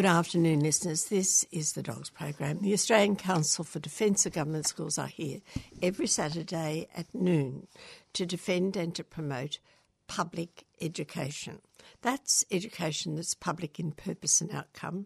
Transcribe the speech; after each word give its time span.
Good 0.00 0.06
afternoon, 0.06 0.60
listeners. 0.60 1.04
This 1.04 1.44
is 1.52 1.74
the 1.74 1.82
Dogs 1.82 2.08
Program. 2.08 2.62
The 2.62 2.72
Australian 2.72 3.16
Council 3.16 3.64
for 3.64 3.80
Defence 3.80 4.24
of 4.24 4.32
Government 4.32 4.66
Schools 4.66 4.96
are 4.96 5.06
here 5.06 5.40
every 5.82 6.06
Saturday 6.06 6.88
at 6.96 7.14
noon 7.14 7.66
to 8.14 8.24
defend 8.24 8.78
and 8.78 8.94
to 8.94 9.04
promote 9.04 9.58
public 10.06 10.64
education. 10.80 11.58
That's 12.00 12.46
education 12.50 13.16
that's 13.16 13.34
public 13.34 13.78
in 13.78 13.92
purpose 13.92 14.40
and 14.40 14.50
outcome. 14.54 15.04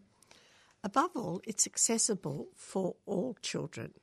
Above 0.85 1.11
all, 1.17 1.41
it's 1.43 1.67
accessible 1.67 2.47
for 2.55 2.95
all 3.05 3.37
children. 3.43 3.95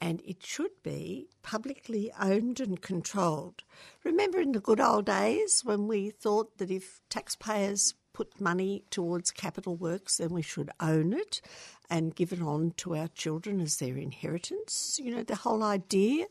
And 0.00 0.22
it 0.24 0.46
should 0.46 0.80
be 0.84 1.26
publicly 1.42 2.12
owned 2.20 2.60
and 2.60 2.80
controlled. 2.80 3.64
Remember 4.04 4.38
in 4.38 4.52
the 4.52 4.60
good 4.60 4.78
old 4.78 5.06
days 5.06 5.62
when 5.64 5.88
we 5.88 6.10
thought 6.10 6.58
that 6.58 6.70
if 6.70 7.00
taxpayers 7.10 7.94
put 8.18 8.40
money 8.40 8.82
towards 8.90 9.30
capital 9.30 9.76
works, 9.76 10.16
then 10.16 10.30
we 10.30 10.42
should 10.42 10.70
own 10.80 11.12
it 11.12 11.40
and 11.88 12.16
give 12.16 12.32
it 12.32 12.42
on 12.42 12.72
to 12.76 12.96
our 12.96 13.06
children 13.06 13.60
as 13.60 13.76
their 13.76 13.96
inheritance. 13.96 14.98
You 15.00 15.14
know, 15.14 15.22
the 15.22 15.36
whole 15.36 15.62
idea 15.62 16.26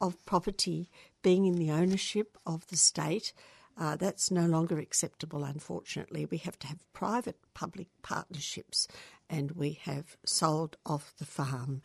of 0.00 0.24
property 0.24 0.88
being 1.20 1.46
in 1.46 1.56
the 1.56 1.72
ownership 1.72 2.38
of 2.46 2.64
the 2.68 2.76
state. 2.76 3.32
Uh, 3.76 3.96
that's 3.96 4.30
no 4.30 4.46
longer 4.46 4.78
acceptable, 4.78 5.42
unfortunately. 5.42 6.26
We 6.26 6.36
have 6.38 6.60
to 6.60 6.68
have 6.68 6.92
private 6.92 7.38
public 7.54 7.88
partnerships, 8.02 8.86
and 9.28 9.50
we 9.52 9.80
have 9.82 10.16
sold 10.24 10.76
off 10.86 11.12
the 11.18 11.24
farm 11.24 11.82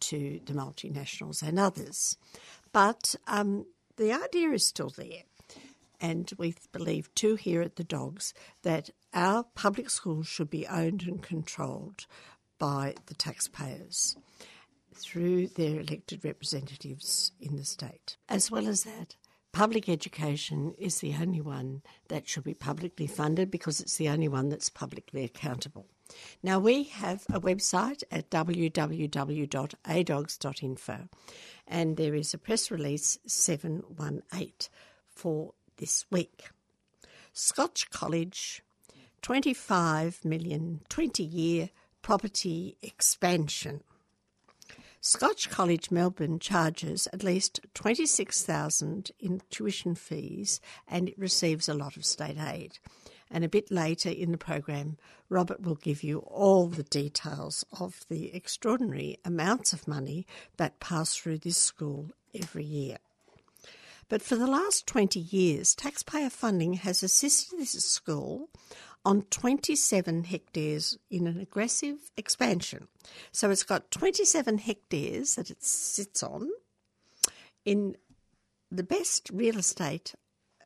to 0.00 0.40
the 0.44 0.52
multinationals 0.52 1.42
and 1.42 1.58
others. 1.58 2.18
But 2.72 3.14
um, 3.26 3.64
the 3.96 4.12
idea 4.12 4.50
is 4.50 4.66
still 4.66 4.90
there 4.90 5.22
and 6.00 6.30
we 6.38 6.54
believe 6.72 7.14
too 7.14 7.34
here 7.34 7.62
at 7.62 7.76
the 7.76 7.84
Dogs 7.84 8.34
that 8.62 8.90
our 9.14 9.44
public 9.54 9.90
schools 9.90 10.26
should 10.26 10.50
be 10.50 10.66
owned 10.66 11.02
and 11.02 11.22
controlled 11.22 12.06
by 12.58 12.94
the 13.06 13.14
taxpayers 13.14 14.16
through 14.94 15.46
their 15.48 15.80
elected 15.80 16.24
representatives 16.24 17.32
in 17.40 17.56
the 17.56 17.64
state. 17.64 18.16
As 18.28 18.50
well 18.50 18.66
as 18.66 18.84
that, 18.84 19.16
public 19.52 19.88
education 19.88 20.74
is 20.78 20.98
the 20.98 21.14
only 21.20 21.40
one 21.40 21.82
that 22.08 22.28
should 22.28 22.44
be 22.44 22.54
publicly 22.54 23.06
funded 23.06 23.50
because 23.50 23.80
it's 23.80 23.96
the 23.96 24.08
only 24.08 24.28
one 24.28 24.48
that's 24.48 24.68
publicly 24.68 25.24
accountable. 25.24 25.86
Now, 26.42 26.58
we 26.58 26.84
have 26.84 27.26
a 27.32 27.40
website 27.40 28.02
at 28.10 28.30
www.adogs.info, 28.30 31.08
and 31.66 31.96
there 31.96 32.14
is 32.14 32.32
a 32.32 32.38
press 32.38 32.70
release 32.70 33.18
718 33.26 34.52
for 35.10 35.52
this 35.78 36.04
week. 36.10 36.50
Scotch 37.32 37.90
College, 37.90 38.62
25 39.22 40.24
million 40.24 40.80
20 40.88 41.22
year 41.24 41.70
property 42.02 42.76
expansion. 42.82 43.82
Scotch 45.00 45.48
College 45.48 45.90
Melbourne 45.90 46.38
charges 46.40 47.06
at 47.12 47.22
least 47.22 47.60
26,000 47.74 49.12
in 49.20 49.40
tuition 49.48 49.94
fees 49.94 50.60
and 50.88 51.08
it 51.08 51.18
receives 51.18 51.68
a 51.68 51.74
lot 51.74 51.96
of 51.96 52.04
state 52.04 52.38
aid. 52.38 52.78
And 53.30 53.44
a 53.44 53.48
bit 53.48 53.70
later 53.70 54.08
in 54.10 54.32
the 54.32 54.38
program, 54.38 54.96
Robert 55.28 55.60
will 55.60 55.76
give 55.76 56.02
you 56.02 56.18
all 56.20 56.66
the 56.66 56.82
details 56.82 57.64
of 57.78 58.04
the 58.08 58.34
extraordinary 58.34 59.18
amounts 59.24 59.72
of 59.72 59.86
money 59.86 60.26
that 60.56 60.80
pass 60.80 61.14
through 61.14 61.38
this 61.38 61.58
school 61.58 62.10
every 62.34 62.64
year. 62.64 62.98
But 64.08 64.22
for 64.22 64.36
the 64.36 64.46
last 64.46 64.86
20 64.86 65.20
years, 65.20 65.74
taxpayer 65.74 66.30
funding 66.30 66.74
has 66.74 67.02
assisted 67.02 67.58
this 67.58 67.72
school 67.72 68.48
on 69.04 69.22
27 69.30 70.24
hectares 70.24 70.98
in 71.10 71.26
an 71.26 71.40
aggressive 71.40 72.10
expansion. 72.16 72.88
So 73.32 73.50
it's 73.50 73.62
got 73.62 73.90
27 73.90 74.58
hectares 74.58 75.36
that 75.36 75.50
it 75.50 75.62
sits 75.62 76.22
on 76.22 76.48
in 77.64 77.96
the 78.70 78.82
best 78.82 79.30
real 79.32 79.58
estate 79.58 80.14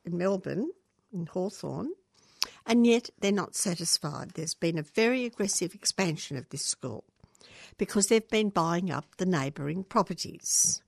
in 0.04 0.16
Melbourne, 0.16 0.70
in 1.12 1.26
Hawthorn, 1.26 1.92
and 2.66 2.86
yet 2.86 3.10
they're 3.20 3.32
not 3.32 3.54
satisfied. 3.54 4.30
There's 4.30 4.54
been 4.54 4.78
a 4.78 4.82
very 4.82 5.24
aggressive 5.24 5.74
expansion 5.74 6.36
of 6.36 6.48
this 6.50 6.64
school 6.64 7.04
because 7.78 8.06
they've 8.06 8.28
been 8.28 8.50
buying 8.50 8.91
up 8.91 9.16
the 9.16 9.26
neighbouring 9.26 9.84
properties. 9.84 10.82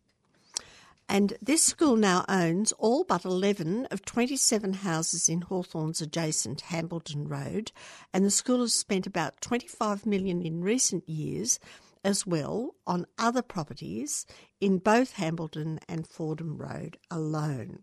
And 1.08 1.34
this 1.42 1.62
school 1.62 1.96
now 1.96 2.24
owns 2.28 2.72
all 2.72 3.04
but 3.04 3.24
11 3.24 3.86
of 3.90 4.04
27 4.04 4.72
houses 4.72 5.28
in 5.28 5.42
Hawthorn's 5.42 6.00
adjacent 6.00 6.62
Hambledon 6.62 7.28
Road, 7.28 7.72
and 8.12 8.24
the 8.24 8.30
school 8.30 8.60
has 8.60 8.74
spent 8.74 9.06
about 9.06 9.40
25 9.40 10.06
million 10.06 10.40
in 10.40 10.62
recent 10.62 11.08
years 11.08 11.60
as 12.02 12.26
well 12.26 12.74
on 12.86 13.06
other 13.18 13.42
properties 13.42 14.26
in 14.60 14.78
both 14.78 15.14
Hambledon 15.14 15.78
and 15.88 16.06
Fordham 16.06 16.56
Road 16.56 16.98
alone. 17.10 17.80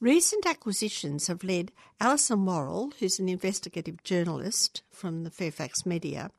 Recent 0.00 0.46
acquisitions 0.46 1.26
have 1.26 1.44
led 1.44 1.72
Alison 2.00 2.46
Worrell, 2.46 2.92
who's 2.98 3.18
an 3.18 3.28
investigative 3.28 4.02
journalist 4.02 4.82
from 4.90 5.24
the 5.24 5.30
Fairfax 5.30 5.84
Media, 5.84 6.30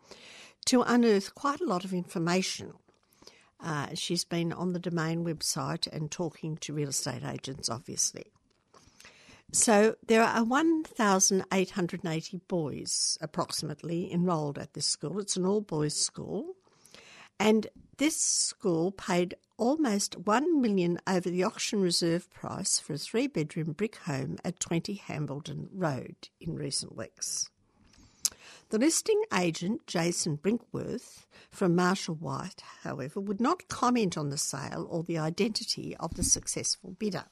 to 0.65 0.81
unearth 0.81 1.35
quite 1.35 1.61
a 1.61 1.65
lot 1.65 1.85
of 1.85 1.93
information 1.93 2.73
uh, 3.63 3.87
she's 3.93 4.23
been 4.23 4.51
on 4.53 4.73
the 4.73 4.79
Domain 4.79 5.23
website 5.23 5.87
and 5.91 6.11
talking 6.11 6.57
to 6.57 6.73
real 6.73 6.89
estate 6.89 7.23
agents, 7.23 7.69
obviously. 7.69 8.25
So 9.53 9.95
there 10.07 10.23
are 10.23 10.43
1,880 10.43 12.41
boys 12.47 13.17
approximately 13.19 14.11
enrolled 14.11 14.57
at 14.57 14.73
this 14.73 14.87
school. 14.87 15.19
It's 15.19 15.35
an 15.35 15.45
all 15.45 15.61
boys 15.61 15.95
school. 15.95 16.55
And 17.37 17.67
this 17.97 18.17
school 18.19 18.91
paid 18.91 19.35
almost 19.57 20.17
1 20.17 20.61
million 20.61 20.99
over 21.07 21.29
the 21.29 21.43
auction 21.43 21.81
reserve 21.81 22.29
price 22.31 22.79
for 22.79 22.93
a 22.93 22.97
three 22.97 23.27
bedroom 23.27 23.73
brick 23.73 23.97
home 23.97 24.37
at 24.45 24.59
20 24.59 25.01
Hambledon 25.07 25.67
Road 25.73 26.29
in 26.39 26.55
recent 26.55 26.95
weeks. 26.95 27.49
The 28.71 28.79
listing 28.79 29.21
agent, 29.33 29.85
Jason 29.85 30.37
Brinkworth 30.37 31.25
from 31.49 31.75
Marshall 31.75 32.15
White, 32.15 32.63
however, 32.83 33.19
would 33.19 33.41
not 33.41 33.67
comment 33.67 34.17
on 34.17 34.29
the 34.29 34.37
sale 34.37 34.87
or 34.89 35.03
the 35.03 35.17
identity 35.17 35.93
of 35.97 36.13
the 36.13 36.23
successful 36.23 36.91
bidder. 36.97 37.25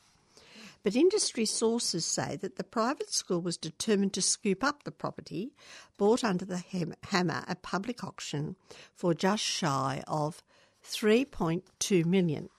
But 0.83 0.97
industry 0.97 1.45
sources 1.45 2.03
say 2.03 2.35
that 2.41 2.57
the 2.57 2.65
private 2.65 3.13
school 3.13 3.39
was 3.39 3.55
determined 3.55 4.11
to 4.15 4.21
scoop 4.21 4.65
up 4.65 4.83
the 4.83 4.91
property 4.91 5.53
bought 5.97 6.25
under 6.25 6.43
the 6.43 6.57
hammer 7.03 7.45
at 7.47 7.61
public 7.61 8.03
auction 8.03 8.57
for 8.93 9.13
just 9.13 9.41
shy 9.41 10.03
of 10.09 10.43
3.2 10.83 12.03
million. 12.03 12.49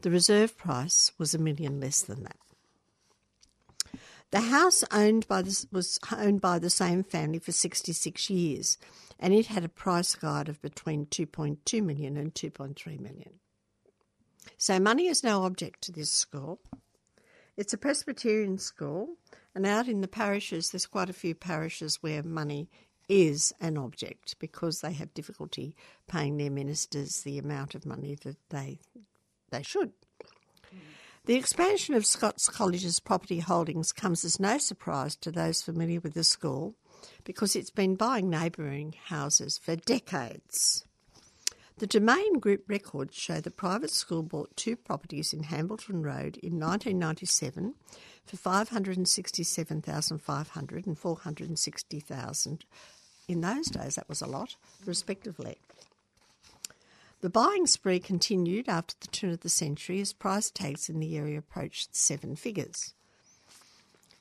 The 0.00 0.10
reserve 0.10 0.58
price 0.58 1.12
was 1.18 1.34
a 1.34 1.38
million 1.38 1.78
less 1.78 2.02
than 2.02 2.24
that. 2.24 2.36
The 4.34 4.40
house 4.40 4.82
owned 4.90 5.28
by 5.28 5.42
this 5.42 5.64
was 5.70 6.00
owned 6.10 6.40
by 6.40 6.58
the 6.58 6.68
same 6.68 7.04
family 7.04 7.38
for 7.38 7.52
66 7.52 8.28
years, 8.28 8.78
and 9.16 9.32
it 9.32 9.46
had 9.46 9.62
a 9.62 9.68
price 9.68 10.16
guide 10.16 10.48
of 10.48 10.60
between 10.60 11.06
2.2 11.06 11.80
million 11.80 12.16
and 12.16 12.34
2.3 12.34 12.98
million. 12.98 13.34
So 14.56 14.80
money 14.80 15.06
is 15.06 15.22
no 15.22 15.44
object 15.44 15.82
to 15.82 15.92
this 15.92 16.10
school. 16.10 16.58
It's 17.56 17.74
a 17.74 17.78
Presbyterian 17.78 18.58
school, 18.58 19.18
and 19.54 19.64
out 19.64 19.86
in 19.86 20.00
the 20.00 20.08
parishes, 20.08 20.70
there's 20.70 20.86
quite 20.86 21.10
a 21.10 21.12
few 21.12 21.36
parishes 21.36 22.02
where 22.02 22.24
money 22.24 22.68
is 23.08 23.52
an 23.60 23.78
object 23.78 24.40
because 24.40 24.80
they 24.80 24.94
have 24.94 25.14
difficulty 25.14 25.76
paying 26.08 26.38
their 26.38 26.50
ministers 26.50 27.20
the 27.20 27.38
amount 27.38 27.76
of 27.76 27.86
money 27.86 28.16
that 28.24 28.38
they 28.50 28.80
they 29.52 29.62
should. 29.62 29.92
The 31.26 31.36
expansion 31.36 31.94
of 31.94 32.04
Scots 32.04 32.50
College's 32.50 33.00
property 33.00 33.38
holdings 33.38 33.92
comes 33.92 34.26
as 34.26 34.38
no 34.38 34.58
surprise 34.58 35.16
to 35.16 35.32
those 35.32 35.62
familiar 35.62 36.00
with 36.00 36.12
the 36.12 36.22
school 36.22 36.74
because 37.24 37.56
it's 37.56 37.70
been 37.70 37.94
buying 37.94 38.28
neighbouring 38.28 38.94
houses 39.06 39.56
for 39.56 39.74
decades. 39.74 40.84
The 41.78 41.86
Domain 41.86 42.40
Group 42.40 42.64
records 42.68 43.16
show 43.16 43.40
the 43.40 43.50
private 43.50 43.90
school 43.90 44.22
bought 44.22 44.54
two 44.54 44.76
properties 44.76 45.32
in 45.32 45.44
Hambledon 45.44 46.04
Road 46.04 46.36
in 46.42 46.60
1997 46.60 47.74
for 48.26 48.36
567,500 48.36 50.86
and 50.86 50.98
460,000. 50.98 52.64
In 53.28 53.40
those 53.40 53.68
days, 53.68 53.94
that 53.94 54.10
was 54.10 54.20
a 54.20 54.26
lot, 54.26 54.56
respectively. 54.84 55.56
The 57.24 57.30
buying 57.30 57.66
spree 57.66 58.00
continued 58.00 58.68
after 58.68 58.94
the 59.00 59.06
turn 59.06 59.30
of 59.30 59.40
the 59.40 59.48
century 59.48 59.98
as 59.98 60.12
price 60.12 60.50
tags 60.50 60.90
in 60.90 61.00
the 61.00 61.16
area 61.16 61.38
approached 61.38 61.96
seven 61.96 62.36
figures. 62.36 62.92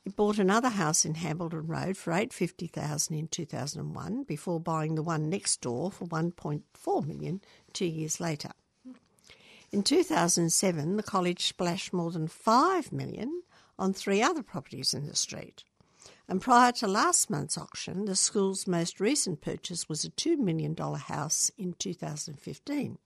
It 0.06 0.16
bought 0.16 0.40
another 0.40 0.70
house 0.70 1.04
in 1.04 1.16
Hambledon 1.16 1.68
Road 1.68 1.98
for 1.98 2.14
eight 2.14 2.32
fifty 2.32 2.66
thousand 2.66 3.18
in 3.18 3.28
two 3.28 3.46
thousand 3.46 3.82
and 3.82 3.94
one, 3.94 4.24
before 4.24 4.62
buying 4.62 4.96
the 4.96 5.04
one 5.04 5.30
next 5.30 5.60
door 5.60 5.92
for 5.92 6.06
one 6.06 6.32
point 6.32 6.64
four 6.74 7.02
million 7.02 7.42
two 7.74 7.88
years 7.88 8.22
later. 8.22 8.52
In 9.74 9.84
two 9.84 10.04
thousand 10.04 10.44
and 10.44 10.54
seven, 10.54 10.96
the 10.96 11.04
college 11.04 11.46
splashed 11.46 11.92
more 11.92 12.10
than 12.10 12.30
five 12.30 12.94
million 12.94 13.44
on 13.78 13.92
three 13.92 14.22
other 14.22 14.44
properties 14.44 14.94
in 14.94 15.08
the 15.08 15.16
street. 15.18 15.66
And 16.28 16.42
prior 16.42 16.72
to 16.74 16.88
last 16.88 17.30
month's 17.30 17.58
auction, 17.58 18.06
the 18.06 18.16
school's 18.16 18.66
most 18.66 19.00
recent 19.00 19.42
purchase 19.42 19.90
was 19.90 20.06
a 20.06 20.10
$2 20.10 20.38
million 20.38 20.76
house 20.76 21.52
in 21.58 21.74
2015. 21.74 22.98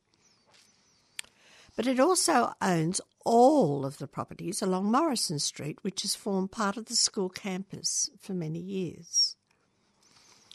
But 1.76 1.88
it 1.88 2.00
also 2.00 2.54
owns 2.62 3.02
all 3.26 3.86
of 3.86 3.98
the 3.98 4.08
properties 4.08 4.62
along 4.62 4.92
Morrison 4.92 5.40
Street, 5.40 5.80
which 5.82 6.04
has 6.04 6.16
formed 6.16 6.52
part 6.52 6.78
of 6.78 6.86
the 6.86 6.96
school 6.96 7.30
campus 7.30 8.10
for 8.20 8.34
many 8.34 8.60
years. 8.60 9.36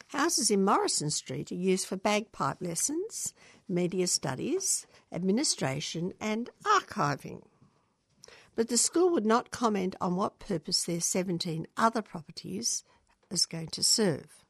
Houses 0.08 0.50
in 0.50 0.64
Morrison 0.64 1.10
Street 1.10 1.50
are 1.52 1.56
used 1.56 1.86
for 1.86 1.96
bagpipe 1.96 2.60
lessons, 2.60 3.34
media 3.68 4.06
studies, 4.06 4.86
administration, 5.12 6.12
and 6.20 6.50
archiving 6.64 7.42
but 8.54 8.68
the 8.68 8.76
school 8.76 9.10
would 9.10 9.26
not 9.26 9.50
comment 9.50 9.96
on 10.00 10.16
what 10.16 10.38
purpose 10.38 10.84
their 10.84 11.00
17 11.00 11.66
other 11.76 12.02
properties 12.02 12.84
is 13.30 13.46
going 13.46 13.68
to 13.68 13.82
serve. 13.82 14.44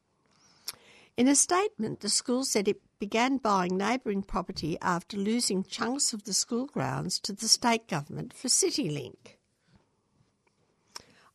In 1.15 1.27
a 1.27 1.35
statement, 1.35 1.99
the 1.99 2.09
school 2.09 2.43
said 2.43 2.67
it 2.67 2.81
began 2.99 3.37
buying 3.37 3.77
neighbouring 3.77 4.23
property 4.23 4.77
after 4.81 5.15
losing 5.15 5.63
chunks 5.63 6.11
of 6.11 6.23
the 6.23 6.33
school 6.33 6.65
grounds 6.65 7.19
to 7.19 7.33
the 7.33 7.47
state 7.47 7.87
government 7.87 8.33
for 8.33 8.47
CityLink. 8.47 9.37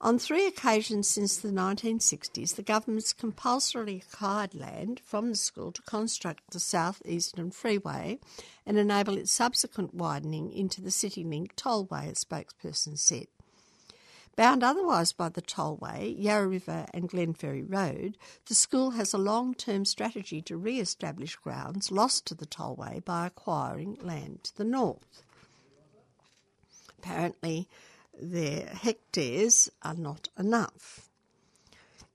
On 0.01 0.17
three 0.17 0.47
occasions 0.47 1.09
since 1.09 1.37
the 1.37 1.49
1960s, 1.49 2.55
the 2.55 2.63
government's 2.63 3.13
compulsorily 3.13 4.05
acquired 4.07 4.55
land 4.55 5.01
from 5.05 5.29
the 5.29 5.37
school 5.37 5.73
to 5.73 5.83
construct 5.83 6.53
the 6.53 6.61
South 6.61 7.03
Eastern 7.05 7.51
Freeway 7.51 8.21
and 8.65 8.79
enable 8.79 9.19
its 9.19 9.33
subsequent 9.33 9.95
widening 9.95 10.53
into 10.53 10.81
the 10.81 10.91
CityLink 10.91 11.55
tollway, 11.57 12.11
a 12.11 12.13
spokesperson 12.13 12.97
said. 12.97 13.27
Bound 14.37 14.63
otherwise 14.63 15.11
by 15.11 15.31
the 15.31 15.43
tollway, 15.43 16.15
Yarra 16.17 16.47
River 16.47 16.87
and 16.95 17.11
Glenferrie 17.11 17.69
Road, 17.69 18.17
the 18.47 18.55
school 18.55 18.93
has 18.93 19.13
a 19.13 19.19
long 19.19 19.53
term 19.53 19.85
strategy 19.85 20.41
to 20.43 20.57
re 20.57 20.79
establish 20.79 21.35
grounds 21.35 21.91
lost 21.91 22.25
to 22.27 22.37
the 22.37 22.47
tollway 22.47 23.05
by 23.05 23.27
acquiring 23.27 23.99
land 24.01 24.45
to 24.45 24.57
the 24.57 24.65
north. 24.65 25.25
Apparently, 27.01 27.69
their 28.21 28.67
hectares 28.67 29.71
are 29.83 29.95
not 29.95 30.29
enough. 30.39 31.09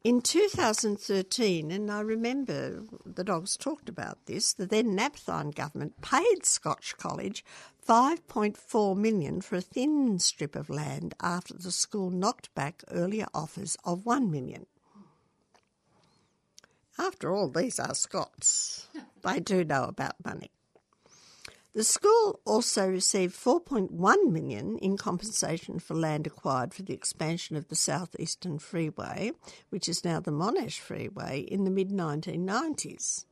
In 0.04 0.22
2013, 0.22 1.72
and 1.72 1.90
I 1.90 2.02
remember 2.02 2.84
the 3.06 3.24
dogs 3.24 3.56
talked 3.56 3.88
about 3.88 4.26
this, 4.26 4.52
the 4.52 4.66
then 4.66 4.98
Napthine 4.98 5.56
government 5.56 6.02
paid 6.02 6.46
Scotch 6.46 6.98
College 6.98 7.46
5.4 7.88 8.98
million 8.98 9.40
for 9.40 9.56
a 9.56 9.62
thin 9.62 10.20
strip 10.20 10.58
of 10.58 10.70
land 10.70 11.14
after 11.22 11.54
the 11.54 11.72
school 11.72 12.10
knocked 12.10 12.54
back 12.54 12.84
earlier 12.92 13.28
offers 13.34 13.78
of 13.86 14.06
1 14.06 14.30
million. 14.30 14.66
After 17.00 17.34
all, 17.34 17.50
these 17.50 17.80
are 17.80 17.96
Scots. 17.96 18.88
They 19.24 19.40
do 19.40 19.64
know 19.64 19.86
about 19.86 20.16
money. 20.24 20.52
The 21.74 21.84
school 21.84 22.40
also 22.46 22.88
received 22.88 23.36
4.1 23.36 24.32
million 24.32 24.78
in 24.78 24.96
compensation 24.96 25.80
for 25.80 25.96
land 25.96 26.28
acquired 26.28 26.72
for 26.72 26.84
the 26.84 26.94
expansion 26.94 27.56
of 27.56 27.68
the 27.68 27.76
Southeastern 27.76 28.60
Freeway, 28.60 29.32
which 29.72 29.90
is 29.90 30.06
now 30.06 30.20
the 30.20 30.30
Monash 30.30 30.80
Freeway, 30.80 31.40
in 31.40 31.64
the 31.64 31.72
mid 31.72 31.90
1990s. 31.90 33.26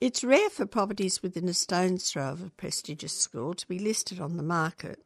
It's 0.00 0.24
rare 0.24 0.48
for 0.48 0.64
properties 0.64 1.22
within 1.22 1.50
a 1.50 1.54
stone's 1.54 2.10
throw 2.10 2.30
of 2.30 2.42
a 2.42 2.50
prestigious 2.50 3.12
school 3.12 3.52
to 3.54 3.68
be 3.68 3.78
listed 3.78 4.18
on 4.18 4.38
the 4.38 4.42
market, 4.42 4.98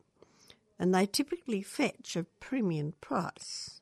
and 0.79 0.95
they 0.95 1.07
typically 1.07 1.61
fetch 1.61 2.15
a 2.15 2.27
premium 2.39 2.95
price. 3.01 3.81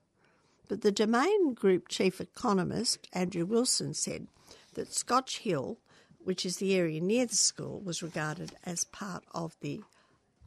But 0.66 0.80
the 0.80 0.90
Domain 0.90 1.52
Group 1.52 1.88
chief 1.88 2.22
economist, 2.22 3.06
Andrew 3.12 3.44
Wilson, 3.44 3.92
said 3.92 4.28
that 4.72 4.94
Scotch 4.94 5.40
Hill 5.40 5.78
which 6.24 6.44
is 6.44 6.56
the 6.56 6.74
area 6.74 7.00
near 7.00 7.26
the 7.26 7.34
school, 7.34 7.80
was 7.80 8.02
regarded 8.02 8.52
as 8.64 8.84
part 8.84 9.24
of 9.32 9.56
the 9.60 9.82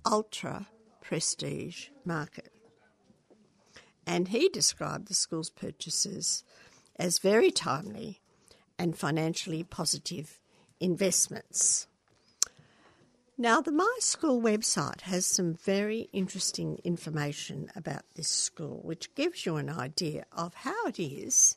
ultra 0.06 0.68
prestige 1.02 1.90
market. 2.06 2.52
And 4.06 4.30
he 4.30 4.50
described 4.50 5.08
the 5.08 5.14
school's 5.14 5.50
purchases 5.50 6.44
as 6.98 7.20
very 7.20 7.52
timely 7.52 8.22
and 8.80 8.98
financially 8.98 9.64
positive 9.64 10.40
investments. 10.80 11.88
Now, 13.38 13.62
the 13.62 13.72
My 13.72 13.98
School 14.00 14.42
website 14.42 15.02
has 15.02 15.26
some 15.26 15.54
very 15.54 16.10
interesting 16.12 16.80
information 16.84 17.70
about 17.76 18.02
this 18.16 18.30
school, 18.30 18.82
which 18.84 19.14
gives 19.14 19.46
you 19.46 19.58
an 19.58 19.70
idea 19.70 20.26
of 20.32 20.56
how 20.56 20.88
it 20.88 21.00
is 21.00 21.56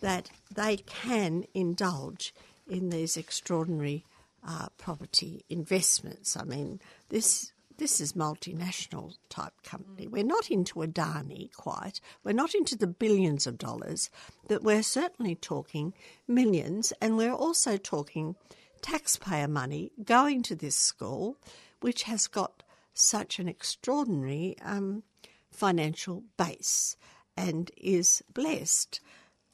that 0.00 0.30
they 0.54 0.76
can 0.76 1.44
indulge 1.54 2.32
in 2.68 2.90
these 2.90 3.16
extraordinary 3.16 4.04
uh, 4.46 4.68
property 4.76 5.44
investments. 5.48 6.36
I 6.36 6.44
mean, 6.44 6.80
this 7.08 7.52
this 7.78 8.00
is 8.00 8.14
multinational 8.14 9.14
type 9.28 9.52
company. 9.62 10.08
We're 10.08 10.24
not 10.24 10.50
into 10.50 10.80
Adani 10.80 11.52
quite. 11.54 12.00
We're 12.24 12.32
not 12.32 12.52
into 12.52 12.76
the 12.76 12.88
billions 12.88 13.46
of 13.46 13.56
dollars, 13.56 14.10
but 14.48 14.64
we're 14.64 14.82
certainly 14.82 15.36
talking 15.36 15.94
millions, 16.26 16.92
and 17.00 17.16
we're 17.16 17.32
also 17.32 17.76
talking 17.76 18.34
taxpayer 18.82 19.46
money 19.46 19.92
going 20.04 20.42
to 20.42 20.56
this 20.56 20.74
school, 20.74 21.36
which 21.80 22.02
has 22.04 22.26
got 22.26 22.64
such 22.94 23.38
an 23.38 23.48
extraordinary 23.48 24.56
um, 24.62 25.04
financial 25.50 26.24
base 26.36 26.96
and 27.36 27.70
is 27.76 28.22
blessed, 28.34 29.00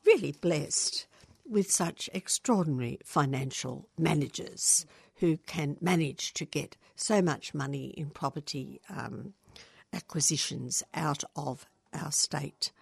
really 0.07 0.33
blessed 0.33 1.07
with 1.47 1.71
such 1.71 2.09
extraordinary 2.13 2.99
financial 3.05 3.89
managers 3.99 4.87
who 5.17 5.37
can 5.47 5.77
manage 5.81 6.33
to 6.35 6.45
get 6.45 6.77
so 6.97 7.23
much 7.23 7.55
money 7.55 7.87
in 7.97 8.11
property 8.11 8.81
um, 8.89 9.35
acquisitions 9.93 10.83
out 10.95 11.23
of 11.37 11.67
our 11.93 12.11
state 12.11 12.73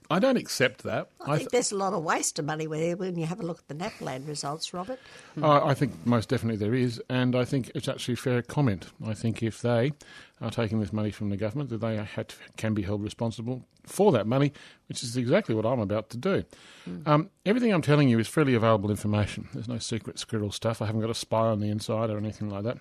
I 0.10 0.19
don't 0.19 0.38
accept 0.38 0.83
that. 0.83 1.10
I, 1.22 1.24
I 1.24 1.38
think 1.38 1.39
th- 1.39 1.50
there's 1.51 1.72
a 1.72 1.77
lot 1.77 1.93
of 1.93 2.03
waste 2.03 2.39
of 2.39 2.45
money 2.45 2.67
when 2.67 3.17
you 3.17 3.25
have 3.25 3.39
a 3.39 3.43
look 3.43 3.60
at 3.60 3.67
the 3.67 3.75
NAPLAN 3.75 4.27
results, 4.27 4.74
Robert. 4.74 5.00
Uh, 5.41 5.65
I 5.65 5.74
think 5.74 5.93
most 6.05 6.29
definitely 6.29 6.57
there 6.57 6.74
is, 6.74 7.01
and 7.10 7.36
I 7.36 7.45
think 7.45 7.72
it's 7.75 7.88
actually 7.88 8.15
fair 8.15 8.41
comment. 8.41 8.88
I 9.05 9.13
think 9.13 9.41
if 9.41 9.62
they 9.62 9.93
are 10.41 10.51
taking 10.51 10.79
this 10.79 10.91
money 10.91 11.12
from 11.12 11.29
the 11.29 11.38
government, 11.38 11.69
that 11.69 11.79
they 11.79 11.95
to, 11.95 12.36
can 12.57 12.74
be 12.74 12.81
held 12.81 13.03
responsible 13.03 13.65
for 13.86 14.12
that 14.12 14.27
money, 14.27 14.53
which 14.88 15.03
is 15.03 15.17
exactly 15.17 15.55
what 15.55 15.65
I'm 15.65 15.79
about 15.79 16.10
to 16.12 16.17
do. 16.17 16.43
Mm. 16.88 17.07
Um, 17.07 17.29
everything 17.45 17.74
I'm 17.74 17.81
telling 17.81 18.10
you 18.10 18.19
is 18.19 18.27
freely 18.27 18.55
available 18.55 18.91
information. 18.91 19.48
There's 19.53 19.67
no 19.67 19.79
secret 19.79 20.19
squirrel 20.19 20.51
stuff. 20.51 20.81
I 20.81 20.86
haven't 20.86 21.01
got 21.01 21.10
a 21.10 21.15
spy 21.15 21.48
on 21.48 21.60
the 21.60 21.69
inside 21.69 22.10
or 22.10 22.17
anything 22.17 22.50
like 22.50 22.63
that. 22.63 22.79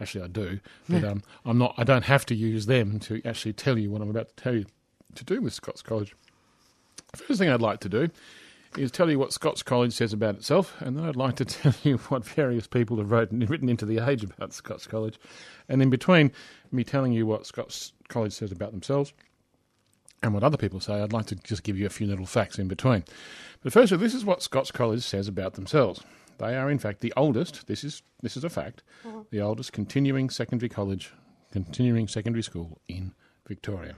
Actually, 0.00 0.24
I 0.24 0.28
do, 0.28 0.60
but 0.88 1.04
um, 1.04 1.22
I'm 1.44 1.56
not. 1.56 1.74
I 1.76 1.84
don't 1.84 2.04
have 2.04 2.26
to 2.26 2.34
use 2.34 2.66
them 2.66 2.98
to 3.00 3.22
actually 3.24 3.52
tell 3.52 3.78
you 3.78 3.92
what 3.92 4.02
I'm 4.02 4.10
about 4.10 4.28
to 4.28 4.42
tell 4.42 4.54
you 4.54 4.66
to 5.14 5.24
do 5.24 5.40
with 5.40 5.52
Scots 5.52 5.82
College. 5.82 6.16
First 7.14 7.38
thing 7.38 7.48
I'd 7.48 7.62
like 7.62 7.80
to 7.80 7.88
do 7.88 8.10
is 8.76 8.90
tell 8.90 9.10
you 9.10 9.18
what 9.18 9.32
Scots 9.32 9.62
College 9.62 9.92
says 9.92 10.12
about 10.12 10.34
itself, 10.36 10.74
and 10.80 10.96
then 10.96 11.04
I'd 11.04 11.16
like 11.16 11.36
to 11.36 11.44
tell 11.44 11.74
you 11.82 11.98
what 11.98 12.24
various 12.24 12.66
people 12.66 12.96
have 12.98 13.10
written, 13.10 13.40
written 13.40 13.68
into 13.68 13.86
the 13.86 13.98
age 13.98 14.24
about 14.24 14.52
Scots 14.52 14.86
College. 14.86 15.18
And 15.68 15.82
in 15.82 15.90
between 15.90 16.32
me 16.72 16.84
telling 16.84 17.12
you 17.12 17.26
what 17.26 17.46
Scots 17.46 17.92
College 18.08 18.32
says 18.32 18.52
about 18.52 18.72
themselves 18.72 19.12
and 20.22 20.34
what 20.34 20.42
other 20.42 20.56
people 20.56 20.80
say, 20.80 20.94
I'd 20.94 21.12
like 21.12 21.26
to 21.26 21.36
just 21.36 21.62
give 21.62 21.78
you 21.78 21.86
a 21.86 21.90
few 21.90 22.06
little 22.06 22.26
facts 22.26 22.58
in 22.58 22.68
between. 22.68 23.04
But 23.62 23.72
firstly, 23.72 23.98
this 23.98 24.14
is 24.14 24.24
what 24.24 24.42
Scots 24.42 24.70
College 24.70 25.02
says 25.02 25.28
about 25.28 25.54
themselves. 25.54 26.02
They 26.38 26.56
are, 26.56 26.70
in 26.70 26.78
fact, 26.78 27.00
the 27.00 27.12
oldest, 27.16 27.66
this 27.68 27.84
is, 27.84 28.02
this 28.22 28.36
is 28.36 28.42
a 28.42 28.50
fact, 28.50 28.82
mm-hmm. 29.06 29.20
the 29.30 29.40
oldest 29.40 29.72
continuing 29.72 30.30
secondary 30.30 30.68
college, 30.68 31.12
continuing 31.52 32.08
secondary 32.08 32.42
school 32.42 32.78
in 32.88 33.14
Victoria. 33.46 33.94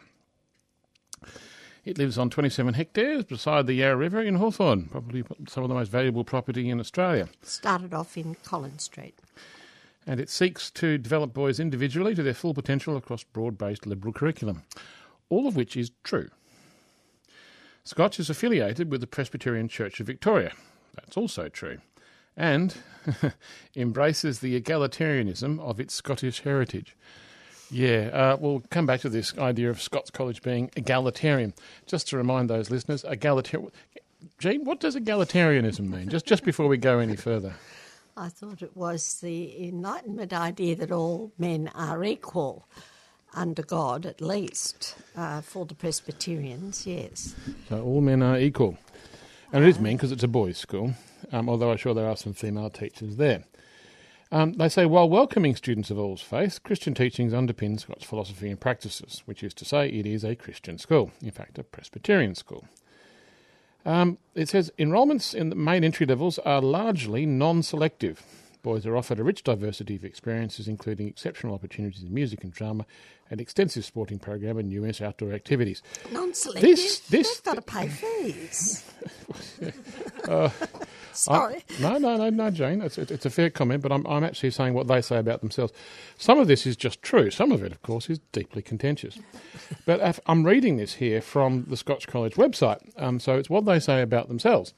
It 1.87 1.99
lives 1.99 2.19
on 2.19 2.31
27 2.31 2.75
hectares 2.75 3.25
beside 3.25 3.69
the 3.69 3.75
Yarra 3.75 3.97
River 3.97 4.21
in 4.21 4.35
Hawthorn, 4.35 4.89
probably 4.91 5.23
some 5.49 5.63
of 5.63 5.69
the 5.69 5.75
most 5.77 5.89
valuable 5.89 6.25
property 6.25 6.69
in 6.69 6.81
Australia. 6.81 7.29
Started 7.43 7.95
off 7.95 8.17
in 8.17 8.35
Collins 8.43 8.83
Street. 8.83 9.21
And 10.05 10.19
it 10.19 10.29
seeks 10.29 10.69
to 10.73 10.99
develop 10.99 11.33
boys 11.33 11.61
individually 11.61 12.17
to 12.17 12.25
their 12.25 12.35
full 12.35 12.55
potential 12.55 12.97
across 12.97 13.23
broad 13.23 13.57
based 13.57 13.87
liberal 13.87 14.13
curriculum, 14.13 14.65
all 15.29 15.47
of 15.47 15.55
which 15.55 15.77
is 15.77 15.93
true. 16.03 16.29
Scotch 17.85 18.19
is 18.19 18.29
affiliated 18.29 18.91
with 18.91 19.01
the 19.01 19.07
Presbyterian 19.07 19.69
Church 19.69 20.01
of 20.01 20.09
Victoria. 20.09 20.55
That's 20.97 21.17
also 21.17 21.49
true. 21.49 21.79
And 22.37 22.75
embraces 23.77 24.41
the 24.41 24.61
egalitarianism 24.61 25.61
of 25.61 25.79
its 25.79 25.95
Scottish 25.95 26.41
heritage. 26.41 26.97
Yeah, 27.71 28.11
uh, 28.13 28.37
we'll 28.39 28.63
come 28.71 28.87
back 28.87 29.01
to 29.01 29.09
this 29.09 29.37
idea 29.39 29.71
of 29.71 29.83
Scots 29.83 30.11
College 30.11 30.43
being 30.43 30.71
egalitarian. 30.77 31.55
Just 31.87 32.09
to 32.09 32.17
remind 32.17 32.49
those 32.49 32.71
listeners, 32.71 33.05
egalitarian. 33.05 33.71
Jean, 34.39 34.65
what 34.65 34.81
does 34.81 34.97
egalitarianism 34.97 35.89
mean? 35.89 36.09
Just 36.09 36.27
just 36.27 36.45
before 36.45 36.69
we 36.69 36.77
go 36.77 36.99
any 36.99 37.17
further. 37.17 37.55
I 38.17 38.31
thought 38.31 38.63
it 38.63 38.75
was 38.75 39.21
the 39.21 39.69
Enlightenment 39.69 40.33
idea 40.33 40.75
that 40.77 40.91
all 40.91 41.33
men 41.39 41.71
are 41.75 42.03
equal 42.03 42.67
under 43.35 43.63
God, 43.63 44.07
at 44.07 44.23
least, 44.23 44.97
uh, 45.15 45.43
for 45.43 45.67
the 45.67 45.75
Presbyterians, 45.75 46.87
yes. 46.87 47.35
So 47.69 47.83
all 47.83 48.01
men 48.01 48.23
are 48.23 48.39
equal. 48.39 48.79
And 49.53 49.63
it 49.63 49.69
is 49.69 49.79
men 49.79 49.97
because 49.97 50.13
it's 50.13 50.23
a 50.23 50.29
boys' 50.29 50.57
school, 50.57 50.95
um, 51.31 51.49
although 51.51 51.71
I'm 51.71 51.77
sure 51.77 51.93
there 51.93 52.09
are 52.09 52.17
some 52.17 52.33
female 52.33 52.71
teachers 52.71 53.17
there. 53.17 53.45
Um, 54.33 54.55
they 54.55 54.69
say, 54.69 54.87
while 54.87 55.09
welcoming 55.09 55.55
students 55.55 55.91
of 55.91 55.99
all 55.99 56.17
faiths, 56.17 56.59
Christian 56.59 56.95
teachings 56.95 57.33
underpin 57.33 57.79
Scots 57.79 58.05
philosophy 58.05 58.51
and 58.51 58.59
practices, 58.59 59.23
which 59.25 59.43
is 59.45 59.55
to 59.55 59.65
say, 59.65 59.89
it 59.89 60.05
is 60.05 60.25
a 60.25 60.35
Christian 60.35 60.79
school, 60.79 61.13
in 61.23 61.31
fact, 61.31 61.59
a 61.59 61.63
Presbyterian 61.63 62.35
school. 62.35 62.67
Um, 63.85 64.19
it 64.35 64.49
says 64.49 64.73
enrolments 64.79 65.33
in 65.33 65.49
the 65.49 65.55
main 65.55 65.85
entry 65.85 66.07
levels 66.07 66.41
are 66.41 66.61
largely 66.61 67.25
non 67.25 67.63
selective. 67.63 68.21
Boys 68.67 68.85
are 68.85 68.97
offered 68.97 69.21
a 69.21 69.23
rich 69.23 69.45
diversity 69.45 69.95
of 69.95 70.05
experiences, 70.05 70.67
including 70.67 71.07
exceptional 71.07 71.55
opportunities 71.55 72.03
in 72.03 72.13
music 72.13 72.43
and 72.43 72.53
drama, 72.53 72.85
an 73.31 73.39
extensive 73.39 73.85
sporting 73.85 74.19
program, 74.19 74.59
and 74.59 74.69
numerous 74.69 75.01
outdoor 75.01 75.33
activities. 75.33 75.85
Non 76.11 76.35
selective? 76.35 76.63
This, 76.69 76.99
this, 76.99 77.39
They've 77.39 77.45
got 77.45 77.55
to 77.55 77.63
pay 77.63 77.87
fees. 77.87 78.85
uh, 80.29 80.49
Sorry. 81.13 81.65
I, 81.79 81.81
no, 81.81 81.99
no, 81.99 82.17
no, 82.17 82.29
no, 82.29 82.51
Jane. 82.51 82.83
It's, 82.83 82.99
it's 82.99 83.25
a 83.25 83.31
fair 83.31 83.51
comment, 83.51 83.85
but 83.85 83.93
I'm, 83.93 84.05
I'm 84.05 84.25
actually 84.25 84.51
saying 84.51 84.75
what 84.75 84.89
they 84.89 85.01
say 85.01 85.19
about 85.19 85.43
themselves. 85.43 85.73
Some 86.19 86.41
of 86.41 86.49
this 86.49 86.67
is 86.67 86.77
just 86.77 87.03
true. 87.03 87.31
Some 87.31 87.53
of 87.53 87.63
it, 87.63 87.71
of 87.71 87.83
course, 87.83 88.11
is 88.11 88.19
deeply 88.33 88.63
contentious. 88.63 89.17
but 89.87 90.19
I'm 90.27 90.45
reading 90.45 90.77
this 90.77 90.95
here 90.95 91.21
from 91.21 91.67
the 91.69 91.77
Scotch 91.77 92.09
College 92.09 92.35
website, 92.35 92.81
um, 93.01 93.21
so 93.21 93.39
it's 93.39 93.49
what 93.49 93.65
they 93.65 93.79
say 93.79 94.03
about 94.03 94.27
themselves. 94.27 94.75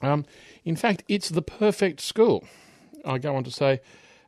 Um, 0.00 0.26
in 0.64 0.76
fact, 0.76 1.02
it's 1.08 1.28
the 1.28 1.42
perfect 1.42 2.00
school. 2.00 2.44
I 3.04 3.18
go 3.18 3.36
on 3.36 3.44
to 3.44 3.50
say, 3.50 3.80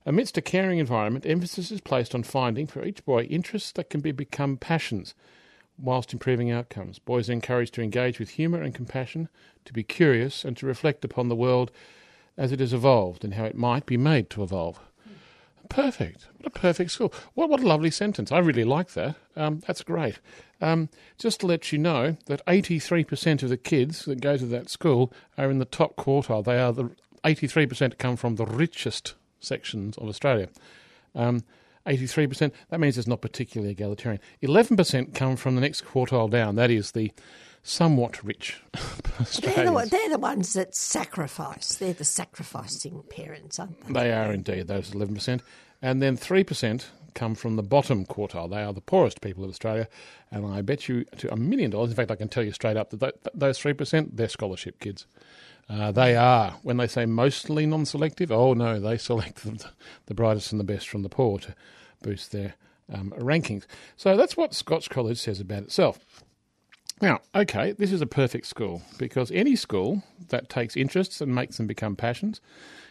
amidst 0.07 0.39
a 0.39 0.43
caring 0.43 0.79
environment, 0.79 1.27
emphasis 1.27 1.71
is 1.71 1.81
placed 1.81 2.15
on 2.15 2.23
finding 2.23 2.67
for 2.67 2.85
each 2.85 3.05
boy 3.05 3.25
interests 3.25 3.73
that 3.73 3.91
can 3.91 4.01
be 4.01 4.13
become 4.13 4.57
passions 4.57 5.15
whilst 5.79 6.13
improving 6.13 6.51
outcomes. 6.51 6.99
Boys 6.99 7.29
are 7.29 7.33
encouraged 7.33 7.75
to 7.75 7.83
engage 7.83 8.19
with 8.19 8.31
humour 8.31 8.63
and 8.63 8.75
compassion, 8.75 9.29
to 9.65 9.73
be 9.73 9.83
curious, 9.83 10.45
and 10.45 10.57
to 10.57 10.67
reflect 10.67 11.05
upon 11.05 11.29
the 11.29 11.37
world 11.37 11.71
as 12.37 12.53
it 12.53 12.61
has 12.61 12.73
evolved 12.73 13.25
and 13.25 13.35
how 13.35 13.45
it 13.45 13.57
might 13.57 13.87
be 13.87 13.97
made 13.97 14.31
to 14.31 14.43
evolve. 14.43 14.81
Perfect. 15.69 16.29
What 16.37 16.55
a 16.55 16.59
perfect 16.59 16.91
school. 16.91 17.13
What, 17.35 17.49
what 17.49 17.61
a 17.61 17.67
lovely 17.67 17.91
sentence. 17.91 18.31
I 18.31 18.39
really 18.39 18.65
like 18.65 18.93
that. 18.93 19.17
Um, 19.37 19.63
that's 19.67 19.83
great. 19.83 20.19
Um, 20.61 20.91
just 21.19 21.41
to 21.41 21.47
let 21.47 21.73
you 21.73 21.79
know 21.79 22.17
that 22.27 22.45
83% 22.47 23.43
of 23.43 23.49
the 23.49 23.57
kids 23.57 24.05
that 24.05 24.21
go 24.21 24.37
to 24.37 24.45
that 24.47 24.69
school 24.69 25.13
are 25.39 25.51
in 25.51 25.59
the 25.59 25.65
top 25.65 25.97
quartile. 25.97 26.45
They 26.45 26.59
are 26.61 26.73
the 26.73 26.91
83% 27.25 27.99
come 27.99 28.17
from 28.17 28.37
the 28.37 28.47
richest 28.47 29.15
sections 29.41 29.97
of 29.99 30.09
Australia. 30.09 30.49
Um, 31.15 31.45
83%, 31.87 32.53
that 32.71 32.81
means 32.81 32.97
it's 32.97 33.09
not 33.09 33.21
particularly 33.21 33.73
egalitarian. 33.73 34.21
11% 34.43 35.15
come 35.15 35.37
from 35.37 35.57
the 35.57 35.61
next 35.61 35.85
quartile 35.85 36.31
down, 36.31 36.55
that 36.57 36.71
is 36.71 36.93
the 36.93 37.13
somewhat 37.65 38.23
rich 38.25 38.61
they're 39.41 39.67
the, 39.71 39.89
they're 39.89 40.09
the, 40.09 40.19
ones 40.19 40.55
that 40.55 40.75
sacrifice. 40.75 41.75
They're 41.75 41.93
the 41.93 42.05
sacrificing 42.05 43.05
parents, 43.09 43.59
aren't 43.61 43.81
they? 43.87 43.93
They 43.93 44.13
are 44.13 44.33
indeed, 44.33 44.67
those 44.67 44.91
11%. 44.91 45.41
And 45.81 46.03
then 46.03 46.17
3% 46.17 46.85
come 47.15 47.35
from 47.35 47.57
the 47.57 47.63
bottom 47.63 48.05
quartile. 48.07 48.51
They 48.51 48.63
are 48.63 48.73
the 48.73 48.81
poorest 48.81 49.21
people 49.21 49.45
of 49.45 49.51
Australia. 49.51 49.89
And 50.31 50.47
I 50.47 50.63
bet 50.63 50.89
you 50.89 51.05
to 51.19 51.33
a 51.33 51.37
million 51.37 51.71
dollars, 51.71 51.91
in 51.91 51.97
fact, 51.97 52.11
I 52.11 52.17
can 52.17 52.29
tell 52.29 52.43
you 52.43 52.53
straight 52.53 52.77
up 52.77 52.91
that 52.91 53.15
those 53.35 53.59
3%, 53.59 54.11
they're 54.13 54.29
scholarship 54.29 54.81
kids. 54.81 55.07
Uh, 55.73 55.91
they 55.91 56.15
are, 56.15 56.57
when 56.63 56.77
they 56.77 56.87
say 56.87 57.07
mostly 57.07 57.65
non 57.65 57.87
selective, 57.87 58.31
oh 58.31 58.53
no, 58.53 58.79
they 58.79 58.99
select 58.99 59.43
the, 59.43 59.65
the, 60.07 60.15
brightest 60.15 60.53
and 60.53 60.61
the 60.61 60.65
best 60.65 60.87
from 60.87 61.03
the 61.03 61.09
poor 61.09 61.39
to 61.39 61.55
boost 62.03 62.31
their 62.31 62.55
um, 62.93 63.13
rankings. 63.17 63.65
So 63.97 64.15
that's 64.17 64.37
what 64.37 64.55
Scotch 64.55 64.91
College 64.91 65.19
says 65.19 65.41
about 65.41 65.63
itself. 65.63 66.23
Now, 67.01 67.21
okay, 67.35 67.73
this 67.73 67.91
is 67.91 68.03
a 68.03 68.07
perfect 68.07 68.47
school 68.47 68.83
because 68.99 69.31
any 69.31 69.57
school 69.57 70.03
that 70.29 70.51
takes 70.51 70.77
interests 70.77 71.23
and 71.23 71.35
makes 71.35 71.57
them 71.57 71.67
become 71.67 71.97
passions, 71.97 72.43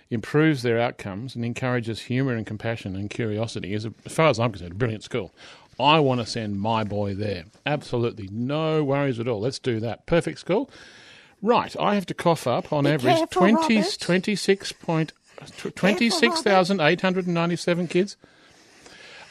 improves 0.10 0.64
their 0.64 0.80
outcomes, 0.80 1.36
and 1.36 1.46
encourages 1.46 2.02
humour 2.02 2.34
and 2.34 2.48
compassion 2.48 2.96
and 2.96 3.12
curiosity 3.12 3.74
is, 3.74 3.86
as 3.86 4.12
far 4.12 4.28
as 4.28 4.40
I'm 4.40 4.52
concerned, 4.52 4.72
a 4.72 4.76
brilliant 4.76 5.04
school. 5.04 5.32
I 5.80 6.00
want 6.00 6.20
to 6.20 6.26
send 6.26 6.60
my 6.60 6.84
boy 6.84 7.14
there. 7.14 7.46
Absolutely 7.66 8.28
no 8.32 8.84
worries 8.84 9.20
at 9.20 9.28
all. 9.28 9.40
Let's 9.40 9.60
do 9.60 9.80
that. 9.82 10.08
Perfect 10.08 10.40
school. 10.40 10.70
Right, 11.42 11.76
I 11.80 11.96
have 11.96 12.06
to 12.08 12.14
cough 12.14 12.46
up 12.46 12.72
on 12.72 12.84
Be 12.84 12.92
average 12.92 13.18
careful, 13.18 13.42
20, 13.58 13.84
26 14.00 14.72
point, 14.74 15.14
26,897 15.76 17.88
kids. 17.88 18.18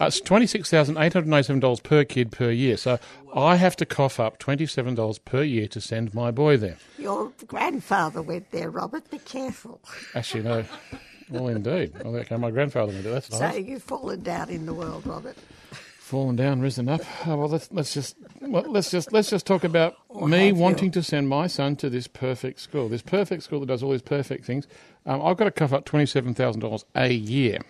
Uh, 0.00 0.06
it's 0.06 0.20
$26,897 0.22 1.82
per 1.82 2.04
kid 2.04 2.32
per 2.32 2.50
year. 2.50 2.76
So 2.78 2.98
I 3.34 3.56
have 3.56 3.76
to 3.76 3.86
cough 3.86 4.18
up 4.18 4.38
$27 4.38 5.24
per 5.24 5.42
year 5.42 5.68
to 5.68 5.80
send 5.80 6.14
my 6.14 6.30
boy 6.30 6.56
there. 6.56 6.78
Your 6.98 7.30
grandfather 7.46 8.22
went 8.22 8.50
there, 8.50 8.70
Robert. 8.70 9.10
Be 9.10 9.18
careful. 9.18 9.80
Actually, 10.14 10.44
no. 10.44 10.64
Well, 11.28 11.48
indeed. 11.48 11.92
Well, 12.02 12.16
okay, 12.16 12.36
my 12.38 12.50
grandfather 12.50 12.92
went 12.92 13.04
there. 13.04 13.12
That's 13.12 13.30
nice. 13.30 13.52
So 13.52 13.58
you've 13.58 13.82
fallen 13.82 14.22
down 14.22 14.48
in 14.48 14.64
the 14.66 14.74
world, 14.74 15.06
Robert 15.06 15.36
fallen 16.10 16.36
down, 16.36 16.60
risen 16.60 16.88
up. 16.88 17.00
Oh, 17.26 17.36
well, 17.36 17.48
let's, 17.48 17.70
let's 17.70 17.94
just 17.94 18.16
well, 18.40 18.64
let's 18.66 18.90
just 18.90 19.12
let's 19.12 19.30
just 19.30 19.46
talk 19.46 19.64
about 19.64 19.96
or 20.08 20.28
me 20.28 20.52
wanting 20.52 20.86
you? 20.86 20.92
to 20.92 21.02
send 21.02 21.28
my 21.28 21.46
son 21.46 21.76
to 21.76 21.88
this 21.88 22.06
perfect 22.08 22.60
school, 22.60 22.88
this 22.88 23.02
perfect 23.02 23.44
school 23.44 23.60
that 23.60 23.66
does 23.66 23.82
all 23.82 23.92
these 23.92 24.02
perfect 24.02 24.44
things. 24.44 24.66
Um, 25.06 25.22
I've 25.22 25.36
got 25.36 25.44
to 25.44 25.50
cough 25.50 25.72
up 25.72 25.84
twenty 25.84 26.06
seven 26.06 26.34
thousand 26.34 26.60
dollars 26.60 26.84
a 26.94 27.12
year. 27.12 27.60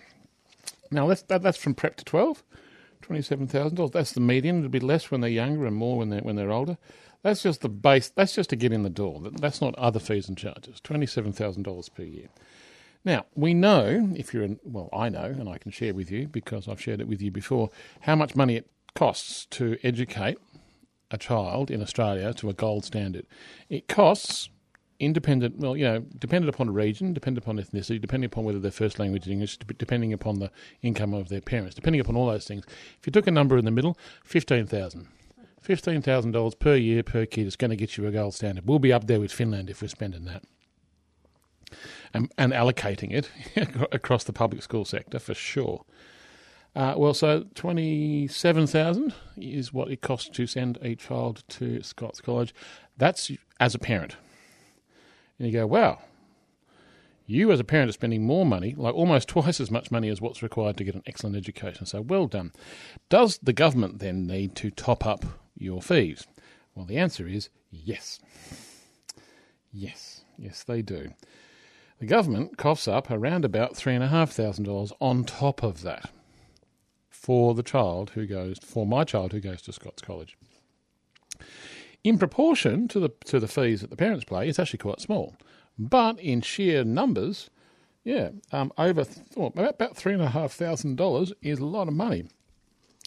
Now 0.89 1.07
that's 1.07 1.21
that, 1.23 1.43
that's 1.43 1.57
from 1.57 1.75
prep 1.75 1.95
to 1.97 2.03
twelve. 2.03 2.43
Twenty-seven 3.01 3.47
thousand 3.47 3.75
dollars. 3.75 3.91
That's 3.91 4.11
the 4.13 4.21
median. 4.21 4.59
It'll 4.59 4.69
be 4.69 4.79
less 4.79 5.11
when 5.11 5.21
they're 5.21 5.29
younger 5.29 5.65
and 5.65 5.75
more 5.75 5.97
when 5.97 6.09
they're 6.09 6.21
when 6.21 6.35
they're 6.35 6.51
older. 6.51 6.77
That's 7.23 7.43
just 7.43 7.61
the 7.61 7.69
base. 7.69 8.09
That's 8.09 8.33
just 8.33 8.49
to 8.51 8.55
get 8.55 8.71
in 8.71 8.83
the 8.83 8.89
door. 8.89 9.21
That's 9.39 9.61
not 9.61 9.75
other 9.75 9.99
fees 9.99 10.27
and 10.27 10.37
charges. 10.37 10.79
Twenty-seven 10.81 11.33
thousand 11.33 11.63
dollars 11.63 11.89
per 11.89 12.03
year. 12.03 12.29
Now, 13.03 13.25
we 13.33 13.53
know, 13.53 14.11
if 14.15 14.33
you're 14.33 14.43
in, 14.43 14.59
well, 14.63 14.89
I 14.93 15.09
know, 15.09 15.23
and 15.23 15.49
I 15.49 15.57
can 15.57 15.71
share 15.71 15.93
with 15.93 16.11
you 16.11 16.27
because 16.27 16.67
I've 16.67 16.81
shared 16.81 17.01
it 17.01 17.07
with 17.07 17.21
you 17.21 17.31
before, 17.31 17.71
how 18.01 18.15
much 18.15 18.35
money 18.35 18.57
it 18.57 18.69
costs 18.93 19.47
to 19.51 19.77
educate 19.83 20.37
a 21.09 21.17
child 21.17 21.71
in 21.71 21.81
Australia 21.81 22.33
to 22.35 22.49
a 22.49 22.53
gold 22.53 22.85
standard. 22.85 23.25
It 23.69 23.87
costs, 23.87 24.49
independent, 24.99 25.57
well, 25.57 25.75
you 25.75 25.83
know, 25.83 26.01
dependent 26.19 26.53
upon 26.53 26.69
a 26.69 26.71
region, 26.71 27.11
dependent 27.11 27.43
upon 27.43 27.57
ethnicity, 27.57 27.99
depending 27.99 28.27
upon 28.27 28.43
whether 28.43 28.59
their 28.59 28.71
first 28.71 28.99
language 28.99 29.25
is 29.25 29.31
English, 29.31 29.57
depending 29.57 30.13
upon 30.13 30.37
the 30.37 30.51
income 30.83 31.15
of 31.15 31.29
their 31.29 31.41
parents, 31.41 31.73
depending 31.73 32.01
upon 32.01 32.15
all 32.15 32.27
those 32.27 32.45
things. 32.45 32.65
If 32.99 33.07
you 33.07 33.11
took 33.11 33.25
a 33.25 33.31
number 33.31 33.57
in 33.57 33.65
the 33.65 33.71
middle, 33.71 33.97
15000 34.23 35.07
$15,000 35.63 36.57
per 36.59 36.75
year 36.75 37.03
per 37.03 37.23
kid 37.27 37.45
is 37.45 37.55
going 37.55 37.69
to 37.69 37.75
get 37.75 37.95
you 37.95 38.07
a 38.07 38.11
gold 38.11 38.33
standard. 38.33 38.67
We'll 38.67 38.79
be 38.79 38.91
up 38.91 39.05
there 39.05 39.19
with 39.19 39.31
Finland 39.31 39.69
if 39.69 39.83
we're 39.83 39.89
spending 39.89 40.25
that 40.25 40.43
and, 42.13 42.31
and 42.37 42.53
allocating 42.53 43.11
it 43.11 43.29
across 43.91 44.23
the 44.23 44.33
public 44.33 44.61
school 44.61 44.85
sector 44.85 45.19
for 45.19 45.33
sure. 45.33 45.85
Uh, 46.75 46.93
well, 46.95 47.13
so 47.13 47.45
27,000 47.55 49.13
is 49.37 49.73
what 49.73 49.91
it 49.91 50.01
costs 50.01 50.29
to 50.29 50.47
send 50.47 50.77
a 50.81 50.95
child 50.95 51.43
to 51.49 51.83
Scots 51.83 52.21
College. 52.21 52.53
That's 52.97 53.31
as 53.59 53.75
a 53.75 53.79
parent. 53.79 54.15
And 55.37 55.47
you 55.47 55.53
go, 55.53 55.67
wow, 55.67 55.99
you 57.25 57.51
as 57.51 57.59
a 57.59 57.65
parent 57.65 57.89
are 57.89 57.93
spending 57.93 58.25
more 58.25 58.45
money, 58.45 58.73
like 58.77 58.93
almost 58.93 59.27
twice 59.27 59.59
as 59.59 59.71
much 59.71 59.91
money 59.91 60.07
as 60.07 60.21
what's 60.21 60.43
required 60.43 60.77
to 60.77 60.83
get 60.83 60.95
an 60.95 61.03
excellent 61.05 61.35
education. 61.35 61.85
So 61.85 62.01
well 62.01 62.27
done. 62.27 62.53
Does 63.09 63.37
the 63.39 63.53
government 63.53 63.99
then 63.99 64.25
need 64.25 64.55
to 64.57 64.71
top 64.71 65.05
up 65.05 65.25
your 65.57 65.81
fees? 65.81 66.25
Well, 66.73 66.85
the 66.85 66.97
answer 66.97 67.27
is 67.27 67.49
yes. 67.69 68.19
Yes, 69.73 70.23
yes, 70.37 70.63
they 70.63 70.81
do. 70.81 71.11
The 72.01 72.07
government 72.07 72.57
coughs 72.57 72.87
up 72.87 73.11
around 73.11 73.45
about 73.45 73.75
$3,500 73.75 74.91
on 74.99 75.23
top 75.23 75.61
of 75.61 75.83
that 75.83 76.09
for 77.07 77.53
the 77.53 77.61
child 77.61 78.09
who 78.15 78.25
goes, 78.25 78.57
for 78.57 78.87
my 78.87 79.03
child 79.03 79.33
who 79.33 79.39
goes 79.39 79.61
to 79.61 79.71
Scots 79.71 80.01
College. 80.01 80.35
in 82.03 82.17
proportion 82.17 82.87
to 82.87 82.99
the 82.99 83.09
to 83.25 83.39
the 83.39 83.47
fees 83.47 83.81
that 83.81 83.91
the 83.91 83.95
parents 83.95 84.25
pay, 84.25 84.49
it's 84.49 84.57
actually 84.57 84.79
quite 84.79 84.99
small. 84.99 85.35
But 85.77 86.19
in 86.19 86.41
sheer 86.41 86.83
numbers, 86.83 87.51
yeah, 88.03 88.29
um, 88.51 88.73
over 88.79 89.03
th- 89.03 89.27
well, 89.35 89.53
about 89.55 89.95
three 89.95 90.13
and 90.13 90.23
a 90.23 90.29
half 90.29 90.53
thousand 90.53 90.95
dollars 90.95 91.31
is 91.43 91.59
a 91.59 91.65
lot 91.65 91.87
of 91.87 91.93
money. 91.93 92.23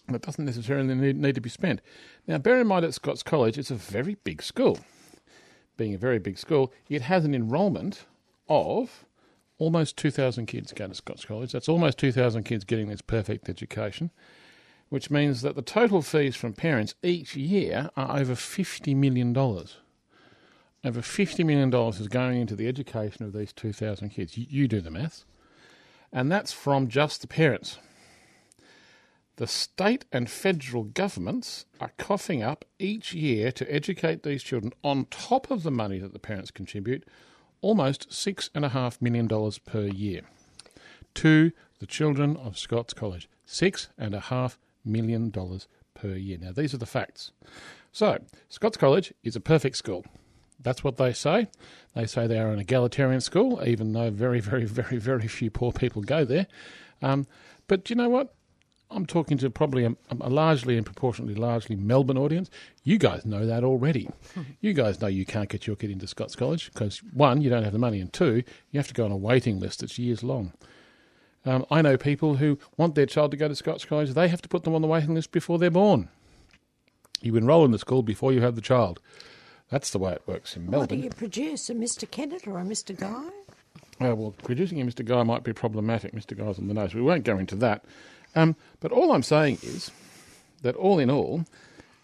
It 0.08 0.22
doesn't 0.22 0.44
necessarily 0.44 0.94
need, 0.94 1.16
need 1.16 1.34
to 1.34 1.40
be 1.40 1.50
spent. 1.50 1.80
Now, 2.28 2.38
bear 2.38 2.60
in 2.60 2.68
mind 2.68 2.84
at 2.84 2.94
Scots 2.94 3.24
College, 3.24 3.58
it's 3.58 3.72
a 3.72 3.74
very 3.74 4.14
big 4.22 4.40
school. 4.40 4.78
Being 5.76 5.94
a 5.94 5.98
very 5.98 6.20
big 6.20 6.38
school, 6.38 6.72
it 6.88 7.02
has 7.02 7.24
an 7.24 7.34
enrolment 7.34 8.06
of 8.48 9.04
almost 9.58 9.96
2,000 9.96 10.46
kids 10.46 10.72
going 10.72 10.90
to 10.90 10.96
Scots 10.96 11.24
College. 11.24 11.52
That's 11.52 11.68
almost 11.68 11.98
2,000 11.98 12.44
kids 12.44 12.64
getting 12.64 12.88
this 12.88 13.00
perfect 13.00 13.48
education, 13.48 14.10
which 14.88 15.10
means 15.10 15.42
that 15.42 15.56
the 15.56 15.62
total 15.62 16.02
fees 16.02 16.36
from 16.36 16.52
parents 16.52 16.94
each 17.02 17.36
year 17.36 17.90
are 17.96 18.18
over 18.18 18.34
$50 18.34 18.94
million. 18.96 19.36
Over 19.36 19.68
$50 21.00 21.44
million 21.46 21.72
is 21.72 22.08
going 22.08 22.40
into 22.40 22.56
the 22.56 22.68
education 22.68 23.24
of 23.24 23.32
these 23.32 23.52
2,000 23.52 24.10
kids. 24.10 24.36
You, 24.36 24.46
you 24.48 24.68
do 24.68 24.80
the 24.80 24.90
maths. 24.90 25.24
And 26.12 26.30
that's 26.30 26.52
from 26.52 26.88
just 26.88 27.22
the 27.22 27.26
parents. 27.26 27.78
The 29.36 29.46
state 29.48 30.04
and 30.12 30.30
federal 30.30 30.84
governments 30.84 31.66
are 31.80 31.90
coughing 31.98 32.42
up 32.42 32.64
each 32.78 33.12
year 33.12 33.50
to 33.50 33.74
educate 33.74 34.22
these 34.22 34.44
children 34.44 34.72
on 34.84 35.06
top 35.06 35.50
of 35.50 35.64
the 35.64 35.72
money 35.72 35.98
that 35.98 36.12
the 36.12 36.20
parents 36.20 36.52
contribute 36.52 37.04
almost 37.64 38.10
$6.5 38.10 39.00
million 39.00 39.26
per 39.64 39.86
year 39.86 40.20
to 41.14 41.50
the 41.80 41.86
children 41.86 42.36
of 42.36 42.58
Scots 42.58 42.92
College. 42.92 43.26
$6.5 43.48 44.56
million 44.84 45.32
per 45.94 46.08
year. 46.08 46.38
Now, 46.38 46.52
these 46.52 46.74
are 46.74 46.78
the 46.78 46.86
facts. 46.86 47.32
So, 47.90 48.18
Scots 48.50 48.76
College 48.76 49.14
is 49.22 49.34
a 49.34 49.40
perfect 49.40 49.78
school. 49.78 50.04
That's 50.60 50.84
what 50.84 50.98
they 50.98 51.14
say. 51.14 51.48
They 51.94 52.04
say 52.04 52.26
they 52.26 52.38
are 52.38 52.50
an 52.50 52.58
egalitarian 52.58 53.22
school, 53.22 53.62
even 53.66 53.92
though 53.92 54.10
very, 54.10 54.40
very, 54.40 54.66
very, 54.66 54.98
very 54.98 55.28
few 55.28 55.50
poor 55.50 55.72
people 55.72 56.02
go 56.02 56.24
there. 56.26 56.46
Um, 57.00 57.26
but 57.66 57.88
you 57.88 57.96
know 57.96 58.10
what? 58.10 58.34
I'm 58.90 59.06
talking 59.06 59.38
to 59.38 59.50
probably 59.50 59.84
a, 59.84 59.96
a, 60.20 60.30
largely 60.30 60.76
and 60.76 60.86
proportionately 60.86 61.34
largely 61.34 61.74
Melbourne 61.74 62.18
audience. 62.18 62.50
You 62.84 62.98
guys 62.98 63.24
know 63.26 63.46
that 63.46 63.64
already. 63.64 64.08
you 64.60 64.72
guys 64.72 65.00
know 65.00 65.08
you 65.08 65.24
can't 65.24 65.48
get 65.48 65.66
your 65.66 65.76
kid 65.76 65.90
into 65.90 66.06
Scots 66.06 66.36
College 66.36 66.72
because 66.72 66.98
one, 67.12 67.40
you 67.40 67.50
don't 67.50 67.64
have 67.64 67.72
the 67.72 67.78
money, 67.78 68.00
and 68.00 68.12
two, 68.12 68.42
you 68.70 68.78
have 68.78 68.88
to 68.88 68.94
go 68.94 69.04
on 69.04 69.10
a 69.10 69.16
waiting 69.16 69.58
list 69.58 69.80
that's 69.80 69.98
years 69.98 70.22
long. 70.22 70.52
Um, 71.46 71.66
I 71.70 71.82
know 71.82 71.96
people 71.96 72.36
who 72.36 72.58
want 72.76 72.94
their 72.94 73.06
child 73.06 73.32
to 73.32 73.36
go 73.36 73.48
to 73.48 73.54
Scots 73.54 73.84
College. 73.84 74.10
They 74.14 74.28
have 74.28 74.42
to 74.42 74.48
put 74.48 74.64
them 74.64 74.74
on 74.74 74.82
the 74.82 74.88
waiting 74.88 75.14
list 75.14 75.30
before 75.30 75.58
they're 75.58 75.70
born. 75.70 76.08
You 77.20 77.36
enrol 77.36 77.64
in 77.64 77.70
the 77.70 77.78
school 77.78 78.02
before 78.02 78.32
you 78.32 78.42
have 78.42 78.54
the 78.54 78.60
child. 78.60 79.00
That's 79.70 79.90
the 79.90 79.98
way 79.98 80.12
it 80.12 80.22
works 80.26 80.56
in 80.56 80.70
Melbourne. 80.70 80.80
What 80.80 80.88
do 80.90 80.96
you 80.96 81.10
produce, 81.10 81.70
a 81.70 81.74
Mr. 81.74 82.10
Kennett 82.10 82.46
or 82.46 82.58
a 82.58 82.62
Mr. 82.62 82.96
Guy? 82.96 83.28
Uh, 84.00 84.14
well, 84.14 84.34
producing 84.42 84.80
a 84.80 84.84
Mr. 84.84 85.04
Guy 85.04 85.22
might 85.22 85.42
be 85.42 85.52
problematic. 85.52 86.12
Mr. 86.12 86.36
Guy's 86.36 86.58
on 86.58 86.68
the 86.68 86.74
nose. 86.74 86.94
We 86.94 87.02
won't 87.02 87.24
go 87.24 87.38
into 87.38 87.56
that. 87.56 87.84
Um, 88.34 88.56
but 88.80 88.92
all 88.92 89.12
I'm 89.12 89.22
saying 89.22 89.58
is 89.62 89.90
that 90.62 90.76
all 90.76 90.98
in 90.98 91.10
all, 91.10 91.44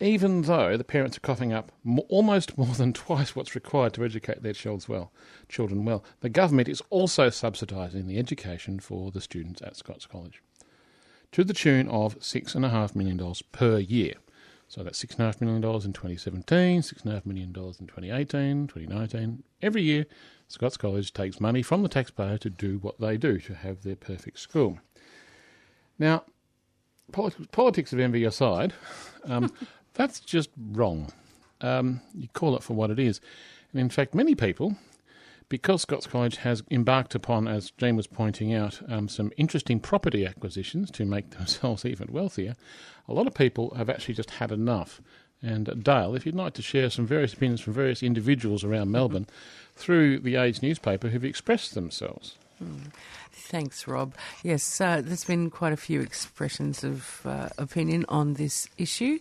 even 0.01 0.43
though 0.43 0.77
the 0.77 0.85
parents 0.85 1.17
are 1.17 1.21
coughing 1.21 1.53
up 1.53 1.73
almost 2.09 2.57
more 2.59 2.75
than 2.75 2.93
twice 2.93 3.37
what's 3.37 3.55
required 3.55 3.93
to 3.95 4.05
educate 4.05 4.43
their 4.43 4.53
children 4.53 4.85
well, 4.89 5.13
children 5.49 5.85
well, 5.85 6.05
the 6.21 6.29
government 6.29 6.69
is 6.69 6.83
also 6.91 7.29
subsidising 7.29 8.07
the 8.07 8.19
education 8.19 8.81
for 8.81 9.11
the 9.11 9.21
students 9.21 9.63
at 9.63 9.77
Scots 9.77 10.07
College 10.07 10.43
to 11.33 11.45
the 11.45 11.55
tune 11.55 11.89
of 11.89 12.19
$6.5 12.19 12.97
million 12.97 13.35
per 13.53 13.79
year. 13.79 14.15
So 14.69 14.85
that's 14.85 15.05
$6.5 15.05 15.41
million 15.41 15.65
in 15.65 15.93
2017, 15.93 16.81
$6.5 16.81 17.27
million 17.27 17.49
in 17.49 17.53
2018, 17.53 18.69
2019. 18.69 19.43
Every 19.63 19.83
year, 19.83 20.07
Scots 20.49 20.77
College 20.77 21.13
takes 21.13 21.41
money 21.41 21.63
from 21.63 21.83
the 21.83 21.89
taxpayer 21.89 22.39
to 22.39 22.51
do 22.51 22.79
what 22.79 23.01
they 23.01 23.17
do, 23.17 23.39
to 23.41 23.55
have 23.55 23.83
their 23.83 23.97
perfect 23.97 24.39
school. 24.39 24.79
Now, 26.01 26.25
politics 27.13 27.93
of 27.93 28.01
envy 28.01 28.25
aside, 28.25 28.73
um, 29.25 29.53
that's 29.95 30.19
just 30.19 30.49
wrong. 30.73 31.13
Um, 31.61 32.01
you 32.15 32.29
call 32.33 32.57
it 32.57 32.63
for 32.63 32.73
what 32.73 32.91
it 32.91 32.99
is. 32.99 33.21
And 33.73 33.81
in 33.81 33.91
fact, 33.91 34.15
many 34.15 34.35
people, 34.35 34.77
because 35.51 35.83
Scots 35.83 36.07
College 36.07 36.39
has 36.39 36.63
embarked 36.71 37.15
upon, 37.15 37.47
as 37.47 37.71
Jane 37.73 37.97
was 37.97 38.07
pointing 38.07 38.55
out, 38.55 38.81
um, 38.89 39.09
some 39.09 39.31
interesting 39.37 39.79
property 39.79 40.27
acquisitions 40.27 40.91
to 40.93 41.05
make 41.05 41.31
themselves 41.39 41.85
even 41.85 42.09
wealthier, 42.11 42.57
a 43.07 43.13
lot 43.13 43.27
of 43.27 43.35
people 43.35 43.75
have 43.77 43.91
actually 43.91 44.15
just 44.15 44.31
had 44.31 44.51
enough. 44.51 45.03
And 45.43 45.69
uh, 45.69 45.75
Dale, 45.75 46.15
if 46.15 46.25
you'd 46.25 46.35
like 46.35 46.55
to 46.55 46.63
share 46.63 46.89
some 46.89 47.07
various 47.07 47.35
opinions 47.35 47.61
from 47.61 47.75
various 47.75 48.03
individuals 48.03 48.65
around 48.65 48.91
Melbourne 48.91 49.27
through 49.77 50.21
the 50.21 50.37
Age 50.37 50.63
newspaper 50.63 51.09
who've 51.09 51.25
expressed 51.25 51.75
themselves. 51.75 52.37
Hmm. 52.61 52.89
Thanks, 53.33 53.89
Rob. 53.89 54.15
Yes, 54.45 54.81
uh, 54.81 55.01
there's 55.03 55.25
been 55.25 55.51
quite 55.51 55.73
a 55.73 55.77
few 55.77 56.01
expressions 56.03 56.85
of 56.85 57.23
uh, 57.25 57.49
opinion 57.57 58.05
on 58.09 58.35
this 58.35 58.69
issue. 58.77 59.19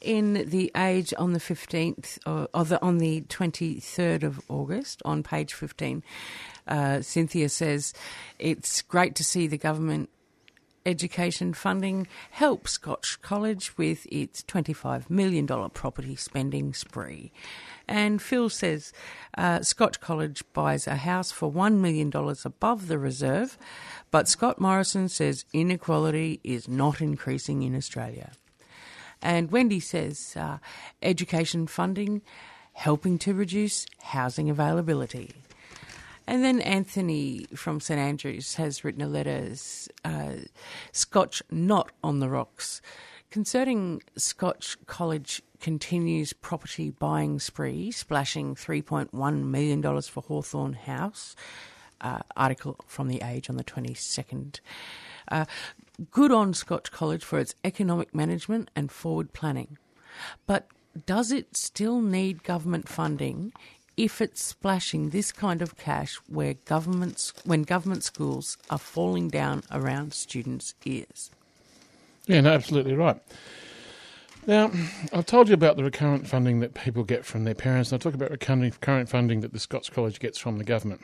In 0.00 0.50
the 0.50 0.72
Age 0.76 1.14
on 1.16 1.32
the 1.32 1.38
15th, 1.38 2.18
or, 2.26 2.48
or 2.52 2.64
the, 2.64 2.82
on 2.82 2.98
the 2.98 3.22
23rd 3.22 4.24
of 4.24 4.40
August, 4.48 5.00
on 5.04 5.22
page 5.22 5.54
15, 5.54 6.02
uh, 6.66 7.00
Cynthia 7.02 7.48
says 7.48 7.94
it's 8.38 8.82
great 8.82 9.14
to 9.14 9.24
see 9.24 9.46
the 9.46 9.58
government 9.58 10.10
education 10.84 11.54
funding 11.54 12.06
help 12.30 12.68
Scotch 12.68 13.20
College 13.22 13.76
with 13.76 14.06
its 14.10 14.42
$25 14.42 15.10
million 15.10 15.46
property 15.46 16.16
spending 16.16 16.74
spree. 16.74 17.32
And 17.88 18.20
Phil 18.20 18.48
says 18.48 18.92
uh, 19.36 19.62
Scotch 19.62 20.00
College 20.00 20.42
buys 20.52 20.86
a 20.86 20.96
house 20.96 21.30
for 21.30 21.50
$1 21.50 21.78
million 21.78 22.10
above 22.44 22.88
the 22.88 22.98
reserve, 22.98 23.58
but 24.10 24.28
Scott 24.28 24.60
Morrison 24.60 25.08
says 25.08 25.44
inequality 25.52 26.40
is 26.44 26.68
not 26.68 27.00
increasing 27.00 27.62
in 27.62 27.74
Australia. 27.76 28.32
And 29.20 29.50
Wendy 29.50 29.80
says 29.80 30.34
uh, 30.36 30.58
education 31.00 31.66
funding 31.66 32.22
helping 32.72 33.18
to 33.18 33.34
reduce 33.34 33.86
housing 34.00 34.50
availability. 34.50 35.30
And 36.26 36.44
then 36.44 36.60
Anthony 36.60 37.46
from 37.54 37.80
St 37.80 37.98
Andrews 37.98 38.54
has 38.54 38.84
written 38.84 39.02
a 39.02 39.08
letter, 39.08 39.52
uh, 40.04 40.32
Scotch 40.92 41.42
not 41.50 41.90
on 42.02 42.20
the 42.20 42.28
rocks, 42.28 42.80
concerning 43.30 44.02
Scotch 44.16 44.76
College 44.86 45.42
continues 45.60 46.32
property 46.32 46.90
buying 46.90 47.38
spree, 47.40 47.90
splashing 47.90 48.54
$3.1 48.54 49.44
million 49.44 49.82
for 50.02 50.22
Hawthorn 50.22 50.74
House. 50.74 51.34
Uh, 52.00 52.18
article 52.36 52.76
from 52.84 53.06
The 53.06 53.22
Age 53.22 53.48
on 53.48 53.56
the 53.56 53.62
22nd. 53.62 54.58
Uh, 55.28 55.44
good 56.10 56.32
on 56.32 56.52
Scotch 56.52 56.90
College 56.90 57.24
for 57.24 57.38
its 57.38 57.54
economic 57.62 58.12
management 58.12 58.72
and 58.74 58.90
forward 58.90 59.32
planning. 59.32 59.78
But 60.44 60.66
does 61.06 61.30
it 61.30 61.56
still 61.56 62.00
need 62.00 62.42
government 62.42 62.88
funding 62.88 63.52
if 63.96 64.20
it's 64.20 64.42
splashing 64.42 65.10
this 65.10 65.32
kind 65.32 65.62
of 65.62 65.76
cash 65.76 66.16
where 66.28 66.54
governments 66.64 67.32
when 67.44 67.62
government 67.62 68.04
schools 68.04 68.56
are 68.70 68.78
falling 68.78 69.28
down 69.28 69.62
around 69.70 70.14
students' 70.14 70.74
ears? 70.84 71.30
Yeah, 72.26 72.40
no, 72.40 72.52
absolutely 72.52 72.94
right. 72.94 73.20
Now, 74.46 74.72
I've 75.12 75.26
told 75.26 75.48
you 75.48 75.54
about 75.54 75.76
the 75.76 75.84
recurrent 75.84 76.26
funding 76.26 76.60
that 76.60 76.74
people 76.74 77.04
get 77.04 77.24
from 77.24 77.44
their 77.44 77.54
parents, 77.54 77.92
and 77.92 78.00
I 78.00 78.02
talk 78.02 78.14
about 78.14 78.30
recurrent 78.30 79.08
funding 79.08 79.40
that 79.40 79.52
the 79.52 79.60
Scots 79.60 79.88
College 79.88 80.18
gets 80.18 80.38
from 80.38 80.58
the 80.58 80.64
government. 80.64 81.02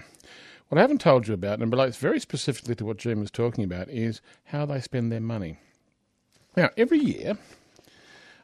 What 0.68 0.78
I 0.78 0.82
haven't 0.82 1.00
told 1.00 1.28
you 1.28 1.34
about, 1.34 1.60
and 1.60 1.72
relates 1.72 1.96
very 1.96 2.18
specifically 2.18 2.74
to 2.74 2.84
what 2.84 2.98
Jim 2.98 3.20
was 3.20 3.30
talking 3.30 3.64
about, 3.64 3.88
is 3.88 4.20
how 4.46 4.66
they 4.66 4.80
spend 4.80 5.12
their 5.12 5.20
money. 5.20 5.56
Now, 6.56 6.70
every 6.76 6.98
year, 6.98 7.38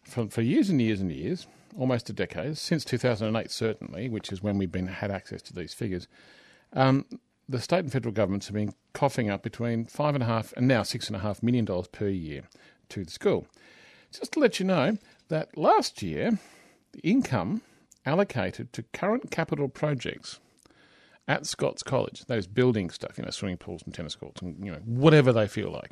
for, 0.05 0.29
for 0.29 0.43
years 0.43 0.71
and 0.71 0.81
years 0.81 1.01
and 1.01 1.11
years, 1.11 1.49
almost 1.77 2.09
a 2.11 2.13
decade, 2.13 2.57
since 2.59 2.85
2008 2.85 3.51
certainly, 3.51 4.09
which 4.09 4.33
is 4.33 4.43
when 4.43 4.59
we've 4.59 4.73
been 4.73 4.87
had 4.87 5.11
access 5.11 5.43
to 5.43 5.53
these 5.53 5.75
figures, 5.75 6.09
um, 6.73 7.05
the 7.49 7.61
state 7.61 7.81
and 7.81 7.93
federal 7.93 8.13
governments 8.13 8.47
have 8.47 8.55
been 8.55 8.75
coughing 8.93 9.29
up 9.29 9.43
between 9.43 9.85
five 9.85 10.15
and 10.15 10.23
a 10.23 10.27
half 10.27 10.53
and 10.55 10.67
now 10.67 10.83
six 10.83 11.09
and 11.09 11.17
a 11.17 11.21
half 11.21 11.43
million 11.43 11.65
dollars 11.65 11.89
per 11.89 12.09
year 12.09 12.43
to 12.89 13.05
the 13.05 13.11
school. 13.11 13.47
Just 14.11 14.33
to 14.33 14.41
let 14.41 14.59
you 14.59 14.67
know 14.67 14.97
that 15.29 15.57
last 15.57 16.03
year, 16.03 16.39
the 16.93 17.01
income 17.01 17.63
allocated 18.07 18.73
to 18.73 18.83
current 18.93 19.31
capital 19.31 19.69
projects 19.69 20.39
at 21.27 21.47
Scots 21.47 21.83
College, 21.83 22.27
those 22.27 22.47
building 22.47 22.91
stuff, 22.91 23.17
you 23.17 23.25
know, 23.25 23.31
swimming 23.31 23.57
pools 23.57 23.83
and 23.85 23.95
tennis 23.95 24.15
courts 24.15 24.43
and, 24.43 24.65
you 24.65 24.71
know, 24.71 24.79
whatever 24.85 25.33
they 25.33 25.49
feel 25.49 25.71
like. 25.71 25.91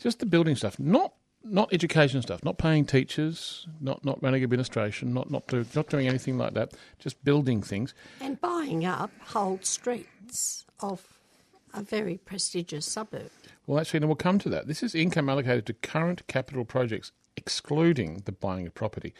Just 0.00 0.20
the 0.20 0.26
building 0.26 0.54
stuff, 0.56 0.78
not 0.78 1.12
not 1.48 1.72
education 1.72 2.22
stuff, 2.22 2.44
not 2.44 2.58
paying 2.58 2.84
teachers, 2.84 3.66
not 3.80 4.04
not 4.04 4.22
running 4.22 4.42
administration, 4.42 5.14
not 5.14 5.30
not 5.30 5.46
do, 5.46 5.64
not 5.74 5.88
doing 5.88 6.08
anything 6.08 6.38
like 6.38 6.54
that, 6.54 6.72
just 6.98 7.22
building 7.24 7.62
things 7.62 7.94
and 8.20 8.40
buying 8.40 8.84
up 8.84 9.10
whole 9.26 9.58
streets 9.62 10.64
of 10.80 11.18
a 11.74 11.82
very 11.82 12.18
prestigious 12.18 12.86
suburb. 12.86 13.30
Well, 13.66 13.80
actually, 13.80 13.98
and 13.98 14.06
we'll 14.06 14.16
come 14.16 14.38
to 14.40 14.48
that. 14.50 14.66
This 14.66 14.82
is 14.82 14.94
income 14.94 15.28
allocated 15.28 15.66
to 15.66 15.72
current 15.74 16.26
capital 16.26 16.64
projects 16.64 17.12
excluding 17.36 18.22
the 18.24 18.32
buying 18.32 18.66
of 18.66 18.74
property. 18.74 19.12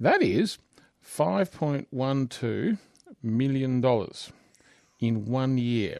That 0.00 0.22
is 0.22 0.58
$5.12 1.04 2.78
million 3.22 3.84
in 5.00 5.26
one 5.26 5.58
year, 5.58 5.98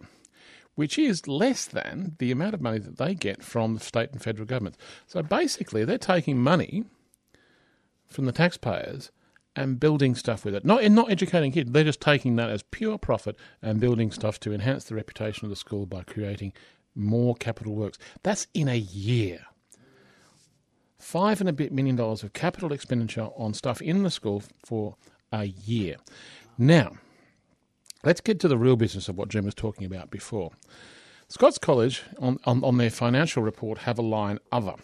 which 0.78 0.96
is 0.96 1.26
less 1.26 1.64
than 1.64 2.14
the 2.20 2.30
amount 2.30 2.54
of 2.54 2.60
money 2.60 2.78
that 2.78 2.98
they 2.98 3.12
get 3.12 3.42
from 3.42 3.74
the 3.74 3.80
state 3.80 4.12
and 4.12 4.22
federal 4.22 4.46
governments. 4.46 4.78
So 5.08 5.20
basically, 5.24 5.84
they're 5.84 5.98
taking 5.98 6.38
money 6.38 6.84
from 8.06 8.26
the 8.26 8.32
taxpayers 8.32 9.10
and 9.56 9.80
building 9.80 10.14
stuff 10.14 10.44
with 10.44 10.54
it. 10.54 10.64
Not 10.64 10.88
not 10.92 11.10
educating 11.10 11.50
kids. 11.50 11.72
They're 11.72 11.82
just 11.82 12.00
taking 12.00 12.36
that 12.36 12.48
as 12.48 12.62
pure 12.62 12.96
profit 12.96 13.34
and 13.60 13.80
building 13.80 14.12
stuff 14.12 14.38
to 14.38 14.52
enhance 14.52 14.84
the 14.84 14.94
reputation 14.94 15.46
of 15.46 15.50
the 15.50 15.56
school 15.56 15.84
by 15.84 16.04
creating 16.04 16.52
more 16.94 17.34
capital 17.34 17.74
works. 17.74 17.98
That's 18.22 18.46
in 18.54 18.68
a 18.68 18.78
year. 18.78 19.40
Five 21.00 21.40
and 21.40 21.48
a 21.48 21.52
bit 21.52 21.72
million 21.72 21.96
dollars 21.96 22.22
of 22.22 22.34
capital 22.34 22.72
expenditure 22.72 23.30
on 23.36 23.52
stuff 23.52 23.82
in 23.82 24.04
the 24.04 24.12
school 24.12 24.44
for 24.64 24.94
a 25.32 25.46
year. 25.46 25.96
Now, 26.56 26.98
let's 28.04 28.20
get 28.20 28.40
to 28.40 28.48
the 28.48 28.58
real 28.58 28.76
business 28.76 29.08
of 29.08 29.16
what 29.16 29.28
Jim 29.28 29.44
was 29.44 29.54
talking 29.54 29.84
about 29.84 30.10
before. 30.10 30.52
Scots 31.28 31.58
College, 31.58 32.02
on, 32.18 32.38
on, 32.44 32.64
on 32.64 32.78
their 32.78 32.90
financial 32.90 33.42
report, 33.42 33.78
have 33.78 33.98
a 33.98 34.02
line 34.02 34.38
other, 34.50 34.74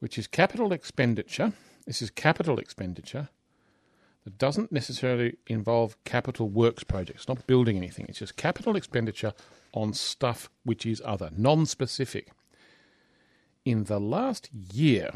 which 0.00 0.18
is 0.18 0.26
capital 0.26 0.72
expenditure. 0.72 1.52
This 1.86 2.02
is 2.02 2.10
capital 2.10 2.58
expenditure 2.58 3.28
that 4.24 4.38
doesn't 4.38 4.72
necessarily 4.72 5.36
involve 5.46 5.96
capital 6.04 6.48
works 6.48 6.84
projects, 6.84 7.28
not 7.28 7.46
building 7.46 7.76
anything. 7.76 8.06
It's 8.08 8.18
just 8.18 8.36
capital 8.36 8.76
expenditure 8.76 9.32
on 9.72 9.92
stuff 9.92 10.50
which 10.64 10.84
is 10.84 11.00
other, 11.04 11.30
non 11.36 11.66
specific. 11.66 12.28
In 13.64 13.84
the 13.84 14.00
last 14.00 14.50
year, 14.72 15.12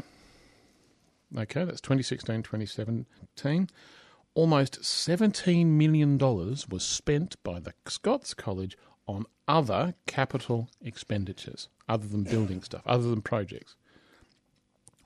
okay, 1.37 1.65
that's 1.65 1.81
2016 1.81 2.43
2017, 2.43 3.69
almost 4.35 4.81
$17 4.81 5.65
million 5.65 6.17
was 6.19 6.83
spent 6.83 7.41
by 7.43 7.59
the 7.59 7.73
Scots 7.87 8.35
College 8.35 8.77
on 9.07 9.25
other 9.47 9.95
capital 10.05 10.69
expenditures, 10.81 11.69
other 11.89 12.07
than 12.07 12.23
building 12.23 12.61
stuff, 12.61 12.83
other 12.85 13.09
than 13.09 13.21
projects 13.21 13.75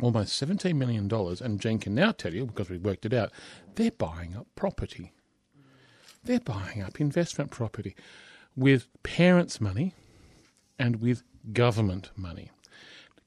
almost 0.02 0.42
$17 0.42 0.76
million, 0.76 1.10
and 1.42 1.60
Jean 1.60 1.80
can 1.80 1.96
now 1.96 2.12
tell 2.12 2.34
you, 2.34 2.46
because 2.46 2.70
we've 2.70 2.84
worked 2.84 3.06
it 3.06 3.13
out, 3.13 3.32
they're 3.76 3.92
buying 3.92 4.36
up 4.36 4.48
property. 4.56 5.12
They're 6.24 6.39
buying 6.39 6.82
up 6.82 7.00
investment 7.00 7.52
property 7.52 7.96
with 8.56 8.88
parents' 9.04 9.62
money 9.62 9.94
and 10.78 11.02
with 11.02 11.24
government 11.54 12.12
money. 12.15 12.52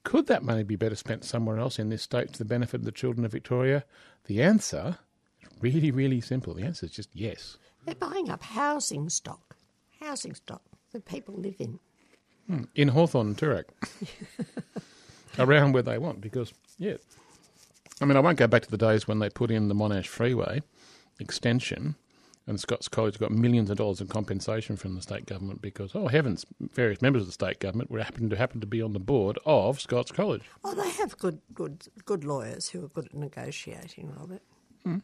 Could 0.05 0.27
that 0.27 0.43
money 0.43 0.63
be 0.63 0.77
better 0.77 0.97
spent 0.97 1.25
somewhere 1.25 1.59
else 1.59 1.79
in 1.79 1.89
this 1.89 2.03
state 2.03 2.33
to 2.33 2.39
the 2.39 2.45
benefit 2.45 2.81
of 2.81 2.85
the 2.85 2.93
children 2.93 3.25
of 3.25 3.33
Victoria? 3.33 3.85
The 4.25 4.43
answer 4.43 4.99
really, 5.63 5.91
really 5.91 6.21
simple. 6.21 6.55
The 6.55 6.65
answer 6.65 6.87
is 6.87 6.93
just 6.93 7.11
yes. 7.15 7.57
They're 7.85 7.95
buying 7.95 8.31
up 8.31 8.43
housing 8.43 9.09
stock, 9.09 9.57
housing 10.01 10.35
stock 10.35 10.63
that 10.93 11.05
people 11.05 11.35
live 11.35 11.57
in. 11.59 11.79
Hmm. 12.47 12.65
In 12.75 12.89
Hawthorn 12.89 13.29
and 13.29 13.39
Toorak. 13.39 13.65
Around 15.39 15.73
where 15.73 15.83
they 15.83 15.97
want, 15.97 16.21
because 16.21 16.53
yeah. 16.79 16.97
I 18.01 18.05
mean, 18.05 18.17
I 18.17 18.21
won't 18.21 18.37
go 18.37 18.47
back 18.47 18.63
to 18.63 18.71
the 18.71 18.77
days 18.77 19.09
when 19.09 19.19
they 19.19 19.31
put 19.31 19.51
in 19.51 19.69
the 19.69 19.75
Monash 19.75 20.07
Freeway 20.07 20.61
extension 21.21 21.95
and 22.47 22.59
Scots 22.59 22.89
College 22.89 23.19
got 23.19 23.31
millions 23.31 23.71
of 23.71 23.77
dollars 23.77 24.01
in 24.01 24.09
compensation 24.09 24.77
from 24.77 24.95
the 24.95 25.03
state 25.03 25.27
government 25.27 25.63
because, 25.63 25.93
oh 25.95 26.09
heavens, 26.09 26.45
various 26.61 27.01
members 27.01 27.23
of 27.23 27.29
the 27.29 27.33
state 27.33 27.61
government 27.61 27.91
were 27.91 28.03
happen 28.03 28.29
to 28.31 28.37
happen 28.37 28.61
to 28.61 28.67
be 28.67 28.83
on 28.83 28.93
the 28.93 28.99
board 28.99 29.39
of 29.47 29.81
Scots 29.81 30.11
College. 30.11 30.43
Oh, 30.65 30.75
they 30.75 30.91
have 30.91 31.17
good, 31.19 31.41
good, 31.55 31.87
good 32.05 32.25
lawyers 32.25 32.69
who 32.69 32.85
are 32.85 32.89
good 32.89 33.07
at 33.07 33.15
negotiating, 33.15 34.13
Robert. 34.19 34.43
Mm. 34.87 35.03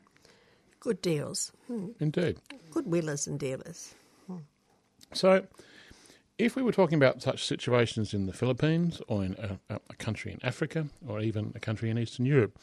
Good 0.80 1.02
deals. 1.02 1.52
Mm. 1.70 1.94
Indeed. 2.00 2.38
Good 2.70 2.86
willers 2.86 3.26
and 3.26 3.38
dealers. 3.38 3.94
Mm. 4.30 4.42
So, 5.12 5.46
if 6.38 6.54
we 6.54 6.62
were 6.62 6.72
talking 6.72 6.96
about 6.96 7.20
such 7.20 7.44
situations 7.44 8.14
in 8.14 8.26
the 8.26 8.32
Philippines 8.32 9.02
or 9.08 9.24
in 9.24 9.34
a, 9.68 9.74
a, 9.74 9.94
country 9.96 10.32
in 10.32 10.38
Africa 10.44 10.86
or 11.06 11.20
even 11.20 11.52
a 11.56 11.60
country 11.60 11.90
in 11.90 11.98
Eastern 11.98 12.26
Europe, 12.26 12.58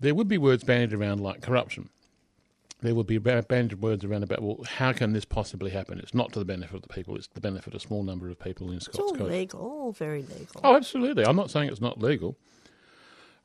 there 0.00 0.14
would 0.14 0.28
be 0.28 0.38
words 0.38 0.64
bandied 0.64 0.98
around 0.98 1.20
like 1.20 1.42
corruption. 1.42 1.90
There 2.80 2.94
would 2.94 3.06
be 3.06 3.18
bandied 3.18 3.82
words 3.82 4.04
around 4.04 4.22
about, 4.22 4.40
well, 4.42 4.64
how 4.66 4.94
can 4.94 5.12
this 5.12 5.26
possibly 5.26 5.70
happen? 5.70 5.98
It's 5.98 6.14
not 6.14 6.32
to 6.32 6.38
the 6.38 6.46
benefit 6.46 6.76
of 6.76 6.82
the 6.82 6.88
people, 6.88 7.14
it's 7.16 7.26
the 7.26 7.40
benefit 7.40 7.74
of 7.74 7.74
a 7.74 7.80
small 7.80 8.02
number 8.02 8.30
of 8.30 8.40
people 8.40 8.70
in 8.72 8.80
Scots 8.80 8.98
It's 8.98 9.10
all 9.10 9.14
Coast. 9.14 9.30
legal, 9.30 9.60
all 9.60 9.92
very 9.92 10.22
legal. 10.22 10.62
Oh, 10.64 10.76
absolutely. 10.76 11.26
I'm 11.26 11.36
not 11.36 11.50
saying 11.50 11.68
it's 11.68 11.82
not 11.82 12.00
legal. 12.00 12.38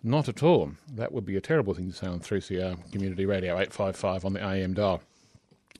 Not 0.05 0.29
at 0.29 0.43
all. 0.43 0.73
That 0.87 1.11
would 1.11 1.25
be 1.25 1.35
a 1.35 1.41
terrible 1.41 1.73
thing 1.73 1.89
to 1.89 1.97
say 1.97 2.05
on 2.05 2.19
3CR 2.19 2.91
Community 2.91 3.25
Radio 3.25 3.53
855 3.53 4.23
on 4.23 4.33
the 4.33 4.47
AM 4.47 4.75
dial. 4.75 5.01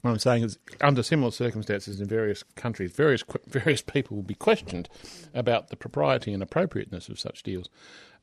What 0.01 0.09
I'm 0.09 0.17
saying 0.17 0.41
is, 0.43 0.57
under 0.81 1.03
similar 1.03 1.29
circumstances 1.29 2.01
in 2.01 2.07
various 2.07 2.41
countries, 2.55 2.91
various 2.91 3.23
various 3.45 3.83
people 3.83 4.17
will 4.17 4.23
be 4.23 4.33
questioned 4.33 4.89
about 5.35 5.67
the 5.69 5.75
propriety 5.75 6.33
and 6.33 6.41
appropriateness 6.41 7.07
of 7.07 7.19
such 7.19 7.43
deals, 7.43 7.69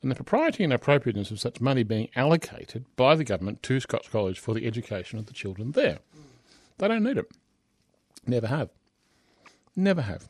and 0.02 0.10
the 0.10 0.16
propriety 0.16 0.64
and 0.64 0.72
appropriateness 0.72 1.30
of 1.30 1.38
such 1.38 1.60
money 1.60 1.84
being 1.84 2.08
allocated 2.16 2.84
by 2.96 3.14
the 3.14 3.24
government 3.24 3.62
to 3.62 3.78
Scots 3.78 4.08
College 4.08 4.40
for 4.40 4.54
the 4.54 4.66
education 4.66 5.20
of 5.20 5.26
the 5.26 5.32
children 5.32 5.70
there. 5.70 6.00
They 6.78 6.88
don't 6.88 7.04
need 7.04 7.18
it. 7.18 7.30
Never 8.26 8.48
have. 8.48 8.70
Never 9.76 10.02
have. 10.02 10.26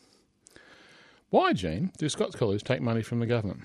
Why, 1.30 1.54
Jean, 1.54 1.92
do 1.96 2.11
Scots 2.11 2.37
College 2.37 2.62
take 2.62 2.82
money 2.82 3.00
from 3.00 3.20
the 3.20 3.26
government? 3.26 3.62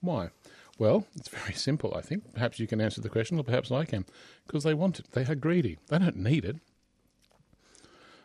Why? 0.00 0.30
Well, 0.78 1.06
it's 1.16 1.28
very 1.28 1.52
simple, 1.54 1.94
I 1.96 2.00
think. 2.00 2.32
Perhaps 2.34 2.58
you 2.58 2.66
can 2.66 2.80
answer 2.80 3.00
the 3.00 3.08
question, 3.08 3.38
or 3.38 3.44
perhaps 3.44 3.70
I 3.70 3.84
can. 3.84 4.04
Because 4.46 4.64
they 4.64 4.74
want 4.74 4.98
it. 4.98 5.12
They 5.12 5.24
are 5.24 5.34
greedy. 5.34 5.78
They 5.88 5.98
don't 5.98 6.16
need 6.16 6.44
it. 6.44 6.56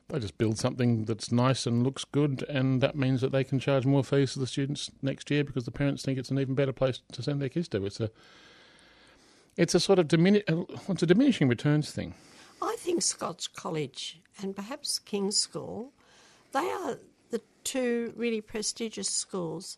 They 0.09 0.17
just 0.17 0.39
build 0.39 0.57
something 0.57 1.05
that's 1.05 1.31
nice 1.31 1.67
and 1.67 1.83
looks 1.83 2.03
good, 2.03 2.43
and 2.49 2.81
that 2.81 2.95
means 2.95 3.21
that 3.21 3.31
they 3.31 3.43
can 3.43 3.59
charge 3.59 3.85
more 3.85 4.03
fees 4.03 4.33
to 4.33 4.39
the 4.39 4.47
students 4.47 4.89
next 5.03 5.29
year 5.29 5.43
because 5.43 5.65
the 5.65 5.71
parents 5.71 6.03
think 6.03 6.17
it's 6.17 6.31
an 6.31 6.39
even 6.39 6.55
better 6.55 6.73
place 6.73 7.01
to 7.11 7.21
send 7.21 7.39
their 7.39 7.49
kids 7.49 7.67
to. 7.69 7.85
It's 7.85 7.99
a, 7.99 8.09
it's 9.55 9.75
a 9.75 9.79
sort 9.79 9.99
of 9.99 10.11
uh, 10.11 10.63
it's 10.87 11.03
a 11.03 11.05
diminishing 11.05 11.47
returns 11.47 11.91
thing. 11.91 12.15
I 12.59 12.75
think 12.79 13.03
Scots 13.03 13.47
College 13.47 14.19
and 14.41 14.55
perhaps 14.55 14.97
King's 14.97 15.39
School, 15.39 15.93
they 16.53 16.67
are 16.71 16.97
the 17.29 17.41
two 17.63 18.11
really 18.15 18.41
prestigious 18.41 19.09
schools 19.09 19.77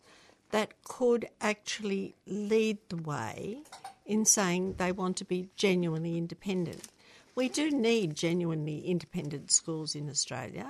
that 0.51 0.83
could 0.83 1.27
actually 1.39 2.15
lead 2.25 2.77
the 2.89 2.97
way 2.97 3.61
in 4.05 4.25
saying 4.25 4.75
they 4.77 4.91
want 4.91 5.17
to 5.17 5.25
be 5.25 5.49
genuinely 5.55 6.17
independent. 6.17 6.87
We 7.35 7.47
do 7.47 7.71
need 7.71 8.15
genuinely 8.15 8.79
independent 8.79 9.51
schools 9.51 9.95
in 9.95 10.09
Australia, 10.09 10.69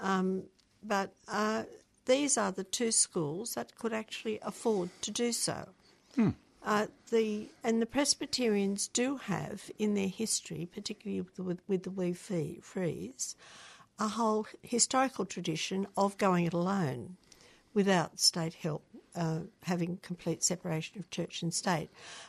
um, 0.00 0.44
but 0.82 1.14
uh, 1.26 1.64
these 2.04 2.36
are 2.36 2.52
the 2.52 2.64
two 2.64 2.92
schools 2.92 3.54
that 3.54 3.76
could 3.76 3.92
actually 3.92 4.38
afford 4.42 4.90
to 5.02 5.10
do 5.10 5.32
so. 5.32 5.68
Hmm. 6.14 6.30
Uh, 6.62 6.86
the 7.10 7.48
and 7.62 7.80
the 7.80 7.86
Presbyterians 7.86 8.88
do 8.88 9.16
have 9.16 9.70
in 9.78 9.94
their 9.94 10.08
history, 10.08 10.68
particularly 10.72 11.20
with, 11.20 11.38
with, 11.38 11.60
with 11.68 11.82
the 11.84 11.90
Wee 11.90 12.12
Frees, 12.12 13.36
a 13.98 14.08
whole 14.08 14.46
historical 14.62 15.24
tradition 15.24 15.86
of 15.96 16.18
going 16.18 16.44
it 16.44 16.52
alone 16.52 17.16
without 17.72 18.18
state 18.18 18.54
help 18.54 18.82
uh, 19.16 19.40
having 19.62 19.98
complete 20.02 20.44
separation 20.44 20.98
of 20.98 21.10
church 21.10 21.42
and 21.42 21.52
state. 21.52 21.88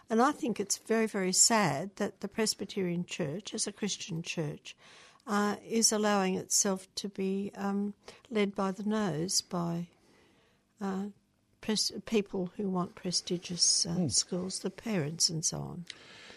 And 0.10 0.22
I 0.22 0.32
think 0.32 0.60
it's 0.60 0.78
very, 0.78 1.08
very 1.08 1.34
sad 1.34 1.92
that 1.98 2.22
the 2.22 2.28
Presbyterian 2.28 3.06
Church, 3.06 3.54
as 3.54 3.68
a 3.68 3.72
Christian 3.72 4.22
church, 4.22 4.76
uh, 5.28 5.58
is 5.68 5.92
allowing 5.92 6.36
itself 6.36 6.88
to 6.96 7.10
be 7.10 7.52
um, 7.56 7.94
led 8.32 8.56
by 8.56 8.72
the 8.72 8.84
nose 8.84 9.42
by 9.42 9.88
uh, 10.82 11.06
pres- 11.62 11.92
people 12.06 12.52
who 12.56 12.70
want 12.70 12.96
prestigious 12.96 13.86
mm. 13.88 14.12
schools, 14.12 14.60
the 14.60 14.70
parents 14.70 15.30
and 15.30 15.44
so 15.44 15.58
on. 15.58 15.86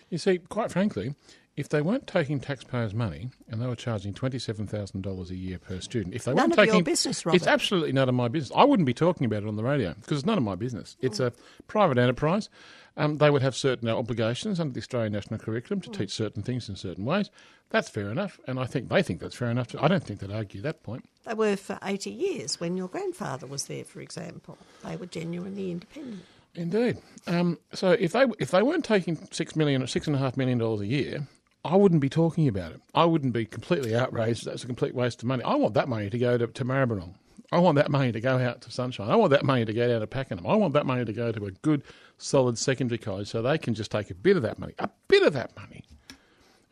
You 0.08 0.18
see, 0.18 0.38
quite 0.38 0.72
frankly, 0.72 1.14
if 1.60 1.68
they 1.68 1.82
weren't 1.82 2.06
taking 2.06 2.40
taxpayers' 2.40 2.94
money 2.94 3.30
and 3.48 3.60
they 3.62 3.66
were 3.66 3.76
charging 3.76 4.12
twenty-seven 4.14 4.66
thousand 4.66 5.02
dollars 5.02 5.30
a 5.30 5.36
year 5.36 5.58
per 5.58 5.80
student, 5.80 6.14
if 6.14 6.24
they 6.24 6.32
none 6.32 6.44
weren't 6.44 6.52
of 6.52 6.58
taking, 6.58 6.74
your 6.74 6.84
business, 6.84 7.24
Robert. 7.24 7.36
it's 7.36 7.46
absolutely 7.46 7.92
none 7.92 8.08
of 8.08 8.14
my 8.14 8.28
business. 8.28 8.56
I 8.56 8.64
wouldn't 8.64 8.86
be 8.86 8.94
talking 8.94 9.26
about 9.26 9.42
it 9.42 9.48
on 9.48 9.56
the 9.56 9.62
radio 9.62 9.94
because 9.94 10.18
it's 10.18 10.26
none 10.26 10.38
of 10.38 10.44
my 10.44 10.54
business. 10.56 10.96
It's 11.00 11.20
a 11.20 11.32
private 11.68 11.98
enterprise. 11.98 12.48
Um, 12.96 13.18
they 13.18 13.30
would 13.30 13.42
have 13.42 13.54
certain 13.54 13.88
obligations 13.88 14.58
under 14.58 14.72
the 14.74 14.80
Australian 14.80 15.12
national 15.12 15.38
curriculum 15.38 15.80
to 15.82 15.90
teach 15.90 16.10
certain 16.10 16.42
things 16.42 16.68
in 16.68 16.74
certain 16.74 17.04
ways. 17.04 17.30
That's 17.70 17.88
fair 17.88 18.10
enough, 18.10 18.40
and 18.48 18.58
I 18.58 18.66
think 18.66 18.88
they 18.88 19.02
think 19.02 19.20
that's 19.20 19.36
fair 19.36 19.50
enough. 19.50 19.68
Too. 19.68 19.78
I 19.80 19.86
don't 19.86 20.02
think 20.02 20.18
they'd 20.20 20.32
argue 20.32 20.60
that 20.62 20.82
point. 20.82 21.08
They 21.24 21.34
were 21.34 21.56
for 21.56 21.78
eighty 21.84 22.10
years 22.10 22.58
when 22.58 22.76
your 22.76 22.88
grandfather 22.88 23.46
was 23.46 23.66
there, 23.66 23.84
for 23.84 24.00
example. 24.00 24.58
They 24.84 24.96
were 24.96 25.06
genuinely 25.06 25.70
independent. 25.70 26.24
Indeed. 26.56 26.98
Um, 27.28 27.58
so 27.72 27.92
if 27.92 28.10
they 28.10 28.26
if 28.40 28.50
they 28.50 28.62
weren't 28.62 28.84
taking 28.84 29.16
six 29.30 29.54
million 29.54 29.84
or 29.84 29.86
six 29.86 30.08
and 30.08 30.16
a 30.16 30.18
half 30.18 30.36
million 30.36 30.58
dollars 30.58 30.80
a 30.80 30.86
year, 30.86 31.28
I 31.64 31.76
wouldn't 31.76 32.00
be 32.00 32.08
talking 32.08 32.48
about 32.48 32.72
it. 32.72 32.80
I 32.94 33.04
wouldn't 33.04 33.32
be 33.32 33.44
completely 33.44 33.94
outraged. 33.94 34.46
That's 34.46 34.64
a 34.64 34.66
complete 34.66 34.94
waste 34.94 35.22
of 35.22 35.28
money. 35.28 35.42
I 35.44 35.54
want 35.56 35.74
that 35.74 35.88
money 35.88 36.08
to 36.08 36.18
go 36.18 36.38
to, 36.38 36.46
to 36.46 36.64
Maribyrnong. 36.64 37.14
I 37.52 37.58
want 37.58 37.76
that 37.76 37.90
money 37.90 38.12
to 38.12 38.20
go 38.20 38.38
out 38.38 38.60
to 38.62 38.70
Sunshine. 38.70 39.10
I 39.10 39.16
want 39.16 39.30
that 39.30 39.44
money 39.44 39.64
to 39.64 39.72
go 39.72 39.88
down 39.88 40.00
to 40.00 40.06
Pakenham. 40.06 40.46
I 40.46 40.54
want 40.54 40.72
that 40.74 40.86
money 40.86 41.04
to 41.04 41.12
go 41.12 41.32
to 41.32 41.46
a 41.46 41.50
good, 41.50 41.82
solid 42.16 42.56
secondary 42.56 42.98
college 42.98 43.28
so 43.28 43.42
they 43.42 43.58
can 43.58 43.74
just 43.74 43.90
take 43.90 44.10
a 44.10 44.14
bit 44.14 44.36
of 44.36 44.42
that 44.42 44.58
money, 44.58 44.72
a 44.78 44.88
bit 45.08 45.24
of 45.24 45.32
that 45.32 45.54
money, 45.56 45.84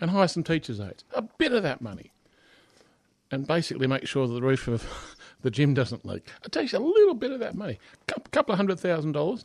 and 0.00 0.10
hire 0.10 0.28
some 0.28 0.44
teachers' 0.44 0.80
aides. 0.80 1.04
A 1.14 1.22
bit 1.22 1.52
of 1.52 1.64
that 1.64 1.80
money. 1.80 2.12
And 3.30 3.46
basically 3.46 3.88
make 3.88 4.06
sure 4.06 4.26
that 4.26 4.32
the 4.32 4.40
roof 4.40 4.68
of 4.68 5.16
the 5.42 5.50
gym 5.50 5.74
doesn't 5.74 6.06
leak. 6.06 6.28
It 6.44 6.52
takes 6.52 6.72
a 6.72 6.78
little 6.78 7.14
bit 7.14 7.32
of 7.32 7.40
that 7.40 7.56
money, 7.56 7.78
a 8.16 8.20
couple 8.30 8.52
of 8.52 8.56
hundred 8.56 8.78
thousand 8.78 9.12
dollars, 9.12 9.44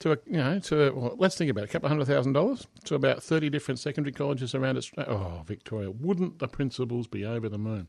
to 0.00 0.12
a, 0.12 0.18
you 0.26 0.36
know 0.36 0.58
to 0.60 0.92
well, 0.94 1.16
let's 1.18 1.36
think 1.36 1.50
about 1.50 1.64
it, 1.64 1.70
a 1.70 1.72
couple 1.72 1.86
of 1.86 1.90
hundred 1.90 2.06
thousand 2.06 2.32
dollars 2.32 2.66
to 2.84 2.94
about 2.94 3.22
thirty 3.22 3.50
different 3.50 3.80
secondary 3.80 4.12
colleges 4.12 4.54
around 4.54 4.76
Australia. 4.76 5.12
Oh, 5.12 5.42
Victoria, 5.46 5.90
wouldn't 5.90 6.38
the 6.38 6.48
principals 6.48 7.06
be 7.06 7.24
over 7.24 7.48
the 7.48 7.58
moon? 7.58 7.88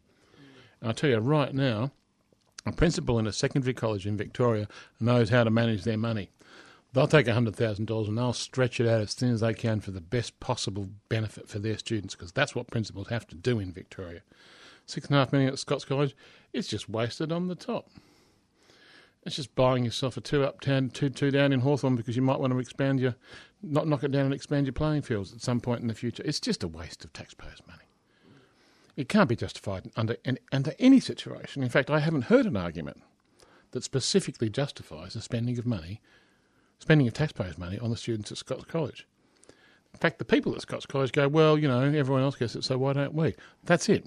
And 0.82 0.90
I 0.90 0.94
tell 0.94 1.10
you 1.10 1.18
right 1.18 1.54
now, 1.54 1.92
a 2.66 2.72
principal 2.72 3.20
in 3.20 3.28
a 3.28 3.34
secondary 3.34 3.74
college 3.74 4.08
in 4.08 4.18
Victoria 4.18 4.68
knows 5.00 5.30
how 5.30 5.44
to 5.44 5.50
manage 5.50 5.84
their 5.84 5.98
money. 5.98 6.30
They'll 6.92 7.08
take 7.08 7.28
$100,000 7.28 8.08
and 8.08 8.18
they'll 8.18 8.34
stretch 8.34 8.80
it 8.80 8.88
out 8.88 9.02
as 9.02 9.14
thin 9.14 9.32
as 9.32 9.42
they 9.42 9.54
can 9.54 9.80
for 9.80 9.92
the 9.92 10.02
best 10.02 10.40
possible 10.40 10.90
benefit 11.08 11.48
for 11.48 11.60
their 11.60 11.78
students 11.78 12.16
because 12.16 12.32
that's 12.32 12.56
what 12.56 12.72
principals 12.72 13.10
have 13.10 13.28
to 13.28 13.36
do 13.36 13.60
in 13.60 13.72
Victoria. 13.72 14.22
Six 14.88 15.06
and 15.08 15.16
a 15.16 15.20
half 15.20 15.32
million 15.32 15.52
at 15.52 15.60
Scots 15.60 15.86
College, 15.86 16.16
it's 16.52 16.68
just 16.68 16.90
wasted 16.90 17.32
on 17.32 17.48
the 17.48 17.54
top. 17.54 17.90
It's 19.26 19.36
just 19.36 19.54
buying 19.56 19.84
yourself 19.84 20.18
a 20.18 20.22
two 20.22 20.44
up, 20.44 20.62
down, 20.62 20.90
two, 20.90 21.10
two 21.10 21.30
down 21.30 21.52
in 21.52 21.60
Hawthorn 21.60 21.96
because 21.96 22.16
you 22.16 22.22
might 22.22 22.40
want 22.40 22.54
to 22.54 22.60
expand 22.60 23.00
your, 23.00 23.16
not 23.62 23.88
knock 23.88 24.04
it 24.04 24.12
down 24.12 24.26
and 24.26 24.34
expand 24.34 24.66
your 24.66 24.74
playing 24.74 25.02
fields 25.02 25.34
at 25.34 25.42
some 25.42 25.60
point 25.60 25.82
in 25.82 25.88
the 25.88 25.94
future. 25.94 26.24
It's 26.26 26.40
just 26.40 26.64
a 26.64 26.68
waste 26.68 27.04
of 27.04 27.12
taxpayers' 27.12 27.62
money. 27.68 27.84
It 28.96 29.10
can't 29.10 29.30
be 29.30 29.36
justified 29.36 29.92
under, 29.96 30.18
under 30.52 30.74
any 30.80 31.00
situation. 31.00 31.64
In 31.64 31.70
fact, 31.70 31.90
I 31.90 32.00
haven't 32.00 32.24
heard 32.24 32.46
an 32.46 32.58
argument 32.58 33.02
that 33.72 33.84
specifically 33.84 34.50
justifies 34.50 35.14
the 35.14 35.22
spending 35.22 35.60
of 35.60 35.66
money 35.66 36.02
spending 36.80 37.08
of 37.08 37.14
taxpayers' 37.14 37.58
money 37.58 37.78
on 37.80 37.90
the 37.90 37.98
students 37.98 38.32
at 38.32 38.38
Scots 38.38 38.66
College. 38.66 39.06
In 39.94 40.00
fact, 40.00 40.18
the 40.18 40.26
people 40.26 40.54
at 40.56 40.62
Scots 40.62 40.86
College 40.86 41.12
go, 41.12 41.28
well, 41.28 41.58
you 41.58 41.68
know, 41.68 41.82
everyone 41.82 42.24
else 42.24 42.36
gets 42.36 42.56
it, 42.56 42.64
so 42.64 42.78
why 42.78 42.94
don't 42.94 43.14
we? 43.14 43.36
That's 43.66 43.90
it. 43.90 44.06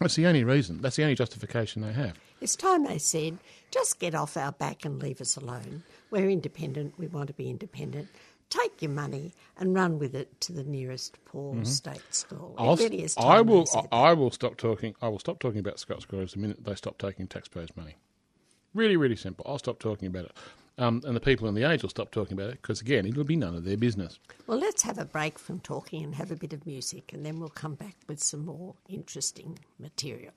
That's 0.00 0.14
the 0.14 0.26
only 0.26 0.44
reason. 0.44 0.80
That's 0.80 0.96
the 0.96 1.02
only 1.02 1.14
justification 1.14 1.82
they 1.82 1.92
have. 1.92 2.18
It's 2.42 2.56
time 2.56 2.84
they 2.84 2.98
said, 2.98 3.38
just 3.70 4.00
get 4.00 4.16
off 4.16 4.36
our 4.36 4.50
back 4.50 4.84
and 4.84 5.00
leave 5.00 5.20
us 5.20 5.36
alone. 5.36 5.84
We're 6.10 6.28
independent. 6.28 6.98
We 6.98 7.06
want 7.06 7.28
to 7.28 7.34
be 7.34 7.48
independent. 7.48 8.08
Take 8.50 8.82
your 8.82 8.90
money 8.90 9.32
and 9.56 9.76
run 9.76 10.00
with 10.00 10.16
it 10.16 10.40
to 10.40 10.52
the 10.52 10.64
nearest 10.64 11.24
poor 11.24 11.54
mm-hmm. 11.54 11.62
state 11.62 12.02
school. 12.10 12.56
I'll, 12.58 12.74
really 12.74 13.08
I 13.16 13.40
will. 13.40 13.64
I 13.92 14.12
will 14.12 14.32
stop 14.32 14.56
talking. 14.56 14.96
I 15.00 15.08
will 15.08 15.20
stop 15.20 15.38
talking 15.38 15.60
about 15.60 15.78
Scots 15.78 16.04
College 16.04 16.32
the 16.32 16.40
minute 16.40 16.64
they 16.64 16.74
stop 16.74 16.98
taking 16.98 17.28
taxpayers' 17.28 17.76
money. 17.76 17.94
Really, 18.74 18.96
really 18.96 19.16
simple. 19.16 19.46
I'll 19.48 19.58
stop 19.58 19.78
talking 19.78 20.08
about 20.08 20.24
it. 20.24 20.32
Um, 20.78 21.00
and 21.06 21.14
the 21.14 21.20
people 21.20 21.46
in 21.46 21.54
the 21.54 21.70
age 21.70 21.82
will 21.82 21.90
stop 21.90 22.10
talking 22.10 22.32
about 22.32 22.50
it 22.50 22.60
because, 22.60 22.80
again, 22.80 23.06
it'll 23.06 23.22
be 23.22 23.36
none 23.36 23.54
of 23.54 23.64
their 23.64 23.76
business. 23.76 24.18
Well, 24.48 24.58
let's 24.58 24.82
have 24.82 24.98
a 24.98 25.04
break 25.04 25.38
from 25.38 25.60
talking 25.60 26.02
and 26.02 26.16
have 26.16 26.32
a 26.32 26.36
bit 26.36 26.52
of 26.52 26.66
music, 26.66 27.12
and 27.12 27.24
then 27.24 27.38
we'll 27.38 27.50
come 27.50 27.74
back 27.74 27.94
with 28.08 28.20
some 28.20 28.44
more 28.44 28.74
interesting 28.88 29.60
material. 29.78 30.32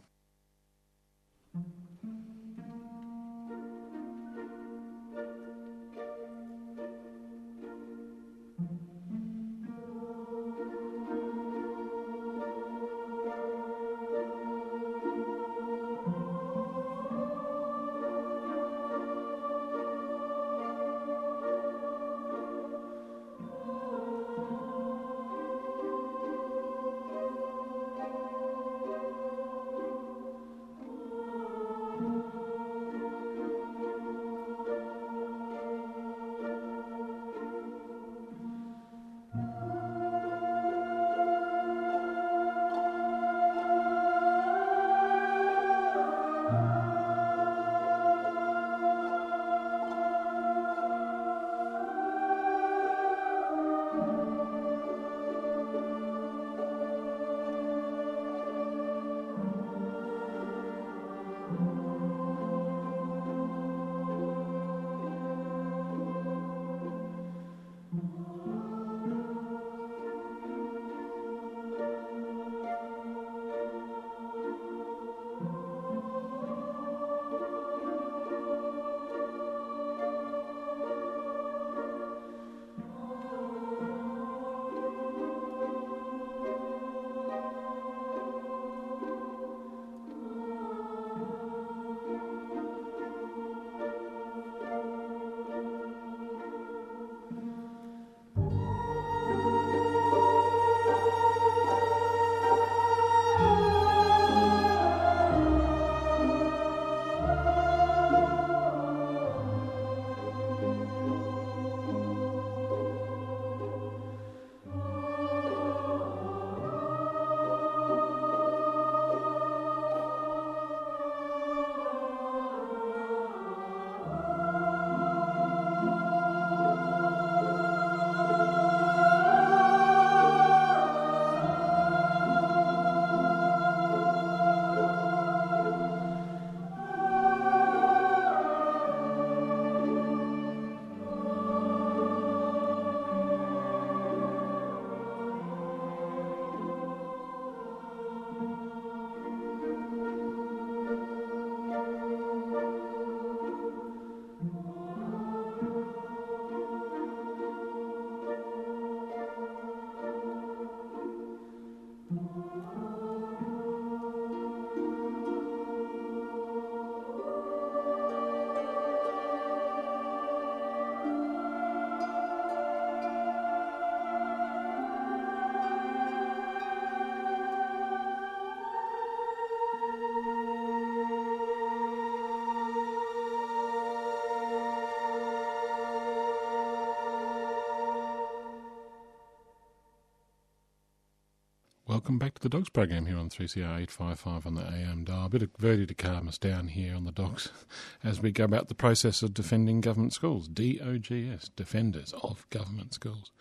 Welcome 192.05 192.19
back 192.19 192.35
to 192.35 192.41
the 192.41 192.49
Dogs 192.49 192.69
program 192.69 193.07
here 193.07 193.17
on 193.17 193.29
3CR 193.29 193.63
855 193.63 194.45
on 194.45 194.53
the 194.53 194.61
AM 194.61 195.05
dial. 195.05 195.25
A 195.25 195.29
bit 195.29 195.41
of 195.41 195.49
Verdi 195.57 195.87
to 195.87 195.95
calm 195.95 196.27
us 196.27 196.37
down 196.37 196.67
here 196.67 196.93
on 196.93 197.03
the 197.03 197.11
Dogs 197.11 197.49
as 198.03 198.21
we 198.21 198.31
go 198.31 198.43
about 198.43 198.67
the 198.67 198.75
process 198.75 199.23
of 199.23 199.33
defending 199.33 199.81
government 199.81 200.13
schools. 200.13 200.47
DOGS, 200.47 201.49
Defenders 201.55 202.13
of 202.21 202.47
Government 202.51 202.93
Schools. 202.93 203.31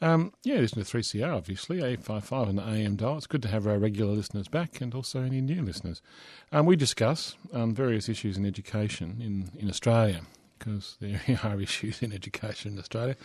Um, 0.00 0.32
yeah, 0.42 0.56
listen 0.56 0.82
to 0.82 0.90
3CR, 0.90 1.36
obviously, 1.36 1.80
855 1.80 2.48
and 2.48 2.58
the 2.58 2.66
AM 2.66 2.96
dial. 2.96 3.18
It's 3.18 3.26
good 3.26 3.42
to 3.42 3.48
have 3.48 3.66
our 3.66 3.78
regular 3.78 4.14
listeners 4.14 4.48
back 4.48 4.80
and 4.80 4.94
also 4.94 5.20
any 5.20 5.42
new 5.42 5.60
listeners. 5.60 6.00
Um, 6.52 6.64
we 6.64 6.76
discuss 6.76 7.36
um, 7.52 7.74
various 7.74 8.08
issues 8.08 8.38
in 8.38 8.46
education 8.46 9.18
in, 9.20 9.50
in 9.60 9.68
Australia 9.68 10.22
because 10.58 10.96
there 11.00 11.20
are 11.44 11.60
issues 11.60 12.00
in 12.00 12.14
education 12.14 12.72
in 12.72 12.78
Australia. 12.78 13.16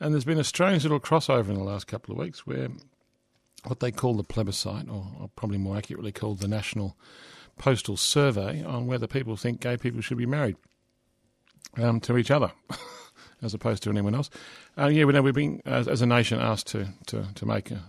And 0.00 0.12
there's 0.12 0.24
been 0.24 0.40
a 0.40 0.42
strange 0.42 0.82
little 0.82 0.98
crossover 0.98 1.50
in 1.50 1.54
the 1.54 1.62
last 1.62 1.86
couple 1.86 2.12
of 2.12 2.18
weeks 2.18 2.44
where 2.44 2.70
what 3.64 3.80
they 3.80 3.90
call 3.90 4.14
the 4.14 4.24
plebiscite, 4.24 4.88
or, 4.88 5.30
probably 5.36 5.58
more 5.58 5.76
accurately 5.76 6.12
called 6.12 6.40
the 6.40 6.48
National 6.48 6.96
Postal 7.58 7.96
Survey, 7.96 8.62
on 8.62 8.86
whether 8.86 9.06
people 9.06 9.36
think 9.36 9.60
gay 9.60 9.76
people 9.76 10.00
should 10.00 10.18
be 10.18 10.26
married 10.26 10.56
um, 11.76 12.00
to 12.00 12.16
each 12.16 12.30
other. 12.30 12.52
as 13.42 13.54
opposed 13.54 13.82
to 13.84 13.90
anyone 13.90 14.14
else. 14.14 14.30
Uh, 14.76 14.86
yeah, 14.86 15.04
we 15.04 15.12
know 15.12 15.22
we've 15.22 15.34
been 15.34 15.62
as, 15.64 15.86
as, 15.86 16.02
a 16.02 16.06
nation 16.06 16.40
asked 16.40 16.66
to 16.68 16.88
to 17.06 17.26
to 17.34 17.46
make 17.46 17.70
a, 17.70 17.82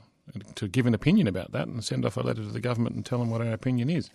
to 0.56 0.68
give 0.68 0.86
an 0.86 0.94
opinion 0.94 1.28
about 1.28 1.52
that 1.52 1.68
and 1.68 1.84
send 1.84 2.06
off 2.06 2.18
a 2.18 2.22
letter 2.22 2.44
to 2.44 2.50
the 2.50 2.60
government 2.60 2.96
and 2.96 3.06
tell 3.06 3.20
them 3.20 3.30
what 3.30 3.42
our 3.42 3.52
opinion 3.52 3.90
is. 3.90 4.10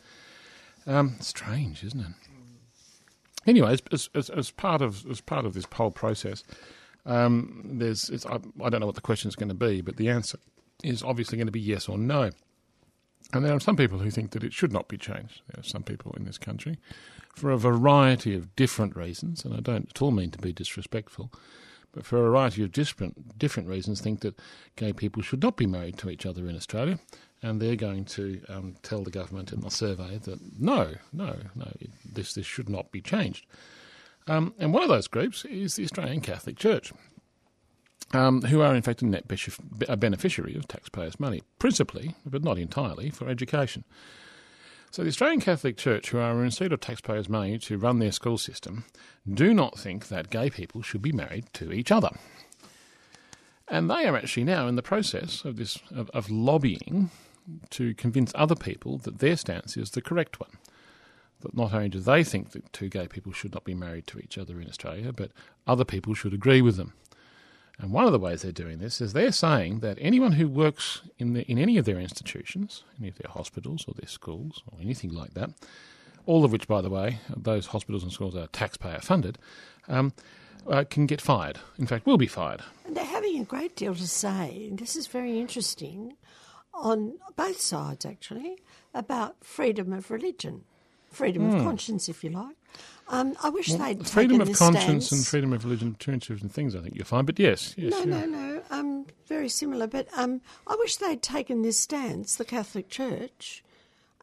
Um, 0.87 1.17
strange, 1.21 1.83
isn't 1.83 2.01
it? 2.01 2.07
Anyway, 3.47 3.77
as, 3.93 4.09
as, 4.15 4.31
as, 4.31 4.51
part 4.51 4.81
of 4.81 5.05
as 5.11 5.21
part 5.21 5.45
of 5.45 5.55
this 5.55 5.67
poll 5.67 5.91
process, 5.91 6.45
um, 7.05 7.63
there's 7.65 8.25
I, 8.27 8.39
I 8.63 8.71
don't 8.71 8.81
know 8.81 8.87
what 8.87 8.95
the 8.95 9.01
question 9.01 9.29
is 9.29 9.37
going 9.37 9.49
to 9.49 9.55
be, 9.55 9.81
but 9.81 9.97
the 9.97 10.09
answer 10.09 10.39
is 10.83 11.03
obviously 11.03 11.39
going 11.39 11.47
to 11.47 11.53
be 11.53 11.61
yes 11.61 11.89
or 11.89 11.99
no. 11.99 12.31
And 13.33 13.45
there 13.45 13.55
are 13.55 13.61
some 13.61 13.77
people 13.77 13.99
who 13.99 14.11
think 14.11 14.31
that 14.33 14.45
it 14.45 14.53
should 14.53 14.73
not 14.73 14.89
be 14.89 14.99
changed. 14.99 15.43
There 15.49 15.61
are 15.61 15.69
some 15.69 15.83
people 15.83 16.13
in 16.17 16.25
this 16.25 16.39
country 16.39 16.79
for 17.35 17.51
a 17.51 17.59
variety 17.59 18.35
of 18.35 18.55
different 18.55 18.97
reasons, 18.97 19.45
and 19.45 19.55
I 19.55 19.61
don't 19.61 19.89
at 19.91 20.03
all 20.03 20.13
mean 20.13 20.31
to 20.31 20.39
be 20.39 20.53
disrespectful, 20.53 21.33
but 21.93 22.07
for 22.07 22.19
a 22.19 22.23
variety 22.23 22.63
of 22.63 22.73
different 22.73 23.39
different 23.39 23.69
reasons, 23.69 24.01
think 24.01 24.21
that 24.21 24.39
gay 24.77 24.93
people 24.93 25.23
should 25.23 25.43
not 25.43 25.57
be 25.57 25.67
married 25.67 25.99
to 25.99 26.11
each 26.11 26.27
other 26.27 26.49
in 26.49 26.57
Australia, 26.57 26.99
and 27.43 27.61
they're 27.61 27.77
going 27.77 28.05
to 28.05 28.41
um, 28.49 28.77
tell 28.83 29.03
the 29.03 29.11
government 29.11 29.53
in 29.53 29.61
the 29.61 29.71
survey 29.71 30.19
that 30.19 30.39
no, 30.61 30.95
no, 31.13 31.37
no, 31.55 31.73
this 32.05 32.35
this 32.35 32.47
should 32.47 32.69
not 32.69 32.93
be 32.93 33.01
changed. 33.01 33.47
Um, 34.27 34.55
and 34.59 34.73
one 34.73 34.83
of 34.83 34.89
those 34.89 35.09
groups 35.09 35.45
is 35.45 35.77
the 35.77 35.85
Australian 35.85 36.21
Catholic 36.21 36.57
Church, 36.57 36.93
um, 38.13 38.43
who 38.43 38.61
are 38.61 38.75
in 38.75 38.83
fact 38.83 39.03
a 39.03 39.07
net 39.07 39.27
beneficiary 39.99 40.55
of 40.57 40.69
taxpayers' 40.69 41.19
money, 41.19 41.43
principally, 41.59 42.15
but 42.27 42.45
not 42.45 42.59
entirely, 42.59 43.11
for 43.11 43.29
education. 43.29 43.85
So 44.91 45.03
the 45.03 45.09
Australian 45.09 45.41
Catholic 45.41 45.77
Church, 45.77 46.11
who 46.11 46.19
are 46.19 46.31
in 46.31 46.39
receipt 46.39 46.73
of 46.73 46.81
taxpayers' 46.81 47.29
money 47.29 47.59
to 47.59 47.79
run 47.79 47.99
their 47.99 48.13
school 48.13 48.39
system, 48.39 48.85
do 49.29 49.53
not 49.53 49.77
think 49.77 50.07
that 50.07 50.31
gay 50.31 50.51
people 50.51 50.83
should 50.83 51.03
be 51.03 51.11
married 51.11 51.47
to 51.55 51.73
each 51.73 51.91
other. 51.91 52.11
And 53.67 53.91
they 53.91 54.07
are 54.07 54.17
actually 54.17 54.45
now 54.45 54.69
in 54.69 54.77
the 54.77 54.83
process 54.83 55.45
of 55.45 55.57
this 55.57 55.79
of, 55.95 56.11
of 56.11 56.31
lobbying 56.31 57.11
to 57.71 57.95
convince 57.95 58.33
other 58.35 58.55
people 58.55 58.99
that 58.99 59.19
their 59.19 59.37
stance 59.37 59.77
is 59.77 59.91
the 59.91 60.03
correct 60.03 60.39
one. 60.39 60.59
That 61.41 61.57
not 61.57 61.75
only 61.75 61.89
do 61.89 61.99
they 61.99 62.23
think 62.23 62.51
that 62.51 62.73
two 62.73 62.89
gay 62.89 63.09
people 63.09 63.33
should 63.33 63.53
not 63.53 63.65
be 63.65 63.75
married 63.75 64.07
to 64.09 64.19
each 64.19 64.39
other 64.39 64.61
in 64.61 64.69
Australia, 64.69 65.13
but 65.13 65.33
other 65.67 65.85
people 65.85 66.15
should 66.15 66.33
agree 66.33 66.63
with 66.63 66.77
them. 66.77 66.93
And 67.79 67.91
one 67.91 68.05
of 68.05 68.13
the 68.13 68.19
ways 68.19 68.43
they're 68.43 68.53
doing 68.53 68.79
this 68.79 69.01
is 69.01 69.13
they're 69.13 69.33
saying 69.33 69.81
that 69.81 69.99
anyone 70.01 70.33
who 70.33 70.49
works 70.49 71.03
in, 71.19 71.33
the, 71.33 71.43
in 71.51 71.59
any 71.59 71.77
of 71.77 71.85
their 71.85 71.99
institutions, 71.99 72.85
any 72.99 73.09
of 73.09 73.17
their 73.17 73.31
hospitals 73.31 73.85
or 73.89 73.95
their 73.95 74.09
schools 74.09 74.63
or 74.71 74.79
anything 74.81 75.13
like 75.13 75.35
that, 75.35 75.51
all 76.27 76.45
of 76.45 76.53
which, 76.53 76.69
by 76.69 76.81
the 76.81 76.91
way, 76.91 77.19
those 77.37 77.67
hospitals 77.67 78.03
and 78.03 78.13
schools 78.13 78.37
are 78.37 78.47
taxpayer 78.49 79.01
funded, 79.01 79.39
um, 79.89 80.13
uh, 80.69 80.85
can 80.89 81.07
get 81.07 81.21
fired. 81.21 81.59
In 81.79 81.87
fact, 81.87 82.07
will 82.07 82.17
be 82.17 82.27
fired. 82.27 82.63
And 82.87 82.97
they're 82.97 83.05
having 83.05 83.41
a 83.41 83.45
great 83.45 83.77
deal 83.77 83.95
to 83.95 84.09
say, 84.09 84.67
and 84.69 84.79
this 84.79 84.97
is 84.97 85.07
very 85.07 85.39
interesting, 85.39 86.17
on 86.73 87.19
both 87.37 87.61
sides 87.61 88.07
actually, 88.07 88.57
about 88.95 89.37
freedom 89.45 89.93
of 89.93 90.11
religion, 90.11 90.65
freedom 91.11 91.43
mm. 91.43 91.49
of 91.49 91.55
hmm. 91.55 91.65
conscience, 91.65 92.09
if 92.09 92.25
you 92.25 92.31
like. 92.31 92.57
Um, 93.09 93.37
I 93.43 93.51
wish 93.51 93.69
well, 93.71 93.79
they'd 93.79 94.07
freedom 94.07 94.41
of 94.41 94.53
conscience 94.53 95.07
stance. 95.07 95.13
and 95.13 95.27
freedom 95.27 95.53
of 95.53 95.65
religion, 95.65 95.97
two 95.99 96.17
different 96.17 96.53
things. 96.53 96.75
I 96.75 96.81
think 96.81 96.95
you'll 96.95 97.05
find, 97.05 97.27
but 97.27 97.39
yes, 97.39 97.75
yes, 97.77 97.93
no, 97.93 98.05
no, 98.05 98.25
no, 98.25 98.63
um, 98.71 99.07
very 99.27 99.49
similar. 99.49 99.87
But 99.87 100.09
um, 100.17 100.41
I 100.67 100.75
wish 100.77 100.97
they'd 100.97 101.23
taken 101.23 101.63
this 101.63 101.79
stance, 101.79 102.37
the 102.37 102.45
Catholic 102.45 102.89
Church, 102.89 103.63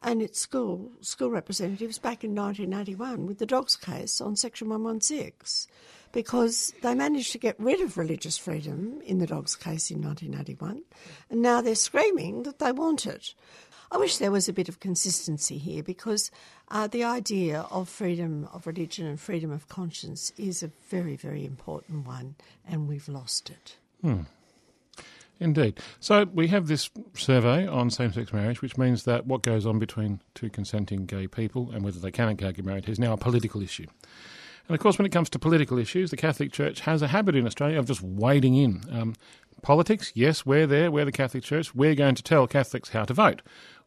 and 0.02 0.20
its 0.20 0.40
school 0.40 0.90
school 1.00 1.30
representatives 1.30 1.98
back 1.98 2.24
in 2.24 2.34
1981 2.34 3.26
with 3.26 3.38
the 3.38 3.46
Dogs 3.46 3.76
case 3.76 4.20
on 4.20 4.34
Section 4.34 4.68
116, 4.68 5.32
because 6.10 6.74
they 6.82 6.94
managed 6.94 7.30
to 7.32 7.38
get 7.38 7.58
rid 7.60 7.80
of 7.80 7.96
religious 7.96 8.36
freedom 8.36 9.00
in 9.04 9.18
the 9.18 9.26
Dogs 9.26 9.54
case 9.54 9.92
in 9.92 10.02
1981, 10.02 10.82
and 11.30 11.40
now 11.40 11.60
they're 11.60 11.76
screaming 11.76 12.42
that 12.42 12.58
they 12.58 12.72
want 12.72 13.06
it. 13.06 13.34
I 13.92 13.98
wish 13.98 14.16
there 14.16 14.32
was 14.32 14.48
a 14.48 14.54
bit 14.54 14.70
of 14.70 14.80
consistency 14.80 15.58
here 15.58 15.82
because 15.82 16.30
uh, 16.70 16.86
the 16.86 17.04
idea 17.04 17.66
of 17.70 17.90
freedom 17.90 18.48
of 18.50 18.66
religion 18.66 19.06
and 19.06 19.20
freedom 19.20 19.52
of 19.52 19.68
conscience 19.68 20.32
is 20.38 20.62
a 20.62 20.70
very, 20.88 21.14
very 21.14 21.44
important 21.44 22.06
one, 22.06 22.36
and 22.66 22.88
we've 22.88 23.06
lost 23.06 23.50
it. 23.50 23.76
Hmm. 24.00 24.22
Indeed. 25.38 25.78
So 26.00 26.24
we 26.32 26.48
have 26.48 26.68
this 26.68 26.88
survey 27.14 27.66
on 27.66 27.90
same 27.90 28.14
sex 28.14 28.32
marriage, 28.32 28.62
which 28.62 28.78
means 28.78 29.04
that 29.04 29.26
what 29.26 29.42
goes 29.42 29.66
on 29.66 29.78
between 29.78 30.20
two 30.34 30.48
consenting 30.48 31.04
gay 31.04 31.26
people 31.26 31.70
and 31.70 31.84
whether 31.84 32.00
they 32.00 32.12
can 32.12 32.28
and 32.28 32.38
can't 32.38 32.56
get 32.56 32.64
married 32.64 32.88
is 32.88 32.98
now 32.98 33.12
a 33.12 33.18
political 33.18 33.60
issue. 33.60 33.86
And 34.68 34.74
of 34.74 34.80
course, 34.80 34.98
when 34.98 35.04
it 35.04 35.12
comes 35.12 35.28
to 35.30 35.38
political 35.38 35.78
issues, 35.78 36.10
the 36.10 36.16
Catholic 36.16 36.50
Church 36.52 36.80
has 36.80 37.02
a 37.02 37.08
habit 37.08 37.34
in 37.34 37.46
Australia 37.46 37.78
of 37.78 37.86
just 37.86 38.02
wading 38.02 38.54
in. 38.54 38.84
Um, 38.90 39.14
politics, 39.62 40.12
yes, 40.14 40.46
we're 40.46 40.66
there, 40.66 40.90
we're 40.90 41.04
the 41.04 41.12
Catholic 41.12 41.42
Church, 41.42 41.74
we're 41.74 41.94
going 41.94 42.14
to 42.14 42.22
tell 42.22 42.46
Catholics 42.46 42.90
how 42.90 43.04
to 43.04 43.12
vote 43.12 43.42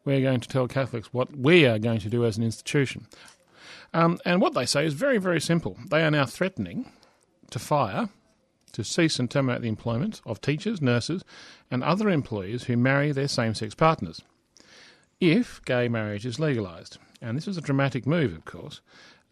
we're 0.06 0.22
going 0.22 0.40
to 0.40 0.48
tell 0.48 0.66
Catholics 0.68 1.12
what 1.12 1.36
we 1.36 1.66
are 1.66 1.78
going 1.78 1.98
to 2.00 2.08
do 2.08 2.24
as 2.24 2.38
an 2.38 2.44
institution. 2.44 3.06
Um, 3.92 4.18
and 4.24 4.40
what 4.40 4.54
they 4.54 4.64
say 4.64 4.86
is 4.86 4.94
very, 4.94 5.18
very 5.18 5.40
simple. 5.40 5.76
They 5.90 6.02
are 6.02 6.10
now 6.10 6.24
threatening 6.24 6.90
to 7.50 7.58
fire, 7.58 8.08
to 8.72 8.84
cease 8.84 9.18
and 9.18 9.30
terminate 9.30 9.62
the 9.62 9.68
employment 9.68 10.22
of 10.24 10.40
teachers, 10.40 10.80
nurses, 10.80 11.24
and 11.70 11.84
other 11.84 12.08
employees 12.08 12.64
who 12.64 12.76
marry 12.76 13.12
their 13.12 13.28
same 13.28 13.54
sex 13.54 13.74
partners 13.74 14.22
if 15.20 15.62
gay 15.64 15.88
marriage 15.88 16.26
is 16.26 16.38
legalised. 16.38 16.98
And 17.22 17.36
this 17.36 17.48
is 17.48 17.56
a 17.56 17.62
dramatic 17.62 18.06
move, 18.06 18.34
of 18.34 18.44
course, 18.44 18.80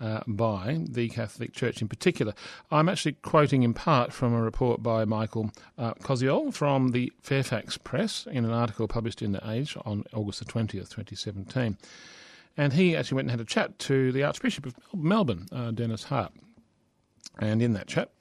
uh, 0.00 0.20
by 0.26 0.80
the 0.88 1.08
Catholic 1.08 1.52
Church 1.52 1.80
in 1.80 1.86
particular. 1.88 2.34
I'm 2.70 2.88
actually 2.88 3.12
quoting 3.12 3.62
in 3.62 3.74
part 3.74 4.12
from 4.12 4.34
a 4.34 4.42
report 4.42 4.82
by 4.82 5.04
Michael 5.04 5.52
uh, 5.78 5.94
from 6.50 6.90
the 6.92 7.12
Fairfax 7.20 7.78
Press 7.78 8.26
in 8.30 8.44
an 8.44 8.50
article 8.50 8.88
published 8.88 9.22
in 9.22 9.32
The 9.32 9.48
Age 9.48 9.76
on 9.84 10.04
August 10.12 10.40
the 10.40 10.46
20th, 10.46 10.90
2017. 10.90 11.78
And 12.56 12.72
he 12.72 12.96
actually 12.96 13.16
went 13.16 13.26
and 13.26 13.32
had 13.32 13.40
a 13.40 13.44
chat 13.44 13.78
to 13.80 14.12
the 14.12 14.22
Archbishop 14.22 14.64
of 14.66 14.76
Melbourne, 14.94 15.48
uh, 15.50 15.72
Denis 15.72 16.04
Hart. 16.04 16.32
And 17.38 17.60
in 17.60 17.72
that 17.72 17.88
chat, 17.88 18.12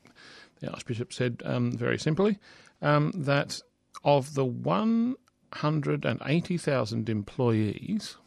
the 0.60 0.72
Archbishop 0.72 1.14
said 1.14 1.44
um, 1.46 1.72
very 1.72 2.00
simply 2.00 2.40
um, 2.82 3.12
that 3.16 3.62
of 4.04 4.34
the 4.34 4.46
180,000 4.46 7.10
employees 7.10 8.18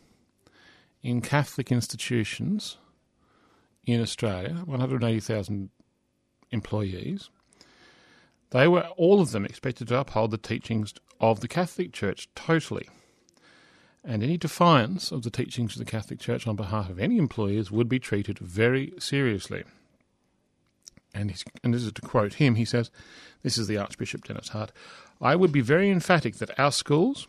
in 1.02 1.20
Catholic 1.20 1.72
institutions 1.72 2.78
in 3.86 4.00
Australia, 4.02 4.62
180,000 4.64 5.70
employees, 6.50 7.30
they 8.50 8.68
were 8.68 8.88
all 8.96 9.20
of 9.20 9.30
them 9.30 9.44
expected 9.44 9.88
to 9.88 9.98
uphold 9.98 10.32
the 10.32 10.38
teachings 10.38 10.92
of 11.20 11.40
the 11.40 11.48
Catholic 11.48 11.92
Church 11.92 12.28
totally. 12.34 12.88
And 14.04 14.22
any 14.22 14.36
defiance 14.36 15.10
of 15.10 15.22
the 15.22 15.30
teachings 15.30 15.74
of 15.74 15.78
the 15.78 15.90
Catholic 15.90 16.20
Church 16.20 16.46
on 16.46 16.54
behalf 16.54 16.90
of 16.90 17.00
any 17.00 17.18
employers 17.18 17.70
would 17.70 17.88
be 17.88 17.98
treated 17.98 18.38
very 18.38 18.92
seriously. 18.98 19.64
And, 21.14 21.42
and 21.64 21.72
this 21.72 21.82
is 21.82 21.92
to 21.92 22.02
quote 22.02 22.34
him, 22.34 22.56
he 22.56 22.64
says, 22.64 22.90
This 23.42 23.56
is 23.56 23.66
the 23.66 23.78
Archbishop 23.78 24.24
Denis 24.24 24.48
Hart. 24.48 24.70
I 25.20 25.34
would 25.34 25.50
be 25.50 25.62
very 25.62 25.90
emphatic 25.90 26.36
that 26.36 26.58
our 26.58 26.70
schools, 26.70 27.26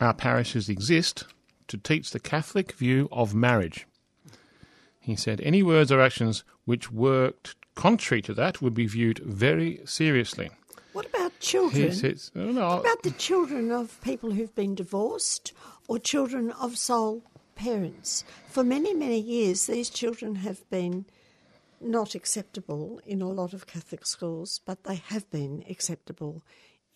our 0.00 0.14
parishes 0.14 0.68
exist 0.68 1.24
to 1.66 1.76
teach 1.76 2.12
the 2.12 2.20
Catholic 2.20 2.72
view 2.72 3.08
of 3.10 3.34
marriage. 3.34 3.87
He 5.08 5.16
said 5.16 5.40
any 5.40 5.62
words 5.62 5.90
or 5.90 6.02
actions 6.02 6.44
which 6.66 6.92
worked 6.92 7.56
contrary 7.74 8.20
to 8.20 8.34
that 8.34 8.60
would 8.60 8.74
be 8.74 8.86
viewed 8.86 9.20
very 9.20 9.80
seriously. 9.86 10.50
What 10.92 11.06
about 11.06 11.40
children? 11.40 11.94
Says, 11.94 12.30
oh, 12.36 12.52
what 12.52 12.80
about 12.80 13.02
the 13.04 13.12
children 13.12 13.72
of 13.72 13.98
people 14.02 14.32
who've 14.32 14.54
been 14.54 14.74
divorced 14.74 15.54
or 15.88 15.98
children 15.98 16.50
of 16.50 16.76
sole 16.76 17.22
parents? 17.54 18.22
For 18.50 18.62
many, 18.62 18.92
many 18.92 19.18
years, 19.18 19.66
these 19.66 19.88
children 19.88 20.34
have 20.34 20.68
been 20.68 21.06
not 21.80 22.14
acceptable 22.14 23.00
in 23.06 23.22
a 23.22 23.30
lot 23.30 23.54
of 23.54 23.66
Catholic 23.66 24.04
schools, 24.04 24.60
but 24.66 24.84
they 24.84 24.96
have 24.96 25.30
been 25.30 25.64
acceptable 25.70 26.42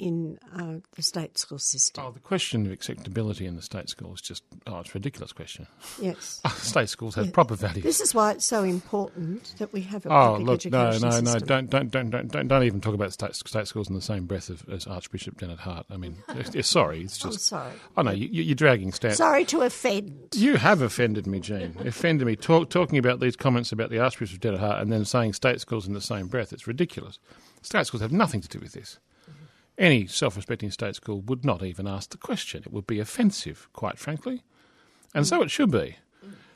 in 0.02 0.38
uh, 0.58 0.78
the 0.96 1.02
state 1.02 1.38
school 1.38 1.58
system. 1.58 2.04
Oh, 2.04 2.10
the 2.10 2.18
question 2.20 2.66
of 2.66 2.72
acceptability 2.72 3.46
in 3.46 3.54
the 3.56 3.62
state 3.62 3.88
school 3.88 4.12
is 4.14 4.20
just, 4.20 4.42
oh, 4.66 4.80
it's 4.80 4.90
a 4.90 4.94
ridiculous 4.94 5.32
question. 5.32 5.66
Yes. 6.00 6.40
state 6.56 6.88
schools 6.88 7.14
have 7.14 7.32
proper 7.32 7.54
values. 7.54 7.84
This 7.84 8.00
is 8.00 8.14
why 8.14 8.32
it's 8.32 8.44
so 8.44 8.64
important 8.64 9.54
that 9.58 9.72
we 9.72 9.82
have 9.82 10.04
a 10.04 10.08
Oh, 10.08 10.32
public 10.38 10.46
look, 10.64 10.72
no, 10.72 10.86
education 10.88 11.08
no, 11.08 11.20
no, 11.20 11.30
system. 11.32 11.46
don't, 11.46 11.70
don't, 11.70 11.90
don't, 11.90 12.10
don't, 12.10 12.28
don't, 12.28 12.48
don't 12.48 12.62
even 12.64 12.80
talk 12.80 12.94
about 12.94 13.12
state, 13.12 13.34
state 13.36 13.66
schools 13.68 13.88
in 13.88 13.94
the 13.94 14.02
same 14.02 14.26
breath 14.26 14.48
of, 14.50 14.68
as 14.68 14.86
Archbishop 14.86 15.38
Janet 15.38 15.60
Hart. 15.60 15.86
I 15.90 15.96
mean, 15.96 16.16
it's- 16.30 16.66
sorry, 16.66 17.02
it's 17.02 17.24
I'm 17.24 17.30
just, 17.32 17.44
sorry. 17.46 17.72
oh 17.96 18.02
no, 18.02 18.10
you, 18.10 18.26
you're 18.42 18.54
dragging 18.56 18.90
stats. 18.90 19.14
Sorry 19.16 19.44
to 19.46 19.62
offend. 19.62 20.12
You 20.34 20.56
have 20.56 20.82
offended 20.82 21.26
me, 21.26 21.38
Jean. 21.40 21.76
offended 21.84 22.26
me. 22.26 22.34
Talk, 22.36 22.70
talking 22.70 22.98
about 22.98 23.20
these 23.20 23.36
comments 23.36 23.70
about 23.72 23.90
the 23.90 23.98
Archbishop 24.00 24.44
of 24.44 24.58
Hart 24.58 24.82
and 24.82 24.92
then 24.92 25.04
saying 25.04 25.34
state 25.34 25.60
schools 25.60 25.86
in 25.86 25.94
the 25.94 26.00
same 26.00 26.26
breath. 26.26 26.52
It's 26.52 26.66
ridiculous. 26.66 27.18
State 27.62 27.86
schools 27.86 28.00
have 28.00 28.10
nothing 28.12 28.40
to 28.40 28.48
do 28.48 28.58
with 28.58 28.72
this. 28.72 28.98
Any 29.82 30.06
self 30.06 30.36
respecting 30.36 30.70
state 30.70 30.94
school 30.94 31.22
would 31.22 31.44
not 31.44 31.64
even 31.64 31.88
ask 31.88 32.10
the 32.10 32.16
question. 32.16 32.62
It 32.64 32.72
would 32.72 32.86
be 32.86 33.00
offensive, 33.00 33.68
quite 33.72 33.98
frankly. 33.98 34.44
And 35.12 35.26
so 35.26 35.42
it 35.42 35.50
should 35.50 35.72
be. 35.72 35.96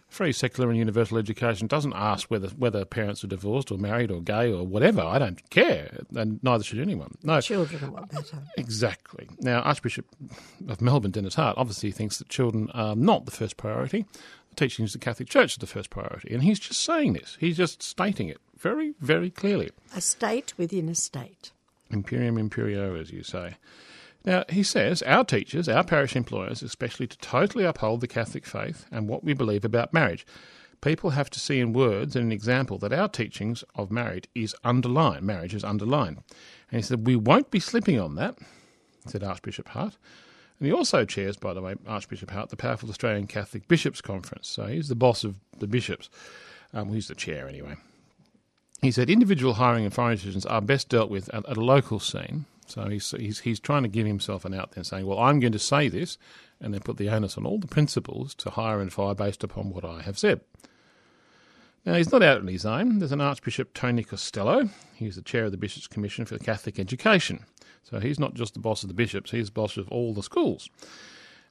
Free, 0.09 0.31
secular, 0.31 0.71
and 0.71 0.79
universal 0.79 1.19
education 1.19 1.67
doesn't 1.67 1.93
ask 1.93 2.31
whether 2.31 2.47
whether 2.51 2.85
parents 2.85 3.25
are 3.25 3.27
divorced 3.27 3.73
or 3.73 3.79
married 3.79 4.13
or 4.13 4.23
gay 4.23 4.53
or 4.53 4.65
whatever. 4.65 5.01
I 5.01 5.19
don't 5.19 5.51
care, 5.51 6.05
and 6.15 6.39
neither 6.45 6.63
should 6.63 6.79
anyone. 6.79 7.17
No, 7.25 7.41
Children 7.41 7.83
are 7.83 7.91
what 7.91 8.13
matter. 8.13 8.45
Exactly. 8.57 9.29
Now, 9.41 9.59
Archbishop 9.63 10.07
of 10.69 10.81
Melbourne, 10.81 11.11
Denis 11.11 11.35
Hart, 11.35 11.59
obviously 11.59 11.91
thinks 11.91 12.19
that 12.19 12.29
children 12.29 12.71
are 12.75 12.95
not 12.95 13.25
the 13.27 13.33
first 13.33 13.57
priority. 13.57 14.07
The 14.51 14.55
teachings 14.55 14.95
of 14.95 15.01
the 15.01 15.05
Catholic 15.05 15.29
Church 15.29 15.55
is 15.55 15.59
the 15.59 15.67
first 15.67 15.91
priority. 15.91 16.33
And 16.33 16.45
he's 16.45 16.61
just 16.61 16.81
saying 16.81 17.15
this. 17.15 17.37
He's 17.41 17.57
just 17.57 17.83
stating 17.83 18.29
it 18.29 18.39
very, 18.57 18.95
very 19.01 19.31
clearly. 19.31 19.71
A 19.97 20.01
state 20.01 20.55
within 20.57 20.89
a 20.89 20.95
state. 20.95 21.51
Imperium 21.91 22.39
imperio, 22.39 22.99
as 23.01 23.11
you 23.11 23.23
say. 23.23 23.57
Now, 24.25 24.45
he 24.49 24.65
says 24.65 25.03
our 25.03 25.25
teachers, 25.25 25.69
our 25.69 25.85
parish 25.85 26.17
employers, 26.17 26.63
especially 26.63 27.07
to 27.07 27.19
totally 27.19 27.65
uphold 27.65 28.01
the 28.01 28.09
Catholic 28.09 28.45
faith 28.45 28.87
and 28.91 29.09
what 29.09 29.23
we 29.23 29.35
believe 29.35 29.65
about 29.65 29.95
marriage. 29.95 30.27
People 30.81 31.11
have 31.11 31.31
to 31.31 31.41
see 31.41 31.61
in 31.61 31.73
words 31.73 32.17
and 32.17 32.27
an 32.27 32.33
example 32.33 32.77
that 32.79 32.93
our 32.93 33.09
teachings 33.09 33.65
of 33.77 33.91
marriage 33.91 34.29
is 34.35 34.55
underlined. 34.65 35.23
Marriage 35.23 35.55
is 35.55 35.65
underlined. 35.65 36.19
And 36.71 36.81
he 36.81 36.83
said, 36.83 37.07
We 37.07 37.17
won't 37.17 37.51
be 37.51 37.61
slipping 37.61 38.01
on 38.01 38.17
that, 38.17 38.37
said 39.07 39.23
Archbishop 39.23 39.69
Hart. 39.69 39.97
And 40.59 40.67
he 40.67 40.73
also 40.73 41.05
chairs, 41.05 41.37
by 41.37 41.55
the 41.55 41.63
way, 41.63 41.77
Archbishop 41.87 42.31
Hart, 42.31 42.51
the 42.51 42.57
powerful 42.57 42.89
Australian 42.89 43.27
Catholic 43.27 43.69
Bishops' 43.69 44.01
Conference. 44.01 44.49
So 44.49 44.67
he's 44.67 44.89
the 44.89 44.95
boss 44.95 45.23
of 45.23 45.37
the 45.59 45.67
bishops. 45.67 46.11
Um, 46.75 46.89
well, 46.89 46.95
he's 46.95 47.09
the 47.09 47.15
chair 47.15 47.49
anyway. 47.49 47.77
He 48.83 48.91
said 48.91 49.09
individual 49.09 49.55
hiring 49.55 49.85
and 49.85 49.95
firing 49.95 50.17
decisions 50.17 50.47
are 50.47 50.61
best 50.61 50.89
dealt 50.89 51.11
with 51.11 51.33
at, 51.35 51.49
at 51.49 51.57
a 51.57 51.61
local 51.61 51.99
scene. 51.99 52.45
So 52.67 52.89
he's, 52.89 53.11
he's, 53.13 53.41
he's 53.41 53.61
trying 53.61 53.85
to 53.85 53.89
give 53.89 54.07
himself 54.07 54.45
an 54.45 54.53
out 54.53 54.73
there 54.73 54.85
saying, 54.85 55.07
well, 55.07 55.21
I'm 55.21 55.41
going 55.41 55.53
to 55.53 55.59
say 55.59 55.89
this, 55.89 56.19
and 56.61 56.75
then 56.75 56.81
put 56.81 56.97
the 56.97 57.09
onus 57.09 57.39
on 57.39 57.47
all 57.47 57.59
the 57.59 57.69
principals 57.69 58.35
to 58.37 58.51
hire 58.51 58.81
and 58.81 58.93
fire 58.93 59.15
based 59.15 59.45
upon 59.45 59.71
what 59.71 59.85
I 59.85 60.03
have 60.03 60.19
said. 60.19 60.41
Now, 61.85 61.95
he's 61.95 62.11
not 62.11 62.23
out 62.23 62.41
on 62.41 62.49
his 62.49 62.67
own. 62.67 62.99
There's 62.99 63.13
an 63.13 63.21
Archbishop, 63.21 63.73
Tony 63.73 64.03
Costelloe. 64.03 64.71
He's 64.95 65.15
the 65.15 65.23
chair 65.23 65.45
of 65.45 65.53
the 65.53 65.57
Bishops' 65.57 65.87
Commission 65.87 66.25
for 66.25 66.37
Catholic 66.39 66.81
Education. 66.81 67.45
So 67.85 68.01
he's 68.01 68.19
not 68.19 68.35
just 68.35 68.55
the 68.55 68.61
boss 68.61 68.83
of 68.83 68.89
the 68.89 68.95
bishops, 68.95 69.31
he's 69.31 69.47
the 69.47 69.53
boss 69.53 69.77
of 69.77 69.89
all 69.89 70.13
the 70.13 70.23
schools. 70.23 70.69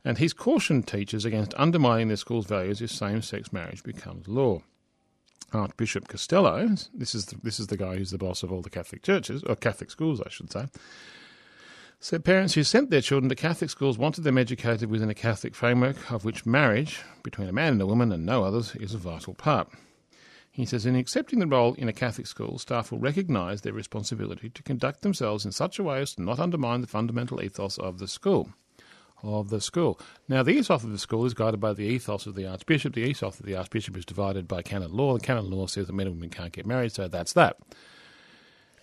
And 0.03 0.17
he's 0.17 0.33
cautioned 0.33 0.87
teachers 0.87 1.23
against 1.23 1.53
undermining 1.55 2.09
their 2.09 2.17
school's 2.17 2.45
values 2.45 2.81
if 2.81 2.91
same 2.91 3.21
sex 3.21 3.53
marriage 3.53 3.83
becomes 3.83 4.27
law. 4.27 4.61
Archbishop 5.53 6.07
Costelloe, 6.07 6.89
this 6.93 7.15
is 7.15 7.27
the, 7.27 7.37
this 7.43 7.59
is 7.59 7.67
the 7.67 7.77
guy 7.77 7.95
who's 7.95 8.11
the 8.11 8.17
boss 8.17 8.43
of 8.43 8.51
all 8.51 8.61
the 8.61 8.69
Catholic 8.69 9.03
churches, 9.03 9.43
or 9.43 9.55
Catholic 9.55 9.89
schools, 9.89 10.21
I 10.21 10.29
should 10.29 10.51
say, 10.51 10.65
said 11.99 12.25
parents 12.25 12.53
who 12.53 12.63
sent 12.63 12.89
their 12.89 13.01
children 13.01 13.29
to 13.29 13.35
Catholic 13.35 13.69
schools 13.69 13.97
wanted 13.97 14.23
them 14.23 14.37
educated 14.37 14.89
within 14.89 15.09
a 15.09 15.15
Catholic 15.15 15.55
framework 15.55 16.11
of 16.11 16.25
which 16.25 16.45
marriage 16.45 17.01
between 17.23 17.47
a 17.47 17.53
man 17.53 17.73
and 17.73 17.81
a 17.81 17.87
woman 17.87 18.11
and 18.11 18.25
no 18.25 18.43
others 18.43 18.75
is 18.75 18.93
a 18.93 18.97
vital 18.97 19.33
part. 19.33 19.69
He 20.51 20.65
says, 20.65 20.85
in 20.85 20.95
accepting 20.95 21.39
the 21.39 21.47
role 21.47 21.73
in 21.73 21.89
a 21.89 21.93
Catholic 21.93 22.27
school, 22.27 22.57
staff 22.59 22.91
will 22.91 22.99
recognise 22.99 23.61
their 23.61 23.73
responsibility 23.73 24.49
to 24.49 24.63
conduct 24.63 25.01
themselves 25.01 25.45
in 25.45 25.51
such 25.51 25.79
a 25.79 25.83
way 25.83 25.99
as 26.01 26.15
to 26.15 26.21
not 26.21 26.39
undermine 26.39 26.81
the 26.81 26.87
fundamental 26.87 27.41
ethos 27.41 27.77
of 27.77 27.99
the 27.99 28.07
school. 28.07 28.49
Of 29.23 29.49
the 29.49 29.59
school. 29.59 29.99
Now, 30.27 30.43
the 30.43 30.51
ethos 30.51 30.83
of 30.83 30.91
the 30.91 30.99
school 30.99 31.25
is 31.25 31.33
guided 31.33 31.59
by 31.59 31.73
the 31.73 31.83
ethos 31.83 32.27
of 32.27 32.35
the 32.35 32.45
Archbishop. 32.45 32.93
The 32.93 33.01
ethos 33.01 33.39
of 33.39 33.45
the 33.45 33.55
Archbishop 33.55 33.97
is 33.97 34.05
divided 34.05 34.47
by 34.47 34.61
canon 34.61 34.91
law. 34.91 35.17
The 35.17 35.25
canon 35.25 35.49
law 35.49 35.65
says 35.65 35.87
that 35.87 35.93
men 35.93 36.07
and 36.07 36.17
women 36.17 36.29
can't 36.29 36.51
get 36.51 36.67
married, 36.67 36.91
so 36.91 37.07
that's 37.07 37.33
that. 37.33 37.57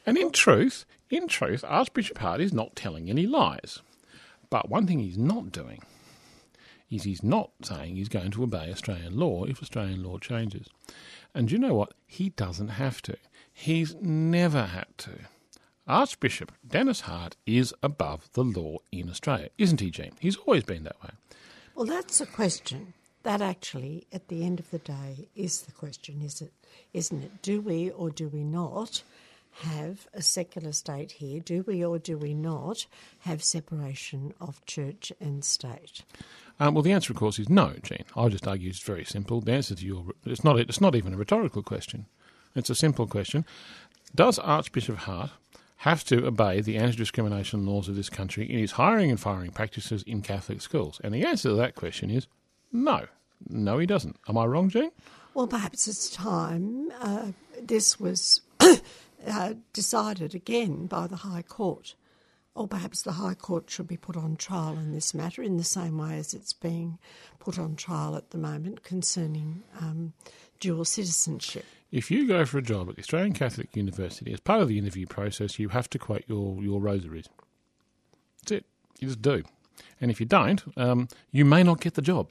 And 0.05 0.18
in 0.18 0.33
truth, 0.33 0.85
in 1.11 1.28
truth, 1.28 1.64
Archbishop 1.66 2.18
Hart 2.18 2.41
is 2.41 2.53
not 2.53 2.74
telling 2.74 3.09
any 3.09 3.26
lies. 3.26 3.80
But 4.51 4.68
one 4.68 4.87
thing 4.87 4.99
he's 4.99 5.18
not 5.18 5.53
doing 5.53 5.83
is 6.91 7.05
he's 7.05 7.22
not 7.22 7.51
saying 7.62 7.97
he's 7.97 8.09
going 8.09 8.30
to 8.33 8.43
obey 8.43 8.70
Australian 8.70 9.16
law 9.16 9.45
if 9.45 9.62
Australian 9.62 10.03
law 10.03 10.18
changes. 10.18 10.66
And 11.35 11.51
you 11.51 11.59
know 11.59 11.74
what? 11.74 11.95
He 12.07 12.30
doesn't 12.30 12.68
have 12.68 13.01
to. 13.03 13.16
He's 13.53 13.95
never 14.01 14.64
had 14.66 14.87
to. 14.99 15.12
Archbishop 15.87 16.53
Denis 16.66 17.03
Hart 17.03 17.37
is 17.47 17.74
above 17.83 18.28
the 18.35 18.45
law 18.45 18.78
in 18.93 19.11
Australia, 19.11 19.49
isn't 19.59 19.80
he, 19.80 19.91
Jean? 19.91 20.12
He's 20.20 20.37
always 20.37 20.64
been 20.64 20.85
that 20.85 21.03
way. 21.03 21.11
Well, 21.74 21.87
that's 21.87 22.20
a 22.20 22.26
question. 22.26 22.95
That 23.24 23.41
actually, 23.41 24.07
at 24.12 24.28
the 24.28 24.45
end 24.45 24.59
of 24.59 24.70
the 24.70 24.78
day, 24.78 25.28
is 25.35 25.62
the 25.62 25.72
question, 25.72 26.20
is 26.22 26.41
it? 26.41 26.53
Isn't 26.93 27.22
it? 27.22 27.43
Do 27.43 27.61
we 27.61 27.91
or 27.91 28.11
do 28.11 28.28
we 28.28 28.43
not 28.43 29.03
have 29.61 30.09
a 30.14 30.22
secular 30.22 30.72
state 30.72 31.12
here? 31.12 31.41
Do 31.41 31.64
we 31.66 31.85
or 31.85 31.99
do 31.99 32.16
we 32.16 32.35
not 32.35 32.87
have 33.20 33.45
separation 33.45 34.35
of 34.41 34.64
church 34.66 35.12
and 35.20 35.45
state? 35.45 36.03
Um, 36.59 36.74
well, 36.74 36.83
the 36.83 36.93
answer, 36.93 37.12
of 37.12 37.18
course, 37.18 37.39
is 37.39 37.49
no, 37.49 37.74
Jean. 37.83 38.05
I'll 38.16 38.28
just 38.28 38.47
argue 38.47 38.70
it's 38.70 38.83
very 38.83 39.05
simple. 39.05 39.41
The 39.41 39.53
answer 39.53 39.74
to 39.74 39.87
your 39.87 40.07
it's 40.24 40.45
not 40.45 40.59
it's 40.59 40.80
not 40.80 40.95
even 40.95 41.14
a 41.14 41.16
rhetorical 41.16 41.62
question. 41.62 42.07
It's 42.55 42.70
a 42.70 42.74
simple 42.74 43.07
question. 43.07 43.45
Does 44.14 44.39
Archbishop 44.39 44.97
Hart 44.97 45.30
have 45.83 46.05
to 46.05 46.24
obey 46.24 46.61
the 46.61 46.76
anti-discrimination 46.76 47.66
laws 47.66 47.89
of 47.89 47.97
this 47.97 48.09
country 48.09 48.49
in 48.49 48.57
his 48.57 48.72
hiring 48.72 49.11
and 49.11 49.18
firing 49.18 49.51
practices 49.51 50.05
in 50.05 50.22
Catholic 50.22 50.61
schools? 50.61 51.01
And 51.03 51.12
the 51.12 51.24
answer 51.24 51.49
to 51.49 51.55
that 51.57 51.74
question 51.74 52.09
is 52.09 52.28
no. 52.70 53.07
No, 53.49 53.78
he 53.78 53.87
doesn't. 53.87 54.16
Am 54.28 54.39
I 54.39 54.45
wrong, 54.45 54.68
Jean? 54.68 54.93
Well, 55.35 55.49
perhaps 55.49 55.89
it's 55.89 56.09
time 56.09 56.93
uh, 57.01 57.33
this 57.61 57.99
was 57.99 58.43
uh, 59.26 59.55
decided 59.72 60.37
again 60.37 60.87
by 60.87 61.09
the 61.09 61.16
High 61.16 61.43
Court. 61.43 61.97
Or 62.55 62.68
perhaps 62.68 63.03
the 63.03 63.12
High 63.12 63.35
Court 63.35 63.68
should 63.68 63.89
be 63.89 63.97
put 63.97 64.16
on 64.16 64.37
trial 64.37 64.74
in 64.74 64.93
this 64.93 65.12
matter 65.12 65.43
in 65.43 65.57
the 65.57 65.64
same 65.64 65.99
way 65.99 66.16
as 66.16 66.33
it's 66.33 66.53
being 66.53 67.01
put 67.41 67.59
on 67.59 67.74
trial 67.74 68.14
at 68.14 68.30
the 68.30 68.39
moment 68.39 68.85
concerning 68.85 69.64
um, 69.80 70.12
dual 70.61 70.85
citizenship. 70.85 71.64
If 71.93 72.11
you 72.11 72.26
go 72.26 72.47
for 72.47 72.57
a 72.57 72.62
job 72.62 72.88
at 72.88 72.97
the 72.97 73.03
Australian 73.03 73.34
Catholic 73.34 73.76
University, 73.76 74.32
as 74.32 74.40
part 74.40 74.62
of 74.62 74.68
the 74.68 74.78
interview 74.78 75.07
process, 75.07 75.59
you 75.59 75.68
have 75.68 75.90
to 75.90 75.99
quote 75.99 76.24
your, 76.26 76.62
your 76.62 76.80
rosaries. 76.80 77.28
That's 78.40 78.53
it. 78.53 78.64
You 78.99 79.09
just 79.09 79.20
do. 79.20 79.43
And 80.01 80.11
if 80.11 80.18
you 80.18 80.24
don't, 80.24 80.62
um, 80.78 81.09
you 81.30 81.45
may 81.45 81.62
not 81.62 81.80
get 81.80 81.95
the 81.95 82.03
job. 82.03 82.28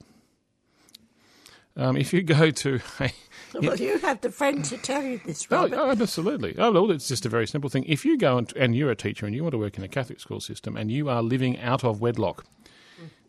Um, 1.77 1.95
if 1.95 2.11
you 2.11 2.23
go 2.23 2.49
to 2.49 2.79
a, 2.99 3.11
Well, 3.53 3.77
you 3.77 3.97
have 3.99 4.19
the 4.21 4.31
friend 4.31 4.65
to 4.65 4.77
tell 4.77 5.03
you 5.03 5.21
this, 5.25 5.47
Oh, 5.51 5.69
oh, 5.71 5.91
absolutely. 5.91 6.55
Oh, 6.57 6.71
well, 6.71 6.91
it's 6.91 7.07
just 7.07 7.25
a 7.25 7.29
very 7.29 7.47
simple 7.47 7.69
thing. 7.69 7.85
If 7.85 8.03
you 8.03 8.17
go 8.17 8.37
and, 8.39 8.51
and 8.57 8.75
you're 8.75 8.91
a 8.91 8.95
teacher 8.95 9.25
and 9.25 9.35
you 9.35 9.43
want 9.43 9.53
to 9.53 9.59
work 9.59 9.77
in 9.77 9.83
a 9.83 9.87
Catholic 9.87 10.19
school 10.19 10.41
system 10.41 10.75
and 10.75 10.91
you 10.91 11.07
are 11.07 11.21
living 11.21 11.59
out 11.59 11.83
of 11.83 12.01
wedlock, 12.01 12.45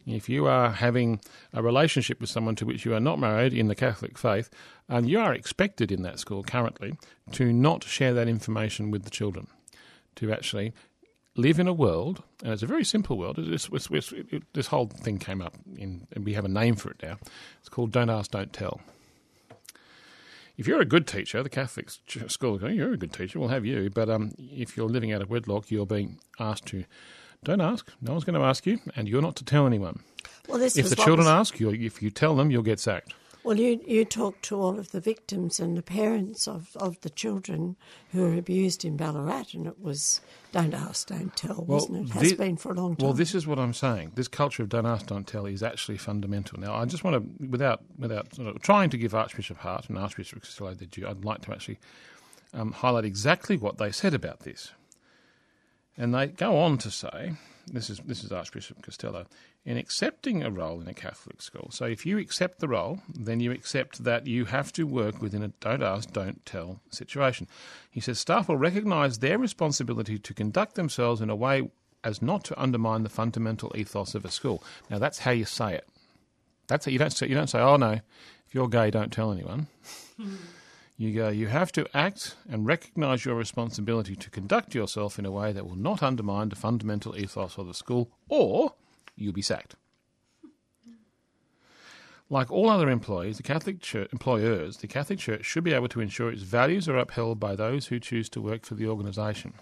if 0.07 0.29
you 0.29 0.47
are 0.47 0.71
having 0.71 1.21
a 1.53 1.63
relationship 1.63 2.21
with 2.21 2.31
someone 2.31 2.57
to 2.57 2.67
which 2.67 2.85
you 2.85 2.95
are 2.95 3.01
not 3.01 3.19
married 3.19 3.53
in 3.53 3.69
the 3.69 3.75
Catholic 3.75 4.19
faith, 4.19 4.51
and 4.89 5.09
you 5.09 5.21
are 5.21 5.35
expected 5.35 5.93
in 5.93 6.03
that 6.03 6.19
school 6.19 6.43
currently 6.43 6.99
to 7.33 7.53
not 7.53 7.85
share 7.85 8.15
that 8.15 8.29
information 8.29 8.91
with 8.91 9.05
the 9.05 9.11
children, 9.11 9.47
to 10.17 10.33
actually 10.33 10.73
live 11.37 11.59
in 11.59 11.69
a 11.69 11.73
world, 11.73 12.23
and 12.43 12.53
it's 12.53 12.63
a 12.63 12.67
very 12.67 12.85
simple 12.85 13.17
world. 13.17 13.39
It's, 13.39 13.69
it's, 13.73 13.89
it's, 13.91 14.13
it, 14.13 14.43
this 14.53 14.67
whole 14.67 14.87
thing 14.87 15.19
came 15.19 15.41
up 15.41 15.55
in, 15.77 16.07
and 16.13 16.25
we 16.25 16.35
have 16.35 16.45
a 16.45 16.49
name 16.49 16.77
for 16.77 16.91
it 16.91 17.03
now. 17.03 17.19
It's 17.61 17.69
called 17.69 17.93
"Don't 17.93 18.11
Ask, 18.11 18.33
Don't 18.33 18.53
Tell." 18.53 18.81
If 20.59 20.67
you're 20.67 20.83
a 20.83 20.87
good 20.87 21.07
teacher, 21.07 21.43
the 21.43 21.49
Catholic 21.49 21.89
school, 22.29 22.71
you're 22.71 22.93
a 22.93 22.99
good 22.99 23.13
teacher, 23.13 23.41
we'll 23.41 23.49
have 23.49 23.65
you. 23.65 23.89
But 23.89 24.11
um, 24.11 24.33
if 24.39 24.77
you're 24.77 24.89
living 24.89 25.11
out 25.11 25.23
of 25.23 25.31
wedlock, 25.31 25.71
you're 25.71 25.87
being 25.87 26.21
asked 26.39 26.67
to 26.67 26.85
don't 27.45 27.61
ask. 27.61 27.89
No 28.01 28.13
one's 28.13 28.25
going 28.25 28.39
to 28.39 28.47
ask 28.47 28.67
you, 28.67 28.79
and 28.97 29.09
you're 29.09 29.23
not 29.23 29.37
to 29.37 29.45
tell 29.45 29.67
anyone. 29.67 30.01
Well, 30.49 30.59
this 30.59 30.77
If 30.77 30.91
the 30.91 30.97
children 30.97 31.27
was- 31.27 31.29
ask 31.29 31.61
you, 31.61 31.71
if 31.71 32.03
you 32.03 32.11
tell 32.11 32.37
them, 32.37 32.51
you'll 32.51 32.63
get 32.63 32.81
sacked. 32.81 33.15
Well, 33.45 33.59
you 33.59 33.81
you 33.85 34.05
talked 34.05 34.45
to 34.45 34.61
all 34.61 34.79
of 34.79 34.93
the 34.93 35.01
victims 35.01 35.59
and 35.59 35.77
the 35.77 35.83
parents 35.83 36.47
of, 36.47 36.77
of 36.77 37.01
the 37.01 37.11
children 37.11 37.75
who 38.13 38.23
were 38.23 38.35
abused 38.35 38.85
in 38.85 38.97
Ballarat, 38.97 39.47
and 39.55 39.67
it 39.67 39.81
was 39.81 40.21
don't 40.53 40.73
ask, 40.73 41.09
don't 41.09 41.35
tell, 41.35 41.65
wasn't 41.67 42.09
it? 42.09 42.13
Has 42.13 42.35
been 42.35 42.57
for 42.57 42.71
a 42.71 42.75
long 42.77 42.95
time. 42.95 43.05
Well, 43.05 43.15
this 43.15 43.35
is 43.35 43.45
what 43.45 43.59
I'm 43.59 43.75
saying. 43.75 44.13
This 44.15 44.29
culture 44.29 44.63
of 44.63 44.69
don't 44.69 44.87
ask, 44.87 45.07
don't 45.07 45.27
tell 45.27 45.47
is 45.47 45.61
actually 45.61 45.99
fundamental. 45.99 46.61
Now, 46.61 46.77
I 46.77 46.85
just 46.85 47.03
want 47.03 47.17
to, 47.17 47.47
without 47.49 47.83
without 47.99 48.33
sort 48.33 48.55
of 48.55 48.63
trying 48.63 48.91
to 48.91 48.97
give 48.97 49.13
Archbishop 49.13 49.57
Hart 49.59 49.89
and 49.89 49.99
Archbishop 49.99 50.41
Costelloe 50.45 50.79
the 50.79 50.87
due, 50.87 51.09
I'd 51.09 51.25
like 51.25 51.41
to 51.43 51.53
actually 51.53 51.81
um, 52.55 52.71
highlight 52.71 53.05
exactly 53.05 53.57
what 53.57 53.79
they 53.79 53.91
said 53.91 54.15
about 54.15 54.41
this. 54.41 54.71
And 55.97 56.15
they 56.15 56.29
go 56.29 56.59
on 56.59 56.79
to 56.79 56.91
say, 56.91 57.35
this 57.67 57.91
is 57.91 57.99
this 57.99 58.25
is 58.25 58.33
Archbishop 58.33 58.83
Costelloe, 58.83 59.27
in 59.65 59.77
accepting 59.77 60.43
a 60.43 60.51
role 60.51 60.81
in 60.81 60.89
a 60.89 60.95
Catholic 60.95 61.41
school. 61.41 61.69
So 61.71 61.85
if 61.85 62.05
you 62.05 62.19
accept 62.19 62.59
the 62.59 62.69
role, 62.69 63.01
then 63.15 63.41
you 63.41 63.53
accept 63.53 64.05
that 64.05 64.27
you 64.27 64.47
have 64.47 64.73
to 64.73 64.85
work 64.85 65.21
within 65.21 65.43
a 65.43 65.49
don't 65.49 65.83
ask, 65.83 66.13
don't 66.13 66.45
tell 66.45 66.81
situation. 66.91 67.47
He 67.91 68.01
says 68.01 68.19
staff 68.19 68.49
will 68.49 68.57
recognise 68.57 69.19
their 69.19 69.39
responsibility 69.39 70.19
to 70.19 70.35
conduct 70.35 70.75
themselves 70.75 71.21
in 71.21 71.31
a 71.31 71.37
way 71.37 71.71
as 72.05 72.21
not 72.21 72.43
to 72.45 72.61
undermine 72.61 73.05
the 73.05 73.09
fundamental 73.09 73.73
ethos 73.77 74.15
of 74.15 74.25
a 74.25 74.31
school. 74.31 74.63
Now 74.91 74.99
that's 74.99 75.21
how 75.21 75.31
you 75.31 75.45
say 75.45 75.75
it. 75.75 75.87
That's 76.67 76.87
it. 76.87 76.93
You 76.93 76.99
don't 76.99 77.11
say, 77.11 77.29
you 77.29 77.35
don't 77.35 77.51
say, 77.51 77.61
oh 77.61 77.77
no, 77.77 77.93
if 77.93 78.55
you're 78.55 78.69
gay, 78.69 78.91
don't 78.91 79.13
tell 79.13 79.33
anyone. 79.33 79.69
You 80.97 81.13
go, 81.15 81.29
you 81.31 81.49
have 81.49 81.73
to 81.73 81.87
act 81.97 82.37
and 82.49 82.67
recognise 82.67 83.25
your 83.25 83.35
responsibility 83.35 84.15
to 84.15 84.31
conduct 84.31 84.75
yourself 84.75 85.19
in 85.19 85.27
a 85.27 85.31
way 85.31 85.53
that 85.53 85.67
will 85.67 85.77
not 85.77 86.03
undermine 86.03 86.49
the 86.49 86.57
fundamental 86.57 87.17
ethos 87.17 87.59
of 87.59 87.67
the 87.67 87.75
school, 87.75 88.11
or 88.29 88.75
you'll 89.17 89.33
be 89.33 89.43
sacked. 89.43 89.75
Like 92.31 92.51
all 92.51 92.71
other 92.71 92.89
employees, 92.89 93.37
the 93.37 93.43
Catholic 93.43 93.81
Church, 93.81 94.09
employers, 94.13 94.79
the 94.79 94.87
Catholic 94.87 95.19
Church 95.19 95.45
should 95.45 95.65
be 95.65 95.75
able 95.75 95.89
to 95.89 96.01
ensure 96.01 96.31
its 96.31 96.43
values 96.43 96.89
are 96.89 96.97
upheld 96.97 97.39
by 97.39 97.57
those 97.57 97.87
who 97.87 98.01
choose 98.01 98.29
to 98.31 98.41
work 98.41 98.65
for 98.65 98.75
the 98.75 98.87
organisation. 98.87 99.53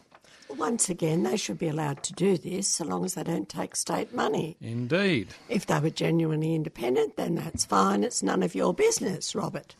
Once 0.56 0.88
again, 0.88 1.22
they 1.22 1.36
should 1.36 1.58
be 1.58 1.68
allowed 1.68 2.02
to 2.02 2.12
do 2.12 2.36
this 2.36 2.68
so 2.68 2.84
long 2.84 3.04
as 3.04 3.14
they 3.14 3.22
don't 3.22 3.48
take 3.48 3.74
state 3.74 4.12
money. 4.14 4.56
Indeed. 4.60 5.28
If 5.48 5.66
they 5.66 5.80
were 5.80 5.90
genuinely 5.90 6.54
independent, 6.54 7.16
then 7.16 7.36
that's 7.36 7.64
fine. 7.64 8.04
It's 8.04 8.22
none 8.22 8.42
of 8.42 8.54
your 8.54 8.74
business, 8.74 9.34
Robert. 9.34 9.74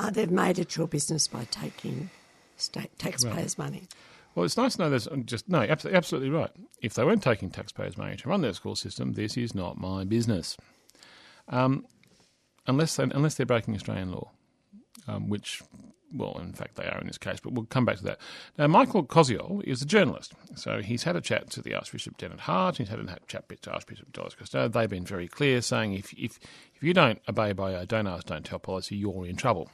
Uh, 0.00 0.08
they've 0.08 0.30
made 0.30 0.58
it 0.58 0.76
your 0.78 0.88
business 0.88 1.28
by 1.28 1.44
taking 1.50 2.08
state 2.56 2.90
taxpayers' 2.98 3.58
money. 3.58 3.82
Well, 4.34 4.46
it's 4.46 4.56
nice 4.56 4.76
to 4.76 4.82
know 4.82 4.90
there's 4.90 5.08
just 5.26 5.46
no, 5.46 5.60
absolutely, 5.60 6.30
right. 6.30 6.50
If 6.80 6.94
they 6.94 7.04
weren't 7.04 7.22
taking 7.22 7.50
taxpayers' 7.50 7.98
money 7.98 8.16
to 8.16 8.28
run 8.28 8.40
their 8.40 8.54
school 8.54 8.76
system, 8.76 9.12
this 9.12 9.36
is 9.36 9.54
not 9.54 9.76
my 9.76 10.04
business. 10.04 10.56
Um, 11.48 11.84
unless 12.66 12.96
they, 12.96 13.02
unless 13.02 13.34
they're 13.34 13.44
breaking 13.44 13.74
Australian 13.74 14.12
law, 14.12 14.30
um, 15.06 15.28
which, 15.28 15.60
well, 16.14 16.38
in 16.40 16.54
fact 16.54 16.76
they 16.76 16.86
are 16.86 16.98
in 16.98 17.06
this 17.06 17.18
case, 17.18 17.40
but 17.40 17.52
we'll 17.52 17.66
come 17.66 17.84
back 17.84 17.98
to 17.98 18.04
that. 18.04 18.20
Now, 18.56 18.68
Michael 18.68 19.04
Koziol 19.04 19.62
is 19.64 19.82
a 19.82 19.86
journalist, 19.86 20.32
so 20.54 20.80
he's 20.80 21.02
had 21.02 21.16
a 21.16 21.20
chat 21.20 21.50
to 21.50 21.60
the 21.60 21.74
Archbishop 21.74 22.16
Denis 22.16 22.40
Hart, 22.40 22.78
he's 22.78 22.88
had 22.88 23.00
a 23.00 23.18
chat 23.26 23.46
to 23.60 23.70
Archbishop 23.70 24.12
Doris 24.12 24.34
Costelloe. 24.34 24.72
They've 24.72 24.88
been 24.88 25.04
very 25.04 25.28
clear, 25.28 25.60
saying 25.60 25.92
if 25.92 26.14
if 26.14 26.38
if 26.74 26.82
you 26.82 26.94
don't 26.94 27.20
obey 27.28 27.52
by 27.52 27.72
a 27.72 27.84
don't 27.84 28.06
ask, 28.06 28.28
don't 28.28 28.46
tell 28.46 28.60
policy, 28.60 28.96
you're 28.96 29.26
in 29.26 29.36
trouble. 29.36 29.68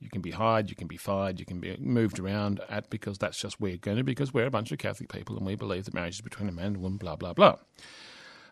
You 0.00 0.10
can 0.10 0.20
be 0.22 0.30
hired, 0.30 0.70
you 0.70 0.76
can 0.76 0.86
be 0.86 0.96
fired, 0.96 1.40
you 1.40 1.46
can 1.46 1.60
be 1.60 1.76
moved 1.78 2.18
around 2.18 2.60
at 2.68 2.88
because 2.88 3.18
that's 3.18 3.38
just 3.38 3.60
we're 3.60 3.76
going 3.76 3.96
to 3.96 4.04
because 4.04 4.32
we're 4.32 4.46
a 4.46 4.50
bunch 4.50 4.70
of 4.70 4.78
Catholic 4.78 5.12
people 5.12 5.36
and 5.36 5.44
we 5.44 5.56
believe 5.56 5.86
that 5.86 5.94
marriage 5.94 6.16
is 6.16 6.20
between 6.20 6.48
a 6.48 6.52
man 6.52 6.66
and 6.66 6.76
a 6.76 6.78
woman, 6.78 6.98
blah 6.98 7.16
blah 7.16 7.32
blah. 7.32 7.56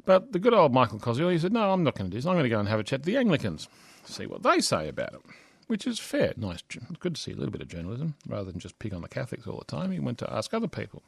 But 0.04 0.32
the 0.32 0.38
good 0.38 0.54
old 0.54 0.72
Michael 0.72 0.98
he 1.14 1.38
said, 1.38 1.52
no, 1.52 1.72
I'm 1.72 1.82
not 1.82 1.96
going 1.96 2.08
to 2.08 2.10
do 2.10 2.18
this. 2.18 2.26
I'm 2.26 2.34
going 2.34 2.44
to 2.44 2.48
go 2.48 2.60
and 2.60 2.68
have 2.68 2.80
a 2.80 2.84
chat 2.84 3.02
to 3.02 3.06
the 3.06 3.16
Anglicans, 3.16 3.68
see 4.04 4.26
what 4.26 4.42
they 4.42 4.60
say 4.60 4.88
about 4.88 5.14
it, 5.14 5.20
which 5.66 5.86
is 5.86 5.98
fair. 5.98 6.32
Nice, 6.36 6.62
good 7.00 7.16
to 7.16 7.20
see 7.20 7.32
a 7.32 7.36
little 7.36 7.50
bit 7.50 7.62
of 7.62 7.68
journalism 7.68 8.14
rather 8.28 8.50
than 8.50 8.60
just 8.60 8.78
pick 8.78 8.94
on 8.94 9.02
the 9.02 9.08
Catholics 9.08 9.46
all 9.46 9.58
the 9.58 9.64
time. 9.64 9.90
He 9.90 9.98
went 9.98 10.18
to 10.18 10.32
ask 10.32 10.54
other 10.54 10.68
people. 10.68 11.02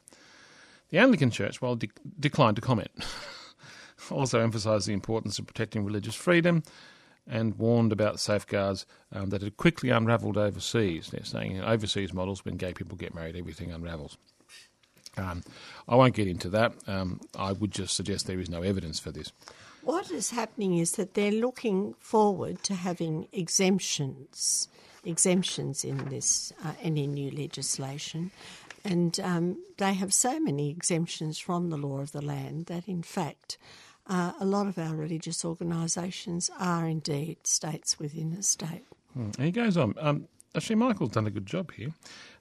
The 0.89 0.97
Anglican 0.97 1.31
Church, 1.31 1.61
well, 1.61 1.75
de- 1.75 1.89
declined 2.19 2.55
to 2.57 2.61
comment. 2.61 2.91
also 4.11 4.39
emphasised 4.39 4.87
the 4.87 4.93
importance 4.93 5.39
of 5.39 5.47
protecting 5.47 5.85
religious 5.85 6.15
freedom 6.15 6.63
and 7.27 7.57
warned 7.57 7.91
about 7.91 8.19
safeguards 8.19 8.85
um, 9.11 9.29
that 9.29 9.41
had 9.41 9.57
quickly 9.57 9.89
unravelled 9.89 10.37
overseas. 10.37 11.09
They're 11.09 11.23
saying 11.23 11.57
in 11.57 11.63
overseas 11.63 12.13
models, 12.13 12.43
when 12.43 12.57
gay 12.57 12.73
people 12.73 12.97
get 12.97 13.13
married, 13.13 13.35
everything 13.35 13.71
unravels. 13.71 14.17
Um, 15.17 15.43
I 15.87 15.95
won't 15.95 16.15
get 16.15 16.27
into 16.27 16.49
that. 16.49 16.73
Um, 16.87 17.19
I 17.37 17.51
would 17.51 17.71
just 17.71 17.95
suggest 17.95 18.27
there 18.27 18.39
is 18.39 18.49
no 18.49 18.61
evidence 18.61 18.99
for 18.99 19.11
this. 19.11 19.31
What 19.81 20.11
is 20.11 20.31
happening 20.31 20.77
is 20.77 20.93
that 20.93 21.13
they're 21.13 21.31
looking 21.31 21.95
forward 21.99 22.63
to 22.63 22.75
having 22.75 23.27
exemptions, 23.31 24.67
exemptions 25.05 25.83
in 25.83 26.09
this 26.09 26.53
uh, 26.63 26.73
any 26.81 27.07
new 27.07 27.31
legislation, 27.31 28.31
and 28.83 29.19
um, 29.21 29.57
they 29.77 29.93
have 29.93 30.13
so 30.13 30.39
many 30.39 30.69
exemptions 30.69 31.39
from 31.39 31.69
the 31.69 31.77
law 31.77 31.99
of 31.99 32.11
the 32.11 32.21
land 32.21 32.67
that, 32.67 32.87
in 32.87 33.03
fact, 33.03 33.57
uh, 34.09 34.33
a 34.39 34.45
lot 34.45 34.67
of 34.67 34.77
our 34.77 34.95
religious 34.95 35.45
organisations 35.45 36.49
are 36.59 36.87
indeed 36.87 37.37
states 37.43 37.99
within 37.99 38.33
a 38.33 38.43
state. 38.43 38.85
Hmm. 39.13 39.29
He 39.39 39.51
goes 39.51 39.77
on. 39.77 39.93
Um, 39.99 40.27
actually, 40.55 40.75
Michael's 40.75 41.11
done 41.11 41.27
a 41.27 41.31
good 41.31 41.45
job 41.45 41.71
here. 41.71 41.91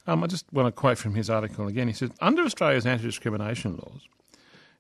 Um, 0.07 0.25
I 0.25 0.27
just 0.27 0.51
want 0.53 0.67
to 0.67 0.73
quote 0.73 0.97
from 0.99 1.15
his 1.15 1.29
article 1.29 1.69
again. 1.69 1.87
He 1.87 1.95
says, 1.95 2.11
Under 2.21 2.43
Australia's 2.43 2.87
anti 2.87 3.05
discrimination 3.05 3.77
laws, 3.77 4.09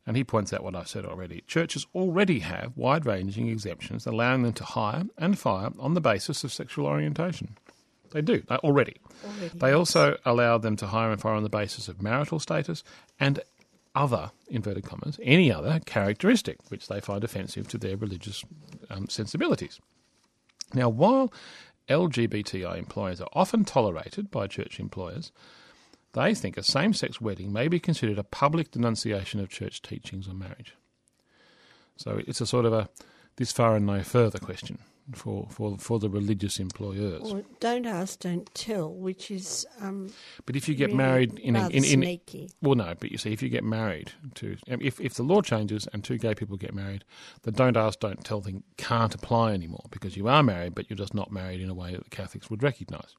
and 0.06 0.16
he 0.16 0.24
points 0.24 0.54
out 0.54 0.64
what 0.64 0.74
I 0.74 0.84
said 0.84 1.04
already, 1.04 1.42
churches 1.46 1.86
already 1.94 2.38
have 2.38 2.72
wide 2.76 3.04
ranging 3.04 3.48
exemptions 3.48 4.06
allowing 4.06 4.42
them 4.42 4.54
to 4.54 4.64
hire 4.64 5.04
and 5.18 5.38
fire 5.38 5.70
on 5.78 5.92
the 5.92 6.00
basis 6.00 6.44
of 6.44 6.52
sexual 6.52 6.86
orientation. 6.86 7.56
They 8.12 8.22
do, 8.22 8.42
already. 8.50 8.96
already 9.22 9.58
they 9.58 9.68
yes. 9.68 9.76
also 9.76 10.16
allow 10.24 10.56
them 10.56 10.76
to 10.76 10.86
hire 10.86 11.10
and 11.10 11.20
fire 11.20 11.34
on 11.34 11.42
the 11.42 11.50
basis 11.50 11.88
of 11.88 12.00
marital 12.00 12.38
status 12.38 12.82
and 13.20 13.40
other, 13.98 14.30
inverted 14.48 14.84
commas, 14.84 15.18
any 15.22 15.52
other 15.52 15.80
characteristic 15.84 16.58
which 16.70 16.86
they 16.86 17.00
find 17.00 17.24
offensive 17.24 17.66
to 17.68 17.78
their 17.78 17.96
religious 17.96 18.44
um, 18.90 19.08
sensibilities. 19.08 19.80
Now, 20.72 20.88
while 20.88 21.32
LGBTI 21.88 22.78
employers 22.78 23.20
are 23.20 23.28
often 23.32 23.64
tolerated 23.64 24.30
by 24.30 24.46
church 24.46 24.78
employers, 24.78 25.32
they 26.12 26.32
think 26.32 26.56
a 26.56 26.62
same 26.62 26.94
sex 26.94 27.20
wedding 27.20 27.52
may 27.52 27.66
be 27.66 27.80
considered 27.80 28.18
a 28.18 28.24
public 28.24 28.70
denunciation 28.70 29.40
of 29.40 29.48
church 29.48 29.82
teachings 29.82 30.28
on 30.28 30.38
marriage. 30.38 30.74
So 31.96 32.20
it's 32.24 32.40
a 32.40 32.46
sort 32.46 32.66
of 32.66 32.72
a 32.72 32.88
this 33.36 33.52
far 33.52 33.74
and 33.74 33.86
no 33.86 34.02
further 34.02 34.38
question 34.38 34.78
for, 35.14 35.46
for, 35.50 35.78
for 35.78 35.98
the 35.98 36.08
religious 36.08 36.58
employers. 36.58 37.22
Well, 37.22 37.42
don't 37.60 37.86
ask, 37.86 38.20
don't 38.20 38.52
tell, 38.54 38.92
which 38.92 39.30
is. 39.30 39.66
Um, 39.80 40.12
but 40.44 40.56
if 40.56 40.68
you 40.68 40.74
get 40.74 40.86
really 40.86 40.96
married 40.96 41.38
in, 41.38 41.56
a, 41.56 41.68
in, 41.68 41.76
in, 41.76 41.82
sneaky. 41.82 42.50
well, 42.60 42.74
no, 42.74 42.94
but 42.98 43.10
you 43.10 43.18
see, 43.18 43.32
if 43.32 43.42
you 43.42 43.48
get 43.48 43.64
married 43.64 44.12
to 44.36 44.56
if 44.66 45.00
if 45.00 45.14
the 45.14 45.22
law 45.22 45.40
changes 45.40 45.88
and 45.92 46.04
two 46.04 46.18
gay 46.18 46.34
people 46.34 46.56
get 46.56 46.74
married, 46.74 47.04
the 47.42 47.52
don't 47.52 47.76
ask, 47.76 48.00
don't 48.00 48.24
tell 48.24 48.40
thing 48.40 48.62
can't 48.76 49.14
apply 49.14 49.52
anymore 49.52 49.84
because 49.90 50.16
you 50.16 50.28
are 50.28 50.42
married, 50.42 50.74
but 50.74 50.88
you're 50.90 50.96
just 50.96 51.14
not 51.14 51.32
married 51.32 51.60
in 51.60 51.70
a 51.70 51.74
way 51.74 51.92
that 51.92 52.04
the 52.04 52.10
Catholics 52.10 52.50
would 52.50 52.62
recognise. 52.62 53.16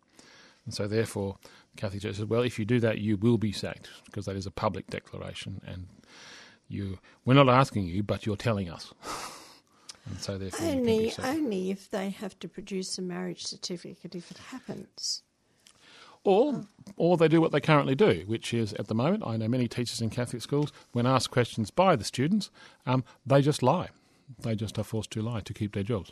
And 0.65 0.73
so, 0.73 0.87
therefore, 0.87 1.37
the 1.73 1.81
Catholic 1.81 2.01
Church 2.01 2.15
says, 2.17 2.25
well, 2.25 2.41
if 2.41 2.59
you 2.59 2.65
do 2.65 2.79
that, 2.81 2.99
you 2.99 3.17
will 3.17 3.37
be 3.37 3.51
sacked 3.51 3.89
because 4.05 4.25
that 4.25 4.35
is 4.35 4.45
a 4.45 4.51
public 4.51 4.87
declaration, 4.87 5.61
and 5.65 5.87
you 6.67 6.99
we're 7.25 7.33
not 7.33 7.49
asking 7.49 7.87
you, 7.87 8.03
but 8.03 8.25
you're 8.25 8.35
telling 8.35 8.69
us. 8.69 8.93
And 10.05 10.19
so 10.19 10.37
therefore 10.37 10.67
only 10.67 11.13
only 11.23 11.71
if 11.71 11.89
they 11.89 12.09
have 12.09 12.37
to 12.39 12.47
produce 12.47 12.97
a 12.97 13.01
marriage 13.01 13.45
certificate 13.45 14.15
if 14.15 14.31
it 14.31 14.37
happens. 14.37 15.23
Or, 16.25 16.65
or 16.97 17.15
they 17.15 17.29
do 17.29 17.39
what 17.39 17.53
they 17.53 17.61
currently 17.61 17.95
do, 17.95 18.23
which 18.27 18.53
is 18.53 18.73
at 18.73 18.87
the 18.87 18.95
moment, 18.95 19.23
I 19.25 19.37
know 19.37 19.47
many 19.47 19.69
teachers 19.69 20.01
in 20.01 20.09
Catholic 20.09 20.41
schools, 20.41 20.73
when 20.91 21.05
asked 21.05 21.31
questions 21.31 21.71
by 21.71 21.95
the 21.95 22.03
students, 22.03 22.51
um, 22.85 23.05
they 23.25 23.41
just 23.41 23.63
lie. 23.63 23.87
They 24.37 24.53
just 24.55 24.77
are 24.77 24.83
forced 24.83 25.11
to 25.11 25.21
lie 25.21 25.39
to 25.39 25.53
keep 25.53 25.73
their 25.73 25.83
jobs. 25.83 26.11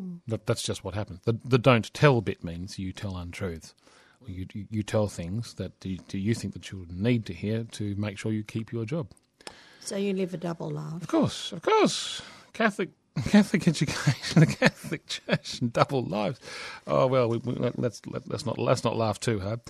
Mm. 0.00 0.20
That, 0.26 0.46
that's 0.46 0.62
just 0.62 0.84
what 0.84 0.94
happens. 0.94 1.20
The, 1.24 1.38
the 1.44 1.58
don't 1.58 1.92
tell 1.92 2.22
bit 2.22 2.42
means 2.42 2.78
you 2.78 2.92
tell 2.92 3.16
untruths. 3.16 3.74
You, 4.26 4.46
you, 4.52 4.66
you 4.70 4.82
tell 4.82 5.06
things 5.06 5.54
that 5.54 5.78
do 5.80 5.90
you, 5.90 5.98
do 6.08 6.18
you 6.18 6.34
think 6.34 6.52
the 6.52 6.58
children 6.58 7.02
need 7.02 7.24
to 7.26 7.34
hear 7.34 7.64
to 7.72 7.94
make 7.96 8.18
sure 8.18 8.32
you 8.32 8.42
keep 8.42 8.72
your 8.72 8.84
job. 8.84 9.08
So 9.80 9.96
you 9.96 10.12
live 10.12 10.34
a 10.34 10.36
double 10.36 10.70
life. 10.70 11.02
Of 11.02 11.08
course, 11.08 11.52
of 11.52 11.62
course. 11.62 12.22
Catholic 12.52 12.90
Catholic 13.28 13.66
education, 13.66 14.40
the 14.40 14.46
Catholic 14.60 15.06
Church, 15.06 15.60
and 15.60 15.72
double 15.72 16.02
lives. 16.02 16.38
Oh 16.86 17.06
well, 17.06 17.28
we, 17.28 17.38
we, 17.38 17.54
let's 17.54 18.06
let, 18.06 18.28
let 18.28 18.32
us 18.32 18.46
not 18.46 18.58
let's 18.58 18.84
not 18.84 18.96
laugh 18.96 19.18
too 19.18 19.40
hard. 19.40 19.60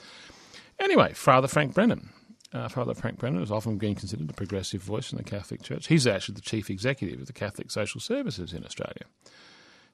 Anyway, 0.78 1.12
Father 1.12 1.48
Frank 1.48 1.74
Brennan. 1.74 2.10
Uh, 2.52 2.68
Father 2.68 2.94
Frank 2.94 3.18
Brennan 3.18 3.42
is 3.42 3.50
often 3.52 3.78
being 3.78 3.94
considered 3.94 4.28
a 4.28 4.32
progressive 4.32 4.82
voice 4.82 5.12
in 5.12 5.18
the 5.18 5.24
Catholic 5.24 5.62
Church. 5.62 5.86
He's 5.86 6.04
actually 6.04 6.34
the 6.34 6.40
chief 6.40 6.68
executive 6.68 7.20
of 7.20 7.26
the 7.28 7.32
Catholic 7.32 7.70
Social 7.70 8.00
Services 8.00 8.52
in 8.52 8.64
Australia. 8.64 9.04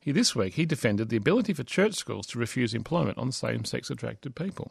He 0.00 0.10
this 0.10 0.34
week 0.34 0.54
he 0.54 0.64
defended 0.64 1.10
the 1.10 1.18
ability 1.18 1.52
for 1.52 1.64
church 1.64 1.94
schools 1.94 2.26
to 2.28 2.38
refuse 2.38 2.72
employment 2.72 3.18
on 3.18 3.30
same-sex 3.30 3.90
attracted 3.90 4.34
people. 4.34 4.70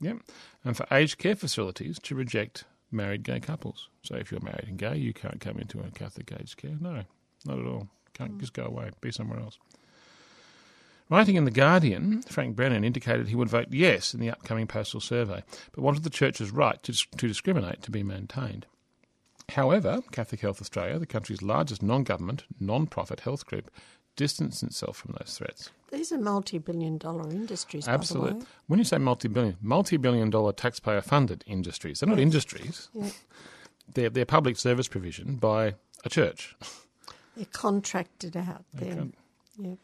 Yep, 0.00 0.18
and 0.64 0.76
for 0.76 0.86
aged 0.90 1.18
care 1.18 1.36
facilities 1.36 1.98
to 2.00 2.14
reject 2.14 2.64
married 2.90 3.22
gay 3.22 3.38
couples. 3.38 3.90
So 4.02 4.16
if 4.16 4.32
you're 4.32 4.40
married 4.40 4.66
and 4.66 4.78
gay, 4.78 4.96
you 4.96 5.12
can't 5.12 5.40
come 5.40 5.58
into 5.58 5.78
a 5.80 5.90
Catholic 5.90 6.32
aged 6.40 6.56
care. 6.56 6.76
No, 6.80 7.02
not 7.44 7.58
at 7.58 7.66
all. 7.66 7.88
Can't 8.14 8.32
hmm. 8.32 8.40
just 8.40 8.52
go 8.52 8.64
away, 8.64 8.90
be 9.00 9.12
somewhere 9.12 9.40
else. 9.40 9.58
Writing 11.10 11.34
in 11.34 11.44
The 11.44 11.50
Guardian, 11.50 12.22
Frank 12.22 12.54
Brennan 12.54 12.84
indicated 12.84 13.26
he 13.26 13.34
would 13.34 13.48
vote 13.48 13.66
yes 13.70 14.14
in 14.14 14.20
the 14.20 14.30
upcoming 14.30 14.68
postal 14.68 15.00
survey, 15.00 15.42
but 15.72 15.82
wanted 15.82 16.04
the 16.04 16.10
Church's 16.10 16.52
right 16.52 16.80
to, 16.84 16.92
to 16.92 17.26
discriminate 17.26 17.82
to 17.82 17.90
be 17.90 18.04
maintained. 18.04 18.66
However, 19.48 20.02
Catholic 20.12 20.40
Health 20.40 20.60
Australia, 20.60 21.00
the 21.00 21.06
country's 21.06 21.42
largest 21.42 21.82
non 21.82 22.04
government, 22.04 22.44
non 22.60 22.86
profit 22.86 23.20
health 23.20 23.44
group, 23.44 23.72
distanced 24.14 24.62
itself 24.62 24.98
from 24.98 25.16
those 25.18 25.36
threats. 25.36 25.70
these 25.90 26.12
are 26.12 26.18
multi-billion 26.18 26.98
dollar 26.98 27.28
industries. 27.30 27.88
Absolutely. 27.88 28.46
When 28.68 28.78
you 28.78 28.84
say 28.84 28.98
multi-billion, 28.98 29.56
multi-billion 29.60 30.30
dollar 30.30 30.52
taxpayer-funded 30.52 31.42
industries, 31.46 31.98
they're 32.00 32.08
not 32.08 32.20
industries. 32.20 32.88
Yeah. 32.92 33.10
They're, 33.94 34.10
they're 34.10 34.26
public 34.26 34.56
service 34.56 34.86
provision 34.86 35.36
by 35.36 35.74
a 36.04 36.08
church. 36.08 36.54
They're 37.40 37.46
contracted 37.52 38.36
out 38.36 38.64
there. 38.74 38.94
con- 38.96 39.14
Yeah. 39.56 39.74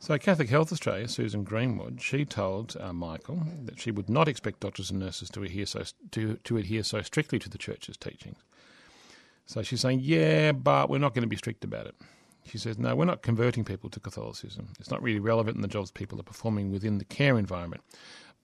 So 0.00 0.18
Catholic 0.18 0.50
Health 0.50 0.70
Australia, 0.70 1.08
Susan 1.08 1.44
Greenwood, 1.44 2.02
she 2.02 2.26
told 2.26 2.76
uh, 2.78 2.92
Michael 2.92 3.42
that 3.64 3.80
she 3.80 3.90
would 3.90 4.10
not 4.10 4.28
expect 4.28 4.60
doctors 4.60 4.90
and 4.90 5.00
nurses 5.00 5.30
to 5.30 5.42
adhere 5.42 5.64
so 5.64 5.82
to, 6.10 6.36
to 6.44 6.56
adhere 6.58 6.82
so 6.82 7.00
strictly 7.00 7.38
to 7.38 7.48
the 7.48 7.56
church's 7.56 7.96
teachings. 7.96 8.36
So 9.46 9.62
she's 9.62 9.80
saying, 9.80 10.00
yeah, 10.02 10.52
but 10.52 10.90
we're 10.90 10.98
not 10.98 11.14
going 11.14 11.22
to 11.22 11.28
be 11.28 11.36
strict 11.38 11.64
about 11.64 11.86
it. 11.86 11.94
She 12.44 12.58
says, 12.58 12.78
no, 12.78 12.94
we're 12.94 13.06
not 13.06 13.22
converting 13.22 13.64
people 13.64 13.88
to 13.88 13.98
Catholicism. 14.00 14.68
It's 14.78 14.90
not 14.90 15.02
really 15.02 15.20
relevant 15.20 15.56
in 15.56 15.62
the 15.62 15.68
jobs 15.68 15.90
people 15.90 16.20
are 16.20 16.24
performing 16.24 16.70
within 16.70 16.98
the 16.98 17.06
care 17.06 17.38
environment. 17.38 17.82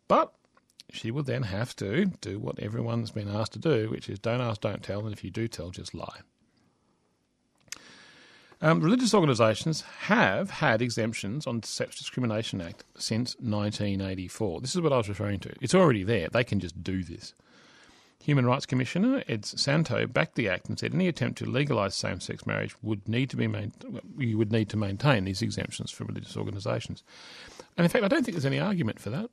But 0.09 0.33
she 0.91 1.11
will 1.11 1.23
then 1.25 1.43
have 1.43 1.77
to 1.77 2.07
do 2.23 2.39
what 2.39 2.59
everyone's 2.59 3.11
been 3.11 3.29
asked 3.29 3.53
to 3.53 3.59
do, 3.59 3.91
which 3.91 4.09
is 4.09 4.19
don't 4.19 4.41
ask, 4.41 4.63
don't 4.63 4.83
tell, 4.83 5.01
and 5.05 5.13
if 5.13 5.23
you 5.23 5.31
do 5.31 5.47
tell, 5.47 5.71
just 5.71 5.95
lie. 5.95 6.21
Um, 8.63 8.81
religious 8.81 9.15
organisations 9.15 9.83
have 10.01 10.51
had 10.51 10.83
exemptions 10.83 11.47
on 11.47 11.61
the 11.61 11.67
Sex 11.67 11.97
Discrimination 11.97 12.61
Act 12.61 12.85
since 12.97 13.35
1984. 13.41 14.61
This 14.61 14.75
is 14.75 14.83
what 14.83 14.93
I 14.93 14.99
was 14.99 15.09
referring 15.09 15.41
to. 15.41 15.55
It's 15.63 15.75
already 15.75 16.05
there. 16.05 16.29
They 16.29 16.45
can 16.45 16.61
just 16.61 16.83
do 16.83 17.03
this. 17.03 17.33
Human 18.23 18.45
Rights 18.45 18.67
Commissioner 18.67 19.25
Ed 19.27 19.43
Santow 19.43 20.13
backed 20.13 20.35
the 20.35 20.51
act 20.51 20.69
and 20.69 20.79
said 20.79 20.93
any 20.93 21.09
attempt 21.09 21.39
to 21.39 21.47
legalise 21.47 21.95
same-sex 21.95 22.47
marriage 22.47 22.75
would 22.83 23.09
need 23.09 23.31
to 23.31 23.37
be 23.37 23.47
main- 23.47 23.73
you 24.19 24.37
would 24.37 24.53
need 24.53 24.69
to 24.69 24.77
maintain 24.77 25.25
these 25.25 25.41
exemptions 25.41 25.91
for 25.91 26.05
religious 26.05 26.37
organisations. 26.37 27.03
And 27.79 27.87
in 27.87 27.89
fact, 27.89 28.05
I 28.05 28.09
don't 28.09 28.23
think 28.23 28.35
there's 28.35 28.45
any 28.45 28.61
argument 28.61 29.01
for 29.01 29.09
that. 29.09 29.31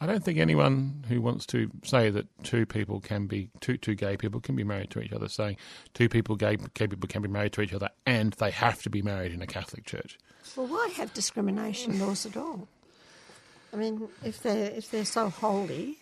I 0.00 0.06
don't 0.06 0.22
think 0.22 0.38
anyone 0.38 1.04
who 1.08 1.20
wants 1.20 1.44
to 1.46 1.70
say 1.82 2.08
that 2.10 2.26
two 2.44 2.66
people 2.66 3.00
can 3.00 3.26
be 3.26 3.50
two 3.60 3.76
two 3.76 3.96
gay 3.96 4.16
people 4.16 4.40
can 4.40 4.54
be 4.54 4.62
married 4.62 4.90
to 4.90 5.00
each 5.00 5.12
other, 5.12 5.28
saying 5.28 5.56
two 5.92 6.08
people 6.08 6.36
gay, 6.36 6.56
gay 6.74 6.86
people 6.86 7.08
can 7.08 7.20
be 7.22 7.28
married 7.28 7.52
to 7.54 7.62
each 7.62 7.72
other, 7.72 7.88
and 8.06 8.32
they 8.34 8.52
have 8.52 8.80
to 8.82 8.90
be 8.90 9.02
married 9.02 9.32
in 9.32 9.42
a 9.42 9.46
Catholic 9.46 9.84
church. 9.84 10.16
Well, 10.56 10.68
why 10.68 10.88
have 10.96 11.12
discrimination 11.14 11.98
laws 11.98 12.26
at 12.26 12.36
all? 12.36 12.68
I 13.72 13.76
mean, 13.76 14.08
if 14.24 14.40
they're 14.40 14.70
if 14.70 14.90
they're 14.90 15.04
so 15.04 15.30
holy, 15.30 15.98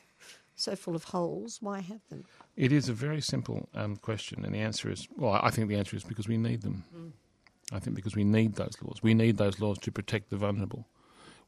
so 0.56 0.76
full 0.76 0.94
of 0.94 1.04
holes, 1.04 1.58
why 1.62 1.80
have 1.80 2.00
them? 2.10 2.24
It 2.54 2.72
is 2.72 2.88
a 2.90 2.92
very 2.92 3.22
simple 3.22 3.68
um, 3.74 3.96
question, 3.96 4.44
and 4.44 4.54
the 4.54 4.60
answer 4.60 4.90
is 4.90 5.08
well, 5.16 5.40
I 5.42 5.50
think 5.50 5.68
the 5.68 5.76
answer 5.76 5.96
is 5.96 6.04
because 6.04 6.28
we 6.28 6.36
need 6.36 6.60
them. 6.62 6.84
I 7.72 7.78
think 7.78 7.96
because 7.96 8.14
we 8.14 8.24
need 8.24 8.56
those 8.56 8.74
laws. 8.82 9.02
We 9.02 9.14
need 9.14 9.38
those 9.38 9.58
laws 9.58 9.78
to 9.78 9.90
protect 9.90 10.28
the 10.30 10.36
vulnerable. 10.36 10.86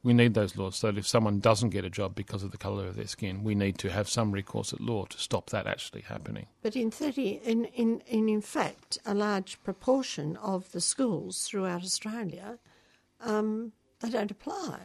We 0.04 0.14
need 0.14 0.34
those 0.34 0.56
laws 0.56 0.76
so 0.76 0.92
that 0.92 0.98
if 0.98 1.06
someone 1.08 1.40
doesn't 1.40 1.70
get 1.70 1.84
a 1.84 1.90
job 1.90 2.14
because 2.14 2.42
of 2.44 2.52
the 2.52 2.56
colour 2.58 2.86
of 2.86 2.94
their 2.96 3.08
skin, 3.08 3.42
we 3.42 3.54
need 3.56 3.78
to 3.78 3.90
have 3.90 4.08
some 4.08 4.30
recourse 4.32 4.72
at 4.72 4.80
law 4.80 5.06
to 5.06 5.18
stop 5.18 5.50
that 5.50 5.66
actually 5.66 6.02
happening. 6.02 6.46
But 6.62 6.76
in 6.76 6.90
thirty, 6.90 7.40
in 7.44 7.64
in 7.66 8.00
in, 8.06 8.28
in 8.28 8.40
fact, 8.40 8.98
a 9.04 9.12
large 9.14 9.62
proportion 9.64 10.36
of 10.36 10.70
the 10.72 10.80
schools 10.80 11.44
throughout 11.46 11.82
Australia, 11.82 12.58
um, 13.20 13.72
they 14.00 14.10
don't 14.10 14.30
apply. 14.30 14.78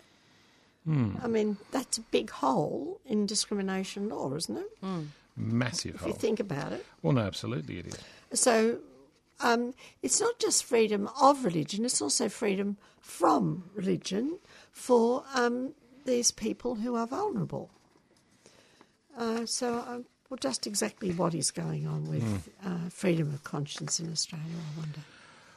I 0.86 1.28
mean, 1.28 1.56
that's 1.72 1.98
a 1.98 2.02
big 2.02 2.30
hole 2.30 3.00
in 3.06 3.26
discrimination 3.26 4.10
law, 4.10 4.34
isn't 4.36 4.58
it? 4.58 4.70
Massive 5.38 5.96
If 5.96 6.02
hole. 6.02 6.10
you 6.10 6.16
think 6.16 6.42
about 6.42 6.74
it. 6.74 6.86
Well, 7.02 7.14
no, 7.14 7.22
absolutely 7.22 7.78
it 7.80 7.88
is. 7.88 8.00
So 8.38 8.80
um, 9.44 9.74
it's 10.02 10.20
not 10.20 10.40
just 10.40 10.64
freedom 10.64 11.10
of 11.22 11.46
religion, 11.46 11.86
it's 11.86 12.02
also 12.02 12.30
freedom 12.30 12.78
from 13.00 13.70
religion 13.76 14.40
for 14.72 15.24
um, 15.36 15.74
these 16.06 16.32
people 16.32 16.76
who 16.76 16.96
are 16.96 17.06
vulnerable. 17.06 17.70
Uh, 19.18 19.46
so, 19.46 19.76
uh, 19.76 20.00
well, 20.30 20.38
just 20.40 20.66
exactly 20.66 21.12
what 21.12 21.36
is 21.36 21.52
going 21.52 21.86
on 21.86 22.10
with 22.10 22.50
uh, 22.66 22.90
freedom 22.90 23.34
of 23.34 23.44
conscience 23.44 24.00
in 24.00 24.12
Australia, 24.12 24.46
I 24.48 24.80
wonder. 24.80 25.00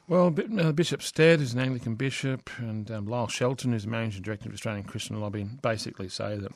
Well, 0.09 0.67
uh, 0.67 0.73
Bishop 0.73 1.03
Stead 1.03 1.41
who's 1.41 1.55
an 1.55 1.61
Anglican 1.61 1.95
bishop, 1.95 2.51
and 2.59 2.91
um, 2.91 3.07
Lyle 3.07 3.27
Shelton, 3.27 3.73
who's 3.73 3.85
the 3.85 3.91
managing 3.91 4.23
director 4.23 4.49
of 4.49 4.55
Australian 4.55 4.85
Christian 4.85 5.21
Lobby, 5.21 5.45
basically 5.63 6.09
say 6.09 6.37
that 6.37 6.53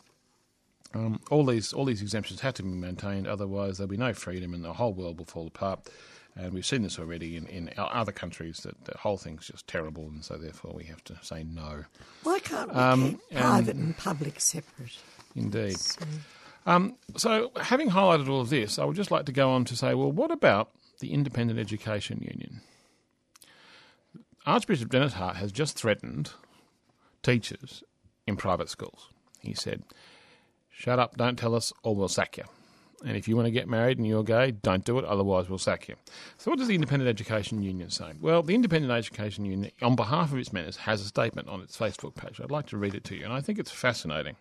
um, 0.94 1.20
all 1.30 1.44
these 1.44 1.72
all 1.72 1.84
these 1.84 2.02
exemptions 2.02 2.40
have 2.40 2.54
to 2.54 2.62
be 2.62 2.68
maintained, 2.68 3.26
otherwise 3.26 3.78
there'll 3.78 3.88
be 3.88 3.96
no 3.96 4.12
freedom, 4.12 4.54
and 4.54 4.64
the 4.64 4.74
whole 4.74 4.92
world 4.92 5.18
will 5.18 5.24
fall 5.24 5.48
apart. 5.48 5.88
And 6.36 6.52
we've 6.54 6.64
seen 6.64 6.82
this 6.82 6.98
already 6.98 7.36
in, 7.36 7.46
in 7.46 7.70
other 7.76 8.12
countries 8.12 8.58
that 8.58 8.84
the 8.84 8.96
whole 8.98 9.16
thing's 9.18 9.48
just 9.48 9.66
terrible, 9.66 10.04
and 10.04 10.24
so 10.24 10.36
therefore 10.36 10.72
we 10.74 10.84
have 10.84 11.02
to 11.04 11.18
say 11.22 11.44
no. 11.44 11.84
Why 12.22 12.38
can't 12.38 12.72
we 12.72 12.80
Um, 12.80 13.10
keep 13.10 13.30
private 13.38 13.76
and 13.76 13.96
public 13.96 14.40
separate? 14.40 14.96
Indeed. 15.34 15.78
So, 15.78 16.04
Um, 16.66 16.96
so, 17.16 17.50
having 17.60 17.90
highlighted 17.90 18.28
all 18.28 18.40
of 18.40 18.50
this, 18.50 18.78
I 18.78 18.84
would 18.84 18.96
just 18.96 19.10
like 19.10 19.26
to 19.26 19.32
go 19.32 19.50
on 19.50 19.64
to 19.66 19.76
say, 19.76 19.94
well, 19.94 20.12
what 20.12 20.30
about 20.30 20.70
the 21.00 21.12
Independent 21.12 21.58
Education 21.58 22.18
Union? 22.20 22.60
Archbishop 24.46 24.88
Denis 24.90 25.14
Hart 25.14 25.36
has 25.36 25.52
just 25.52 25.76
threatened 25.76 26.32
teachers 27.22 27.82
in 28.26 28.36
private 28.36 28.68
schools. 28.68 29.08
He 29.40 29.54
said, 29.54 29.82
Shut 30.70 30.98
up, 30.98 31.16
don't 31.16 31.38
tell 31.38 31.54
us, 31.54 31.72
or 31.82 31.94
we'll 31.94 32.08
sack 32.08 32.38
you. 32.38 32.44
And 33.04 33.16
if 33.16 33.26
you 33.26 33.34
want 33.34 33.46
to 33.46 33.50
get 33.50 33.68
married 33.68 33.96
and 33.96 34.06
you're 34.06 34.22
gay, 34.22 34.50
don't 34.50 34.84
do 34.84 34.98
it, 34.98 35.04
otherwise 35.06 35.48
we'll 35.48 35.58
sack 35.58 35.88
you. 35.88 35.96
So, 36.36 36.50
what 36.50 36.58
does 36.58 36.68
the 36.68 36.74
Independent 36.74 37.08
Education 37.08 37.62
Union 37.62 37.88
say? 37.88 38.12
Well, 38.20 38.42
the 38.42 38.54
Independent 38.54 38.92
Education 38.92 39.46
Union, 39.46 39.70
on 39.80 39.96
behalf 39.96 40.32
of 40.32 40.38
its 40.38 40.52
members, 40.52 40.76
has 40.76 41.00
a 41.00 41.06
statement 41.06 41.48
on 41.48 41.62
its 41.62 41.78
Facebook 41.78 42.14
page. 42.14 42.40
I'd 42.40 42.50
like 42.50 42.66
to 42.66 42.76
read 42.76 42.94
it 42.94 43.04
to 43.04 43.16
you, 43.16 43.24
and 43.24 43.32
I 43.32 43.40
think 43.40 43.58
it's 43.58 43.70
fascinating. 43.70 44.36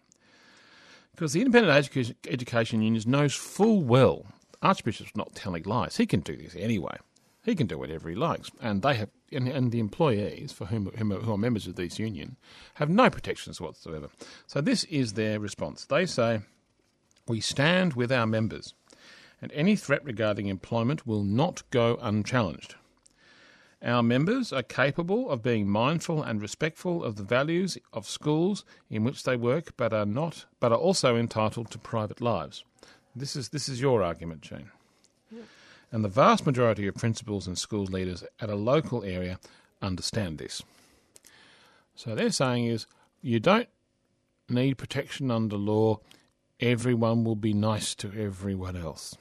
Because 1.16 1.34
the 1.34 1.40
Independent 1.40 1.74
Education, 1.74 2.16
Education 2.28 2.82
Union 2.82 3.04
knows 3.08 3.34
full 3.34 3.82
well 3.82 4.26
Archbishop's 4.62 5.16
not 5.16 5.36
telling 5.36 5.64
lies. 5.64 5.98
He 5.98 6.06
can 6.06 6.20
do 6.20 6.36
this 6.36 6.56
anyway. 6.56 6.98
He 7.44 7.56
can 7.56 7.68
do 7.68 7.78
whatever 7.78 8.10
he 8.10 8.16
likes, 8.16 8.52
and 8.62 8.82
they 8.82 8.96
have, 8.96 9.10
and, 9.32 9.48
and 9.48 9.72
the 9.72 9.80
employees 9.80 10.52
for 10.52 10.66
whom, 10.66 10.88
whom 10.98 11.12
who 11.12 11.32
are 11.32 11.38
members 11.38 11.68
of 11.68 11.76
this 11.76 11.98
union 11.98 12.36
have 12.76 12.90
no 12.90 13.10
protections 13.10 13.62
whatsoever. 13.62 14.10
So 14.46 14.60
this 14.60 14.84
is 14.86 15.14
their 15.14 15.40
response. 15.40 15.86
They 15.86 16.06
say, 16.06 16.42
"We 17.30 17.40
stand 17.40 17.94
with 17.94 18.12
our 18.12 18.26
members, 18.26 18.74
and 19.42 19.52
any 19.52 19.76
threat 19.76 20.04
regarding 20.04 20.48
employment 20.48 21.06
will 21.06 21.24
not 21.24 21.62
go 21.70 21.98
unchallenged." 22.02 22.74
Our 23.82 24.04
members 24.04 24.52
are 24.52 24.64
capable 24.64 25.30
of 25.30 25.42
being 25.42 25.70
mindful 25.70 26.22
and 26.22 26.42
respectful 26.42 27.04
of 27.04 27.16
the 27.16 27.24
values 27.24 27.78
of 27.94 28.10
schools 28.10 28.66
in 28.90 29.04
which 29.06 29.24
they 29.24 29.38
work, 29.38 29.78
but 29.78 29.94
are 29.94 30.06
not, 30.06 30.48
but 30.60 30.74
are 30.74 30.78
also 30.78 31.16
entitled 31.16 31.72
to 31.72 31.78
private 31.78 32.20
lives. 32.20 32.66
This 33.16 33.36
is 33.36 33.50
this 33.50 33.70
is 33.70 33.80
your 33.80 34.04
argument, 34.04 34.42
Jane. 34.42 34.72
And 35.92 36.04
the 36.04 36.10
vast 36.10 36.46
majority 36.46 36.88
of 36.88 36.96
principals 36.96 37.48
and 37.48 37.58
school 37.58 37.86
leaders 37.86 38.24
at 38.40 38.50
a 38.50 38.56
local 38.56 39.04
area 39.04 39.40
understand 39.82 40.40
this. 40.40 40.62
So 41.96 42.16
they're 42.16 42.32
saying 42.32 42.66
is 42.66 42.88
you 43.22 43.40
don't 43.40 43.70
need 44.50 44.78
protection 44.78 45.32
under 45.32 45.58
law. 45.58 46.00
Everyone 46.60 47.24
will 47.24 47.36
be 47.36 47.54
nice 47.54 47.96
to 47.96 48.12
everyone 48.18 48.76
else, 48.76 49.16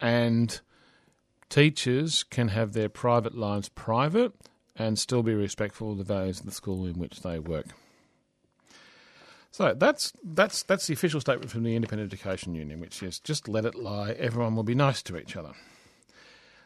and 0.00 0.60
teachers 1.48 2.22
can 2.22 2.48
have 2.48 2.72
their 2.72 2.88
private 2.88 3.34
lives 3.34 3.68
private 3.70 4.32
and 4.76 4.98
still 4.98 5.22
be 5.22 5.34
respectful 5.34 5.92
of 5.92 5.98
the 5.98 6.04
values 6.04 6.40
of 6.40 6.46
the 6.46 6.52
school 6.52 6.84
in 6.84 6.98
which 6.98 7.20
they 7.20 7.38
work. 7.38 7.66
So 9.50 9.72
that's 9.72 10.12
that's 10.24 10.64
that's 10.64 10.88
the 10.88 10.94
official 10.94 11.20
statement 11.20 11.50
from 11.50 11.62
the 11.62 11.76
Independent 11.76 12.12
Education 12.12 12.56
Union, 12.56 12.80
which 12.80 13.02
is 13.04 13.20
just 13.20 13.48
let 13.48 13.64
it 13.64 13.76
lie. 13.76 14.10
Everyone 14.10 14.56
will 14.56 14.64
be 14.64 14.74
nice 14.74 15.00
to 15.04 15.16
each 15.16 15.36
other. 15.36 15.52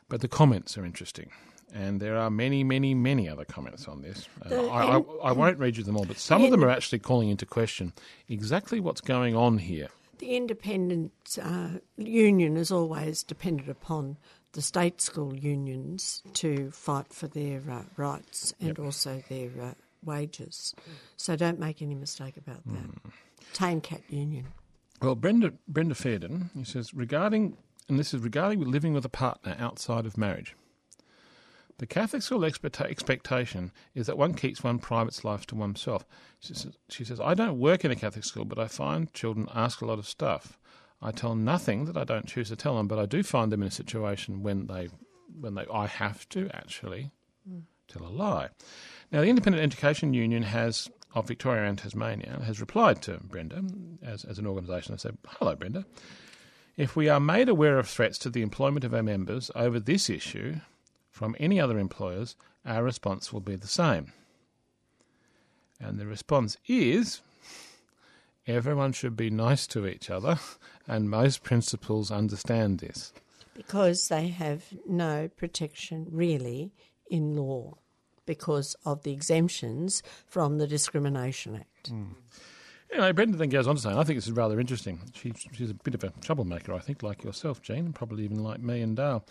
But 0.09 0.23
the 0.23 0.29
comments 0.29 0.79
are 0.79 0.87
interesting, 0.87 1.31
and 1.75 2.01
there 2.01 2.17
are 2.17 2.31
many, 2.31 2.65
many, 2.65 2.95
many 2.95 3.29
other 3.29 3.45
comments 3.45 3.89
on 3.89 4.03
this. 4.03 4.29
Uh, 4.51 4.67
I, 4.69 4.99
I, 4.99 5.03
I 5.25 5.33
won't 5.33 5.59
read 5.59 5.77
you 5.77 5.85
them 5.85 5.97
all, 5.97 6.05
but 6.05 6.19
some 6.19 6.45
of 6.45 6.51
them 6.51 6.65
are 6.65 6.71
actually 6.71 6.99
calling 6.99 7.29
into 7.29 7.47
question 7.47 7.93
exactly 8.29 8.81
what's 8.81 9.01
going 9.01 9.37
on 9.37 9.59
here. 9.59 9.89
The 10.19 10.37
independent 10.37 11.39
uh, 11.41 11.69
union 11.97 12.57
is 12.57 12.73
always 12.73 13.23
dependent 13.23 13.69
upon 13.69 14.17
the 14.53 14.63
state 14.63 15.01
school 15.01 15.37
unions 15.37 16.23
to 16.35 16.71
fight 16.73 17.13
for 17.13 17.29
their 17.29 17.63
uh, 17.71 17.83
rights 17.97 18.53
and 18.61 18.79
also 18.79 19.23
their 19.29 19.51
uh, 19.61 19.75
wages. 20.05 20.75
So 21.17 21.37
don't 21.37 21.61
make 21.61 21.83
any 21.83 21.95
mistake 21.95 22.37
about 22.37 22.65
that. 22.67 23.13
Tame 23.53 23.81
Cat 23.81 24.03
Union. 24.09 24.47
Well, 25.01 25.15
Brenda 25.15 25.53
Brenda 25.69 25.95
Fairden, 25.95 26.51
he 26.57 26.65
says 26.65 26.93
regarding, 26.93 27.57
and 27.89 27.99
this 27.99 28.13
is 28.13 28.21
regarding 28.21 28.61
living 28.69 28.95
with 28.95 29.05
a 29.05 29.11
partner 29.11 29.55
outside 29.59 30.07
of 30.07 30.19
marriage. 30.19 30.57
The 31.79 31.87
Catholic 31.87 32.23
school 32.23 32.45
expect- 32.45 32.81
expectation 32.81 33.73
is 33.95 34.07
that 34.07 34.19
one 34.19 34.35
keeps 34.35 34.65
one 34.65 34.79
private 34.79 35.25
life 35.25 35.47
to 35.47 35.55
oneself. 35.55 36.05
She 36.41 36.55
says, 36.55 36.77
she 36.89 37.05
says, 37.05 37.21
I 37.21 37.35
don't 37.35 37.59
work 37.59 37.85
in 37.85 37.91
a 37.91 37.97
Catholic 37.97 38.25
school, 38.25 38.45
but 38.45 38.59
I 38.59 38.67
find 38.67 39.13
children 39.13 39.49
ask 39.55 39.81
a 39.81 39.87
lot 39.87 39.99
of 39.99 40.09
stuff. 40.09 40.59
I 41.01 41.13
tell 41.13 41.37
nothing 41.37 41.85
that 41.85 41.97
I 41.97 42.03
don't 42.03 42.27
choose 42.27 42.49
to 42.49 42.57
tell 42.57 42.77
them, 42.77 42.89
but 42.89 42.99
I 42.99 43.07
do 43.07 43.23
find 43.23 43.53
them 43.53 43.63
in 43.63 43.69
a 43.69 43.73
situation 43.73 44.43
when 44.43 44.67
they, 44.67 44.89
when 45.41 45.55
they, 45.55 45.67
I 45.73 45.87
have 45.87 46.29
to 46.31 46.51
actually 46.53 47.13
hmm. 47.49 47.61
tell 47.87 48.05
a 48.05 48.11
lie. 48.11 48.49
Now, 49.13 49.21
the 49.21 49.29
Independent 49.29 49.63
Education 49.63 50.13
Union 50.13 50.43
has 50.43 50.91
of 51.15 51.27
Victoria 51.27 51.65
and 51.65 51.79
Tasmania 51.79 52.41
has 52.45 52.61
replied 52.61 53.01
to 53.03 53.19
Brenda 53.23 53.65
as, 54.03 54.25
as 54.25 54.39
an 54.39 54.47
organisation. 54.47 54.95
They 54.95 54.99
said, 54.99 55.17
Hello, 55.27 55.55
Brenda. 55.55 55.87
If 56.77 56.95
we 56.95 57.09
are 57.09 57.21
made 57.21 57.49
aware 57.49 57.79
of 57.79 57.89
threats 57.89 58.19
to 58.19 58.31
the 58.31 58.43
employment 58.43 58.85
of 58.85 58.95
our 58.95 59.03
members 59.03 59.51
over 59.55 59.81
this 59.81 60.11
issue 60.11 60.57
from 61.19 61.35
any 61.41 61.59
other 61.59 61.81
employers, 61.81 62.37
our 62.65 62.85
response 62.85 63.33
will 63.33 63.41
be 63.41 63.57
the 63.57 63.67
same. 63.67 64.13
And 65.81 65.99
the 65.99 66.07
response 66.07 66.57
is 66.69 67.21
everyone 68.47 68.93
should 68.93 69.17
be 69.17 69.29
nice 69.29 69.67
to 69.69 69.85
each 69.85 70.11
other, 70.11 70.39
and 70.87 71.11
most 71.11 71.43
principals 71.43 72.13
understand 72.13 72.79
this. 72.79 73.13
Because 73.53 74.07
they 74.07 74.29
have 74.29 74.63
no 74.87 75.29
protection 75.37 76.07
really 76.13 76.71
in 77.11 77.35
law 77.35 77.79
because 78.25 78.77
of 78.85 79.03
the 79.03 79.13
exemptions 79.13 80.05
from 80.25 80.59
the 80.59 80.69
Discrimination 80.69 81.57
Act. 81.57 81.91
Mm. 81.91 82.15
Anyway, 82.91 83.13
Brenda 83.13 83.37
then 83.37 83.51
goes 83.51 83.67
on 83.67 83.77
to 83.77 83.83
say, 83.83 83.91
I 83.91 84.03
think 84.03 84.17
this 84.17 84.27
is 84.27 84.33
rather 84.33 84.59
interesting. 84.59 85.01
She, 85.13 85.33
she's 85.53 85.71
a 85.71 85.75
bit 85.75 85.95
of 85.95 86.05
a 86.05 86.13
troublemaker, 86.23 86.73
I 86.73 86.79
think, 86.79 87.03
like 87.03 87.23
yourself, 87.23 87.61
Jean, 87.61 87.85
and 87.85 87.95
probably 87.95 88.25
even 88.25 88.43
like 88.43 88.61
me 88.61 88.81
and 88.81 88.97
Dale. 88.97 89.25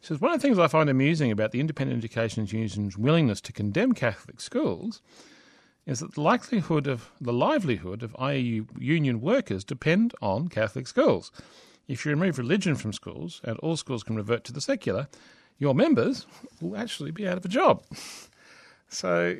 She 0.00 0.08
says, 0.08 0.20
One 0.20 0.32
of 0.32 0.40
the 0.40 0.46
things 0.46 0.58
I 0.58 0.66
find 0.66 0.90
amusing 0.90 1.30
about 1.30 1.52
the 1.52 1.60
Independent 1.60 1.98
Education 1.98 2.46
Union's 2.46 2.98
willingness 2.98 3.40
to 3.42 3.52
condemn 3.52 3.92
Catholic 3.92 4.40
schools 4.40 5.00
is 5.86 6.00
that 6.00 6.14
the 6.14 6.20
likelihood 6.20 6.86
of 6.86 7.10
the 7.20 7.32
livelihood 7.32 8.02
of 8.02 8.14
IEU 8.14 8.66
union 8.78 9.20
workers 9.20 9.64
depend 9.64 10.14
on 10.20 10.48
Catholic 10.48 10.88
schools. 10.88 11.30
If 11.86 12.04
you 12.04 12.10
remove 12.10 12.38
religion 12.38 12.74
from 12.74 12.92
schools 12.92 13.40
and 13.44 13.58
all 13.58 13.76
schools 13.76 14.02
can 14.02 14.16
revert 14.16 14.44
to 14.44 14.52
the 14.52 14.60
secular, 14.60 15.08
your 15.58 15.74
members 15.74 16.26
will 16.60 16.76
actually 16.76 17.10
be 17.10 17.28
out 17.28 17.36
of 17.36 17.44
a 17.44 17.48
job. 17.48 17.82
So, 18.90 19.34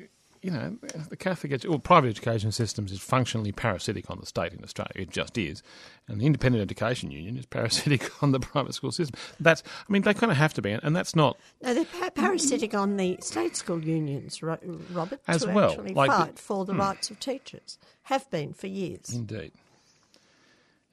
you 0.45 0.51
know, 0.51 0.77
the 1.09 1.17
Catholic 1.17 1.53
edu- 1.53 1.73
or 1.73 1.79
private 1.79 2.09
education 2.09 2.53
systems 2.53 2.93
is 2.93 3.01
functionally 3.01 3.51
parasitic 3.51 4.11
on 4.11 4.21
the 4.21 4.27
state 4.27 4.53
in 4.53 4.63
Australia. 4.63 4.93
It 4.95 5.11
just 5.11 5.39
is, 5.39 5.63
and 6.07 6.21
the 6.21 6.27
Independent 6.27 6.61
Education 6.61 7.11
Union 7.11 7.39
is 7.39 7.47
parasitic 7.57 8.23
on 8.23 8.33
the 8.33 8.41
private 8.41 8.75
school 8.75 8.93
system. 8.93 9.19
That's, 9.41 9.63
I 9.67 9.91
mean, 9.91 10.03
they 10.03 10.13
kind 10.13 10.31
of 10.31 10.37
have 10.37 10.53
to 10.55 10.63
be, 10.63 10.73
and 10.73 10.95
that's 10.95 11.17
not. 11.17 11.39
No, 11.63 11.73
they're 11.73 11.87
pa- 11.87 12.11
parasitic 12.11 12.75
on 12.75 12.99
the 12.99 13.17
state 13.23 13.57
school 13.57 13.83
unions, 13.83 14.43
Robert, 14.43 15.21
as 15.27 15.45
to 15.45 15.51
well, 15.51 15.71
actually 15.71 15.95
like 15.95 16.11
fight 16.11 16.37
the, 16.37 16.43
for 16.43 16.67
the 16.67 16.75
hmm. 16.75 16.81
rights 16.81 17.11
of 17.11 17.19
teachers. 17.19 17.79
Have 18.03 18.31
been 18.31 18.53
for 18.53 18.67
years. 18.67 19.15
Indeed. 19.15 19.53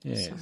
Yes. 0.01 0.27
So. 0.27 0.35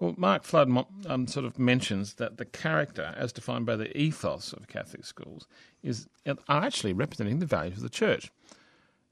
Well, 0.00 0.14
Mark 0.16 0.44
Flood 0.44 0.70
um, 1.06 1.26
sort 1.26 1.44
of 1.44 1.58
mentions 1.58 2.14
that 2.14 2.38
the 2.38 2.46
character, 2.46 3.14
as 3.18 3.34
defined 3.34 3.66
by 3.66 3.76
the 3.76 3.94
ethos 3.96 4.54
of 4.54 4.66
Catholic 4.66 5.04
schools, 5.04 5.46
is 5.82 6.08
are 6.26 6.64
actually 6.64 6.94
representing 6.94 7.38
the 7.38 7.46
values 7.46 7.76
of 7.76 7.82
the 7.82 7.90
Church 7.90 8.32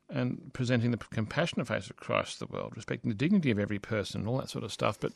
and 0.08 0.50
presenting 0.54 0.90
the 0.90 0.96
compassionate 0.96 1.68
face 1.68 1.90
of 1.90 1.96
Christ 1.96 2.38
to 2.38 2.46
the 2.46 2.52
world, 2.52 2.72
respecting 2.74 3.10
the 3.10 3.14
dignity 3.14 3.50
of 3.50 3.58
every 3.58 3.78
person, 3.78 4.22
and 4.22 4.28
all 4.28 4.38
that 4.38 4.48
sort 4.48 4.64
of 4.64 4.72
stuff. 4.72 4.98
But 4.98 5.12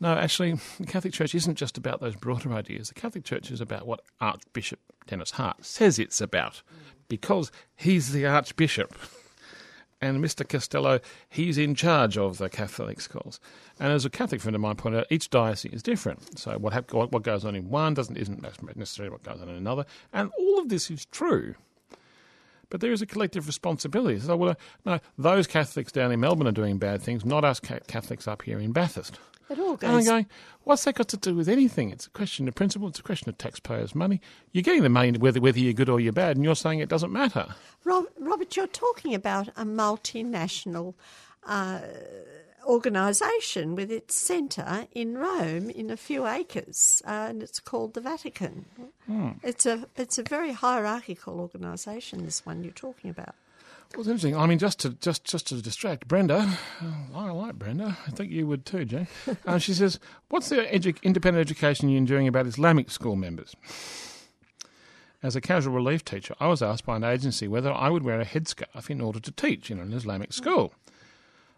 no, 0.00 0.12
actually, 0.12 0.58
the 0.80 0.86
Catholic 0.86 1.12
Church 1.12 1.36
isn't 1.36 1.54
just 1.54 1.78
about 1.78 2.00
those 2.00 2.16
broader 2.16 2.52
ideas. 2.52 2.88
The 2.88 2.94
Catholic 2.94 3.22
Church 3.22 3.52
is 3.52 3.60
about 3.60 3.86
what 3.86 4.00
Archbishop 4.20 4.80
Denis 5.06 5.30
Hart 5.32 5.64
says 5.64 6.00
it's 6.00 6.20
about, 6.20 6.62
because 7.06 7.52
he's 7.76 8.10
the 8.10 8.26
Archbishop. 8.26 8.98
and 10.06 10.24
Mr. 10.24 10.46
Costelloe, 10.46 11.02
he's 11.28 11.58
in 11.58 11.74
charge 11.74 12.16
of 12.16 12.38
the 12.38 12.48
Catholic 12.48 13.00
schools. 13.00 13.40
And 13.78 13.92
as 13.92 14.04
a 14.04 14.10
Catholic 14.10 14.40
friend 14.40 14.54
of 14.54 14.60
mine 14.60 14.76
pointed 14.76 15.00
out, 15.00 15.06
each 15.10 15.30
diocese 15.30 15.72
is 15.72 15.82
different. 15.82 16.38
So 16.38 16.58
what, 16.58 16.72
hap- 16.72 16.92
what 16.92 17.22
goes 17.22 17.44
on 17.44 17.54
in 17.54 17.68
one 17.68 17.94
doesn't 17.94 18.16
isn't 18.16 18.42
necessarily 18.76 19.10
what 19.10 19.22
goes 19.22 19.40
on 19.40 19.48
in 19.48 19.56
another. 19.56 19.84
And 20.12 20.30
all 20.38 20.60
of 20.60 20.68
this 20.68 20.90
is 20.90 21.06
true. 21.06 21.54
But 22.68 22.80
there 22.80 22.92
is 22.92 23.02
a 23.02 23.06
collective 23.06 23.46
responsibility. 23.46 24.18
So, 24.18 24.36
well, 24.36 24.50
uh, 24.50 24.54
no, 24.84 24.98
those 25.16 25.46
Catholics 25.46 25.92
down 25.92 26.10
in 26.10 26.20
Melbourne 26.20 26.48
are 26.48 26.52
doing 26.52 26.78
bad 26.78 27.00
things, 27.00 27.24
not 27.24 27.44
us 27.44 27.60
Catholics 27.60 28.26
up 28.26 28.42
here 28.42 28.58
in 28.58 28.72
Bathurst. 28.72 29.18
It 29.48 29.58
all 29.58 29.76
goes. 29.76 29.88
And 29.88 29.98
I'm 29.98 30.04
going, 30.04 30.26
what's 30.64 30.84
that 30.84 30.96
got 30.96 31.08
to 31.08 31.16
do 31.16 31.34
with 31.34 31.48
anything? 31.48 31.90
It's 31.90 32.06
a 32.06 32.10
question 32.10 32.48
of 32.48 32.54
principle. 32.54 32.88
It's 32.88 32.98
a 32.98 33.02
question 33.02 33.28
of 33.28 33.38
taxpayers' 33.38 33.94
money. 33.94 34.20
You're 34.52 34.62
getting 34.62 34.82
the 34.82 34.88
money 34.88 35.12
whether 35.12 35.40
whether 35.40 35.58
you're 35.58 35.72
good 35.72 35.88
or 35.88 36.00
you're 36.00 36.12
bad, 36.12 36.36
and 36.36 36.44
you're 36.44 36.56
saying 36.56 36.80
it 36.80 36.88
doesn't 36.88 37.12
matter. 37.12 37.54
Rob, 37.84 38.06
Robert, 38.18 38.56
you're 38.56 38.66
talking 38.66 39.14
about 39.14 39.48
a 39.48 39.64
multinational 39.64 40.94
uh, 41.46 41.80
organisation 42.66 43.76
with 43.76 43.90
its 43.92 44.16
centre 44.16 44.88
in 44.92 45.16
Rome 45.16 45.70
in 45.70 45.90
a 45.90 45.96
few 45.96 46.26
acres, 46.26 47.00
uh, 47.06 47.26
and 47.28 47.42
it's 47.42 47.60
called 47.60 47.94
the 47.94 48.00
Vatican. 48.00 48.64
Hmm. 49.06 49.30
It's 49.42 49.66
a 49.66 49.86
it's 49.96 50.18
a 50.18 50.22
very 50.22 50.52
hierarchical 50.52 51.40
organisation. 51.40 52.24
This 52.24 52.44
one 52.44 52.64
you're 52.64 52.72
talking 52.72 53.10
about. 53.10 53.36
Well, 53.92 54.00
it's 54.00 54.08
interesting. 54.08 54.36
I 54.36 54.46
mean, 54.46 54.58
just 54.58 54.80
to 54.80 54.90
just 54.90 55.24
just 55.24 55.46
to 55.48 55.62
distract 55.62 56.08
Brenda, 56.08 56.58
oh, 56.82 57.06
I 57.14 57.30
like 57.30 57.54
Brenda. 57.54 57.96
I 58.06 58.10
think 58.10 58.30
you 58.30 58.46
would 58.46 58.66
too, 58.66 58.84
Jane. 58.84 59.08
Uh, 59.46 59.58
she 59.58 59.72
says, 59.72 59.98
"What's 60.28 60.48
the 60.48 60.56
edu- 60.56 61.02
independent 61.02 61.40
education 61.40 61.88
union 61.88 62.04
doing 62.04 62.28
about 62.28 62.46
Islamic 62.46 62.90
school 62.90 63.16
members?" 63.16 63.54
As 65.22 65.34
a 65.34 65.40
casual 65.40 65.72
relief 65.72 66.04
teacher, 66.04 66.34
I 66.38 66.48
was 66.48 66.62
asked 66.62 66.84
by 66.84 66.96
an 66.96 67.04
agency 67.04 67.48
whether 67.48 67.72
I 67.72 67.88
would 67.88 68.02
wear 68.02 68.20
a 68.20 68.24
headscarf 68.24 68.90
in 68.90 69.00
order 69.00 69.18
to 69.18 69.32
teach 69.32 69.70
in 69.70 69.80
an 69.80 69.92
Islamic 69.92 70.32
school. 70.32 70.72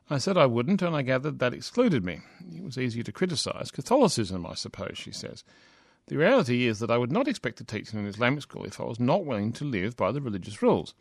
I 0.09 0.19
said 0.19 0.39
I 0.39 0.47
wouldn't, 0.47 0.81
and 0.81 0.97
I 0.97 1.03
gathered 1.03 1.39
that 1.41 1.53
excluded 1.53 2.05
me. 2.05 2.21
It 2.55 2.65
was 2.65 2.79
easier 2.79 3.03
to 3.03 3.13
criticise 3.13 3.71
Catholicism, 3.71 4.47
I 4.47 4.55
suppose, 4.55 4.97
she 4.97 5.13
says. 5.13 5.45
The 6.07 6.17
reality 6.17 6.67
is 6.67 6.79
that 6.79 6.91
I 6.91 6.97
would 6.97 7.13
not 7.13 7.29
expect 7.29 7.59
to 7.59 7.65
teach 7.65 7.93
in 7.93 7.99
an 7.99 8.07
Islamic 8.07 8.43
school 8.43 8.65
if 8.65 8.81
I 8.81 8.85
was 8.85 8.99
not 8.99 9.27
willing 9.27 9.53
to 9.55 9.65
live 9.65 9.97
by 9.97 10.11
the 10.13 10.23
religious 10.23 10.63
rules. 10.63 10.95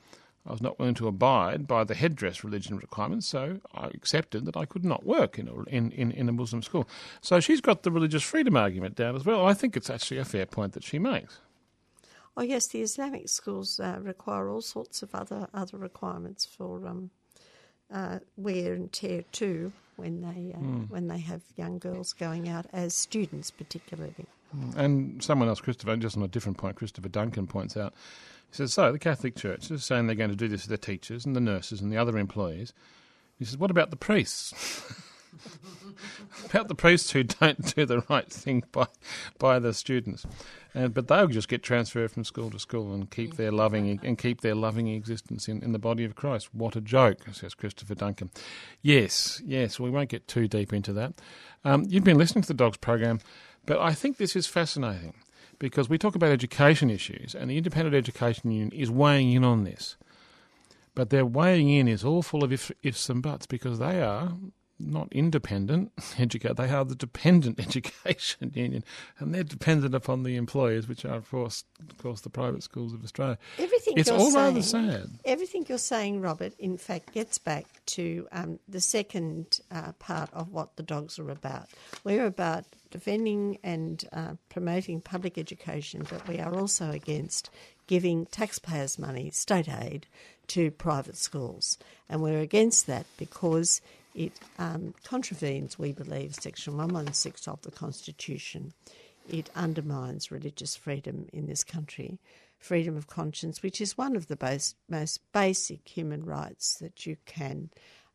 I 0.47 0.51
was 0.51 0.61
not 0.61 0.79
willing 0.79 0.95
to 0.95 1.07
abide 1.07 1.67
by 1.67 1.83
the 1.83 1.93
headdress 1.93 2.43
religion 2.43 2.77
requirements, 2.77 3.27
so 3.27 3.59
I 3.75 3.87
accepted 3.87 4.45
that 4.45 4.55
I 4.55 4.65
could 4.65 4.85
not 4.85 5.05
work 5.05 5.37
in 5.37 5.47
a, 5.47 5.63
in, 5.63 5.91
in, 5.91 6.11
in 6.11 6.29
a 6.29 6.31
Muslim 6.31 6.63
school. 6.63 6.87
So 7.21 7.39
she's 7.39 7.61
got 7.61 7.83
the 7.83 7.91
religious 7.91 8.23
freedom 8.23 8.55
argument 8.55 8.95
down 8.95 9.15
as 9.15 9.25
well. 9.25 9.45
I 9.45 9.53
think 9.53 9.75
it's 9.75 9.89
actually 9.89 10.19
a 10.19 10.25
fair 10.25 10.45
point 10.45 10.73
that 10.73 10.83
she 10.83 10.99
makes. 10.99 11.39
Oh 12.37 12.43
yes, 12.43 12.67
the 12.67 12.81
Islamic 12.81 13.29
schools 13.29 13.79
uh, 13.79 13.97
require 14.01 14.49
all 14.49 14.61
sorts 14.61 15.01
of 15.01 15.13
other 15.15 15.47
other 15.55 15.77
requirements 15.77 16.45
for 16.45 16.87
um, 16.87 17.09
uh, 17.91 18.19
wear 18.37 18.73
and 18.73 18.91
tear 18.91 19.23
too 19.31 19.71
when 19.95 20.21
they 20.21 20.53
uh, 20.53 20.59
mm. 20.59 20.89
when 20.89 21.07
they 21.07 21.17
have 21.17 21.41
young 21.55 21.79
girls 21.79 22.13
going 22.13 22.47
out 22.47 22.67
as 22.71 22.93
students, 22.93 23.49
particularly. 23.49 24.27
And 24.75 25.21
someone 25.21 25.49
else, 25.49 25.59
Christopher, 25.59 25.97
just 25.97 26.15
on 26.15 26.23
a 26.23 26.27
different 26.27 26.57
point, 26.57 26.77
Christopher 26.77 27.09
Duncan 27.09 27.47
points 27.47 27.75
out. 27.75 27.93
He 28.49 28.55
says, 28.55 28.73
so 28.73 28.91
the 28.91 28.99
Catholic 28.99 29.35
Church 29.35 29.69
is 29.71 29.83
saying 29.83 30.07
they're 30.07 30.15
going 30.15 30.29
to 30.29 30.35
do 30.35 30.47
this 30.47 30.63
to 30.63 30.69
the 30.69 30.77
teachers 30.77 31.25
and 31.25 31.35
the 31.35 31.41
nurses 31.41 31.81
and 31.81 31.91
the 31.91 31.97
other 31.97 32.17
employees. 32.17 32.73
He 33.37 33.45
says, 33.45 33.57
what 33.57 33.71
about 33.71 33.89
the 33.89 33.97
priests? 33.97 34.53
about 36.49 36.67
the 36.67 36.75
priests 36.75 37.11
who 37.11 37.23
don't 37.23 37.75
do 37.75 37.85
the 37.85 38.01
right 38.09 38.31
thing 38.31 38.63
by 38.71 38.87
by 39.37 39.59
the 39.59 39.73
students, 39.73 40.25
and 40.73 40.93
but 40.93 41.07
they'll 41.07 41.27
just 41.27 41.47
get 41.47 41.63
transferred 41.63 42.11
from 42.11 42.23
school 42.23 42.49
to 42.49 42.59
school 42.59 42.93
and 42.93 43.09
keep 43.11 43.35
their 43.35 43.51
loving 43.51 43.99
and 44.03 44.17
keep 44.17 44.41
their 44.41 44.55
loving 44.55 44.87
existence 44.87 45.47
in, 45.47 45.61
in 45.63 45.71
the 45.71 45.79
body 45.79 46.03
of 46.03 46.15
Christ. 46.15 46.53
What 46.53 46.75
a 46.75 46.81
joke, 46.81 47.19
says 47.31 47.53
Christopher 47.53 47.95
Duncan. 47.95 48.31
Yes, 48.81 49.41
yes, 49.45 49.79
we 49.79 49.89
won't 49.89 50.09
get 50.09 50.27
too 50.27 50.47
deep 50.47 50.73
into 50.73 50.93
that. 50.93 51.13
Um, 51.63 51.85
you've 51.87 52.03
been 52.03 52.17
listening 52.17 52.43
to 52.43 52.49
the 52.49 52.53
Dogs 52.53 52.77
program, 52.77 53.19
but 53.65 53.79
I 53.79 53.93
think 53.93 54.17
this 54.17 54.35
is 54.35 54.47
fascinating 54.47 55.13
because 55.59 55.89
we 55.89 55.97
talk 55.97 56.15
about 56.15 56.31
education 56.31 56.89
issues, 56.89 57.35
and 57.35 57.49
the 57.49 57.57
Independent 57.57 57.95
Education 57.95 58.51
Union 58.51 58.71
is 58.71 58.91
weighing 58.91 59.31
in 59.31 59.43
on 59.43 59.63
this. 59.63 59.97
But 60.95 61.09
their 61.09 61.25
weighing 61.25 61.69
in 61.69 61.87
is 61.87 62.03
all 62.03 62.23
full 62.23 62.43
of 62.43 62.51
if, 62.51 62.71
ifs 62.81 63.09
and 63.09 63.21
buts 63.21 63.45
because 63.45 63.79
they 63.79 64.01
are 64.01 64.33
not 64.79 65.07
independent 65.11 65.91
educate. 66.17 66.55
They 66.55 66.69
are 66.69 66.85
the 66.85 66.95
dependent 66.95 67.59
education 67.65 68.51
union, 68.55 68.83
and 69.19 69.33
they're 69.33 69.43
dependent 69.43 69.95
upon 69.95 70.23
the 70.23 70.35
employers, 70.35 70.87
which 70.87 71.05
are 71.05 71.15
of 71.15 71.29
course, 71.29 71.63
of 71.89 71.97
course, 71.97 72.21
the 72.21 72.29
private 72.29 72.63
schools 72.63 72.93
of 72.93 73.03
Australia. 73.03 73.37
Everything 73.57 73.93
it's 73.97 74.09
all 74.09 74.31
saying, 74.31 74.35
rather 74.35 74.61
sad. 74.61 75.09
Everything 75.25 75.65
you're 75.67 75.77
saying, 75.77 76.21
Robert, 76.21 76.53
in 76.59 76.77
fact, 76.77 77.13
gets 77.13 77.37
back 77.37 77.65
to 77.87 78.27
um, 78.31 78.59
the 78.67 78.81
second 78.81 79.59
uh, 79.71 79.91
part 79.93 80.29
of 80.33 80.51
what 80.51 80.75
the 80.75 80.83
dogs 80.83 81.19
are 81.19 81.29
about. 81.29 81.67
We're 82.03 82.25
about 82.25 82.65
defending 82.91 83.57
and 83.63 84.03
uh, 84.11 84.33
promoting 84.49 85.01
public 85.01 85.37
education, 85.37 86.05
but 86.09 86.27
we 86.27 86.39
are 86.39 86.55
also 86.55 86.91
against 86.91 87.49
giving 87.87 88.25
taxpayers' 88.27 88.99
money, 88.99 89.29
state 89.31 89.69
aid, 89.69 90.07
to 90.47 90.71
private 90.71 91.17
schools, 91.17 91.77
and 92.09 92.21
we're 92.21 92.39
against 92.39 92.87
that 92.87 93.05
because 93.17 93.81
it 94.15 94.31
um, 94.57 94.93
contravenes, 95.03 95.77
we 95.77 95.91
believe, 95.91 96.33
Section 96.35 96.75
116 96.77 97.51
of 97.53 97.61
the 97.61 97.71
Constitution. 97.71 98.73
It 99.29 99.49
undermines 99.55 100.31
religious 100.31 100.75
freedom 100.75 101.27
in 101.33 101.47
this 101.47 101.63
country, 101.63 102.17
freedom 102.57 102.97
of 102.97 103.07
conscience, 103.07 103.61
which 103.61 103.79
is 103.79 103.97
one 103.97 104.15
of 104.15 104.27
the 104.27 104.35
base, 104.35 104.73
most 104.89 105.19
basic 105.33 105.87
human 105.87 106.23
rights 106.23 106.75
that 106.79 107.05
you 107.05 107.17
can 107.25 107.69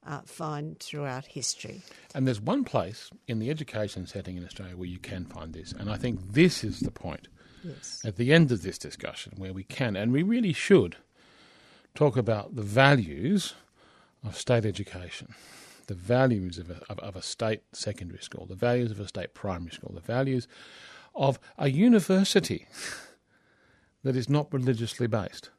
uh, 0.07 0.21
find 0.25 0.79
throughout 0.81 1.27
history. 1.27 1.83
And 2.15 2.27
there's 2.27 2.41
one 2.41 2.65
place 2.65 3.11
in 3.29 3.39
the 3.39 3.51
education 3.51 4.07
setting 4.07 4.37
in 4.37 4.45
Australia 4.45 4.77
where 4.77 4.89
you 4.89 4.99
can 4.99 5.25
find 5.25 5.53
this, 5.53 5.73
and 5.73 5.91
I 5.91 5.97
think 5.97 6.33
this 6.33 6.65
is 6.65 6.81
the 6.81 6.91
point. 6.91 7.29
Yes. 7.65 8.03
At 8.05 8.17
the 8.17 8.33
end 8.33 8.51
of 8.51 8.63
this 8.63 8.77
discussion, 8.77 9.35
where 9.37 9.53
we 9.53 9.63
can, 9.63 9.95
and 9.95 10.13
we 10.13 10.25
really 10.25 10.53
should, 10.53 10.97
talk 11.95 12.17
about 12.17 12.57
the 12.57 12.63
values 12.63 13.55
of 14.25 14.37
state 14.37 14.65
education, 14.65 15.35
the 15.87 15.95
values 15.95 16.59
of 16.59 16.71
a, 16.71 16.83
of, 16.89 16.99
of 17.01 17.17
a 17.17 17.23
state 17.23 17.63
secondary 17.73 18.23
school, 18.23 18.47
the 18.47 18.55
values 18.55 18.91
of 18.91 19.01
a 19.01 19.09
state 19.09 19.35
primary 19.35 19.71
school, 19.71 19.93
the 19.95 20.01
values 20.01 20.49
of 21.15 21.39
a 21.59 21.71
university 21.71 22.67
that 24.03 24.17
is 24.17 24.29
not 24.29 24.53
religiously 24.53 25.07
based, 25.07 25.51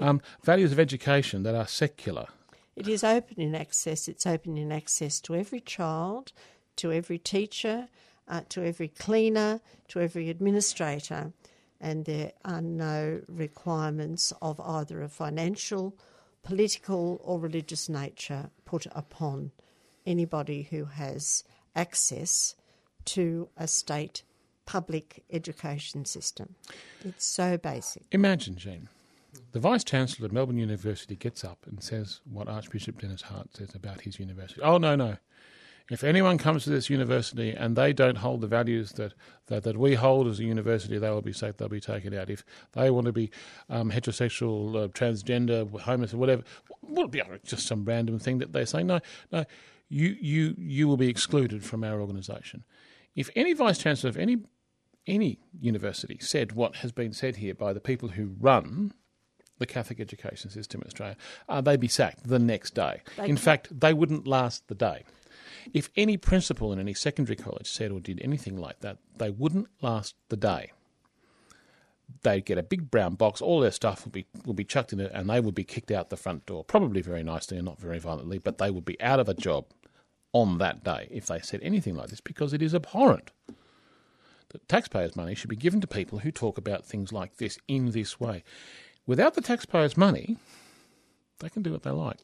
um, 0.00 0.20
values 0.42 0.72
of 0.72 0.80
education 0.80 1.42
that 1.44 1.54
are 1.54 1.66
secular. 1.66 2.26
It 2.76 2.88
is 2.88 3.04
open 3.04 3.40
in 3.40 3.54
access. 3.54 4.08
It's 4.08 4.26
open 4.26 4.56
in 4.58 4.72
access 4.72 5.20
to 5.20 5.34
every 5.34 5.60
child, 5.60 6.32
to 6.76 6.92
every 6.92 7.18
teacher, 7.18 7.88
uh, 8.28 8.42
to 8.48 8.64
every 8.64 8.88
cleaner, 8.88 9.60
to 9.88 10.00
every 10.00 10.30
administrator, 10.30 11.32
and 11.80 12.04
there 12.04 12.32
are 12.44 12.62
no 12.62 13.20
requirements 13.28 14.32
of 14.40 14.58
either 14.60 15.02
a 15.02 15.08
financial, 15.08 15.96
political, 16.42 17.20
or 17.22 17.38
religious 17.38 17.88
nature 17.88 18.50
put 18.64 18.86
upon 18.92 19.52
anybody 20.06 20.62
who 20.62 20.86
has 20.86 21.44
access 21.76 22.54
to 23.04 23.48
a 23.56 23.68
state 23.68 24.22
public 24.66 25.22
education 25.30 26.04
system. 26.04 26.54
It's 27.04 27.26
so 27.26 27.58
basic. 27.58 28.04
Imagine, 28.12 28.56
Jean, 28.56 28.88
the 29.54 29.60
Vice 29.60 29.84
Chancellor 29.84 30.26
of 30.26 30.32
Melbourne 30.32 30.58
University 30.58 31.14
gets 31.14 31.44
up 31.44 31.64
and 31.64 31.80
says 31.80 32.20
what 32.24 32.48
Archbishop 32.48 33.00
Denis 33.00 33.22
Hart 33.22 33.54
says 33.54 33.72
about 33.72 34.00
his 34.00 34.18
university. 34.18 34.60
Oh, 34.60 34.78
no, 34.78 34.96
no. 34.96 35.16
If 35.88 36.02
anyone 36.02 36.38
comes 36.38 36.64
to 36.64 36.70
this 36.70 36.90
university 36.90 37.52
and 37.52 37.76
they 37.76 37.92
don't 37.92 38.18
hold 38.18 38.40
the 38.40 38.48
values 38.48 38.90
that, 38.94 39.14
that, 39.46 39.62
that 39.62 39.76
we 39.76 39.94
hold 39.94 40.26
as 40.26 40.40
a 40.40 40.44
university, 40.44 40.98
they 40.98 41.08
will 41.08 41.22
be 41.22 41.32
safe, 41.32 41.56
they'll 41.56 41.68
be 41.68 41.78
taken 41.78 42.12
out. 42.14 42.30
If 42.30 42.44
they 42.72 42.90
want 42.90 43.06
to 43.06 43.12
be 43.12 43.30
um, 43.70 43.92
heterosexual, 43.92 44.74
uh, 44.74 44.88
transgender, 44.88 45.70
homosexual, 45.82 46.20
whatever, 46.20 46.42
will 46.82 47.06
be 47.06 47.22
just 47.44 47.68
some 47.68 47.84
random 47.84 48.18
thing 48.18 48.38
that 48.38 48.52
they 48.52 48.64
say, 48.64 48.82
no, 48.82 48.98
no, 49.30 49.44
you, 49.88 50.16
you, 50.20 50.56
you 50.58 50.88
will 50.88 50.96
be 50.96 51.08
excluded 51.08 51.62
from 51.62 51.84
our 51.84 52.00
organisation. 52.00 52.64
If 53.14 53.30
any 53.36 53.52
vice 53.52 53.78
chancellor 53.78 54.10
of 54.10 54.16
any 54.16 54.38
any 55.06 55.38
university 55.60 56.16
said 56.18 56.52
what 56.52 56.76
has 56.76 56.90
been 56.90 57.12
said 57.12 57.36
here 57.36 57.54
by 57.54 57.74
the 57.74 57.80
people 57.80 58.08
who 58.08 58.34
run 58.40 58.90
the 59.58 59.66
Catholic 59.66 60.00
education 60.00 60.50
system 60.50 60.80
in 60.82 60.86
Australia, 60.88 61.16
uh, 61.48 61.60
they'd 61.60 61.80
be 61.80 61.88
sacked 61.88 62.26
the 62.26 62.38
next 62.38 62.74
day. 62.74 63.02
They 63.16 63.24
in 63.24 63.28
can- 63.30 63.36
fact, 63.36 63.80
they 63.80 63.92
wouldn't 63.92 64.26
last 64.26 64.66
the 64.68 64.74
day. 64.74 65.04
If 65.72 65.90
any 65.96 66.16
principal 66.16 66.72
in 66.72 66.78
any 66.78 66.94
secondary 66.94 67.36
college 67.36 67.70
said 67.70 67.90
or 67.90 68.00
did 68.00 68.20
anything 68.22 68.56
like 68.56 68.80
that, 68.80 68.98
they 69.16 69.30
wouldn't 69.30 69.68
last 69.80 70.14
the 70.28 70.36
day. 70.36 70.72
They'd 72.22 72.44
get 72.44 72.58
a 72.58 72.62
big 72.62 72.90
brown 72.90 73.14
box, 73.14 73.40
all 73.40 73.60
their 73.60 73.70
stuff 73.70 74.04
would 74.04 74.12
be 74.12 74.26
would 74.44 74.56
be 74.56 74.64
chucked 74.64 74.92
in 74.92 75.00
it, 75.00 75.10
and 75.14 75.28
they 75.28 75.40
would 75.40 75.54
be 75.54 75.64
kicked 75.64 75.90
out 75.90 76.10
the 76.10 76.16
front 76.16 76.44
door, 76.46 76.64
probably 76.64 77.00
very 77.00 77.22
nicely 77.22 77.56
and 77.56 77.64
not 77.64 77.80
very 77.80 77.98
violently, 77.98 78.38
but 78.38 78.58
they 78.58 78.70
would 78.70 78.84
be 78.84 79.00
out 79.00 79.20
of 79.20 79.28
a 79.28 79.34
job 79.34 79.66
on 80.32 80.58
that 80.58 80.84
day 80.84 81.08
if 81.10 81.26
they 81.26 81.38
said 81.40 81.60
anything 81.62 81.94
like 81.94 82.08
this 82.08 82.20
because 82.20 82.52
it 82.52 82.60
is 82.60 82.74
abhorrent 82.74 83.30
that 84.48 84.68
taxpayers' 84.68 85.16
money 85.16 85.34
should 85.34 85.50
be 85.50 85.56
given 85.56 85.80
to 85.80 85.86
people 85.86 86.20
who 86.20 86.30
talk 86.30 86.58
about 86.58 86.84
things 86.84 87.12
like 87.12 87.36
this 87.38 87.58
in 87.68 87.90
this 87.90 88.20
way. 88.20 88.42
Without 89.06 89.34
the 89.34 89.40
taxpayers' 89.40 89.96
money, 89.96 90.36
they 91.40 91.48
can 91.48 91.62
do 91.62 91.72
what 91.72 91.82
they 91.82 91.90
like 91.90 92.18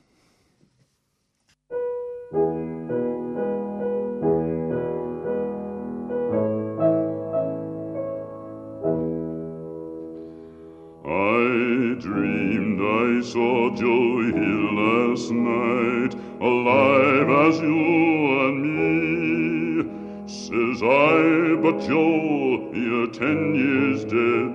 Dreamed 12.00 12.80
I 12.80 13.20
saw 13.26 13.70
Joe 13.74 14.22
Hill 14.22 14.74
last 14.74 15.30
night, 15.32 16.14
alive 16.40 17.28
as 17.48 17.60
you 17.60 18.40
and 18.46 18.58
me. 18.78 20.28
Says 20.28 20.82
I, 20.82 21.56
but 21.60 21.80
Joe, 21.80 22.70
you're 22.72 23.08
ten 23.08 23.54
years 23.54 24.04
dead. 24.04 24.54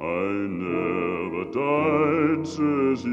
I 0.00 0.30
never 0.62 1.44
died, 1.50 2.46
says 2.46 3.02
he. 3.02 3.10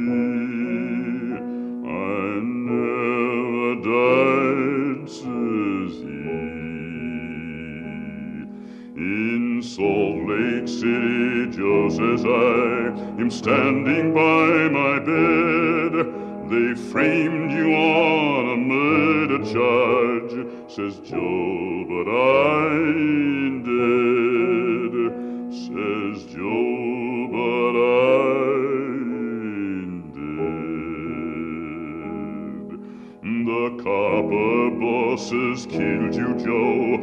I 1.89 2.41
never 2.69 3.76
died, 3.82 5.09
says 5.09 5.93
he. 5.99 6.24
In 8.95 9.61
Salt 9.63 10.12
Lake 10.28 10.67
City, 10.67 11.47
just 11.51 11.99
as 11.99 12.24
I 12.26 13.19
am 13.21 13.30
standing 13.30 14.13
by 14.13 14.69
my 14.69 14.99
bed. 14.99 15.93
They 16.49 16.76
framed 16.91 17.51
you 17.51 17.74
on 17.74 18.49
a 18.53 18.57
murder 18.57 19.39
charge, 19.39 20.34
says 20.69 20.99
Joe, 20.99 21.86
but 21.89 22.07
I 22.09 22.76
ain't 22.76 23.63
dead. 23.65 24.93
Says 25.51 26.26
Joe, 26.34 27.28
but 27.32 27.76
I 27.80 28.43
ain't 29.74 30.13
dead. 30.13 30.84
The 33.45 33.65
copper 33.84 34.69
bosses 34.80 35.65
killed 35.65 36.13
you, 36.13 36.36
Joe. 36.45 37.03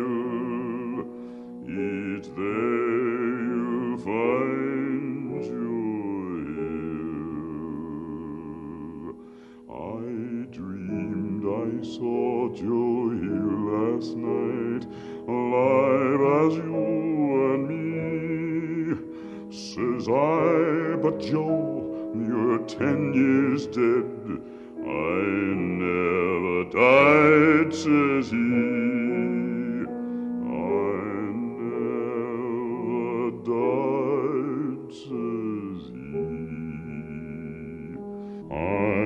It's 2.21 2.29
there 2.37 3.49
you'll 3.49 3.97
find 3.97 5.41
Joe 5.41 6.53
Hill. 6.53 9.17
I 9.67 10.05
dreamed 10.55 11.43
I 11.47 11.81
saw 11.83 12.53
Joe 12.53 13.09
Hill 13.09 13.57
last 13.73 14.13
night, 14.17 14.85
alive 15.27 16.21
as 16.43 16.53
you 16.57 17.55
and 17.55 17.63
me. 17.71 17.81
Says 19.49 20.07
I, 20.07 20.97
but 21.01 21.17
Joe, 21.19 22.13
you're 22.13 22.59
ten 22.67 23.15
years 23.15 23.65
dead. 23.65 24.05
I 24.85 25.17
never 25.57 26.65
died, 26.69 27.73
says 27.73 28.29
he. 28.29 28.90
I 38.61 39.00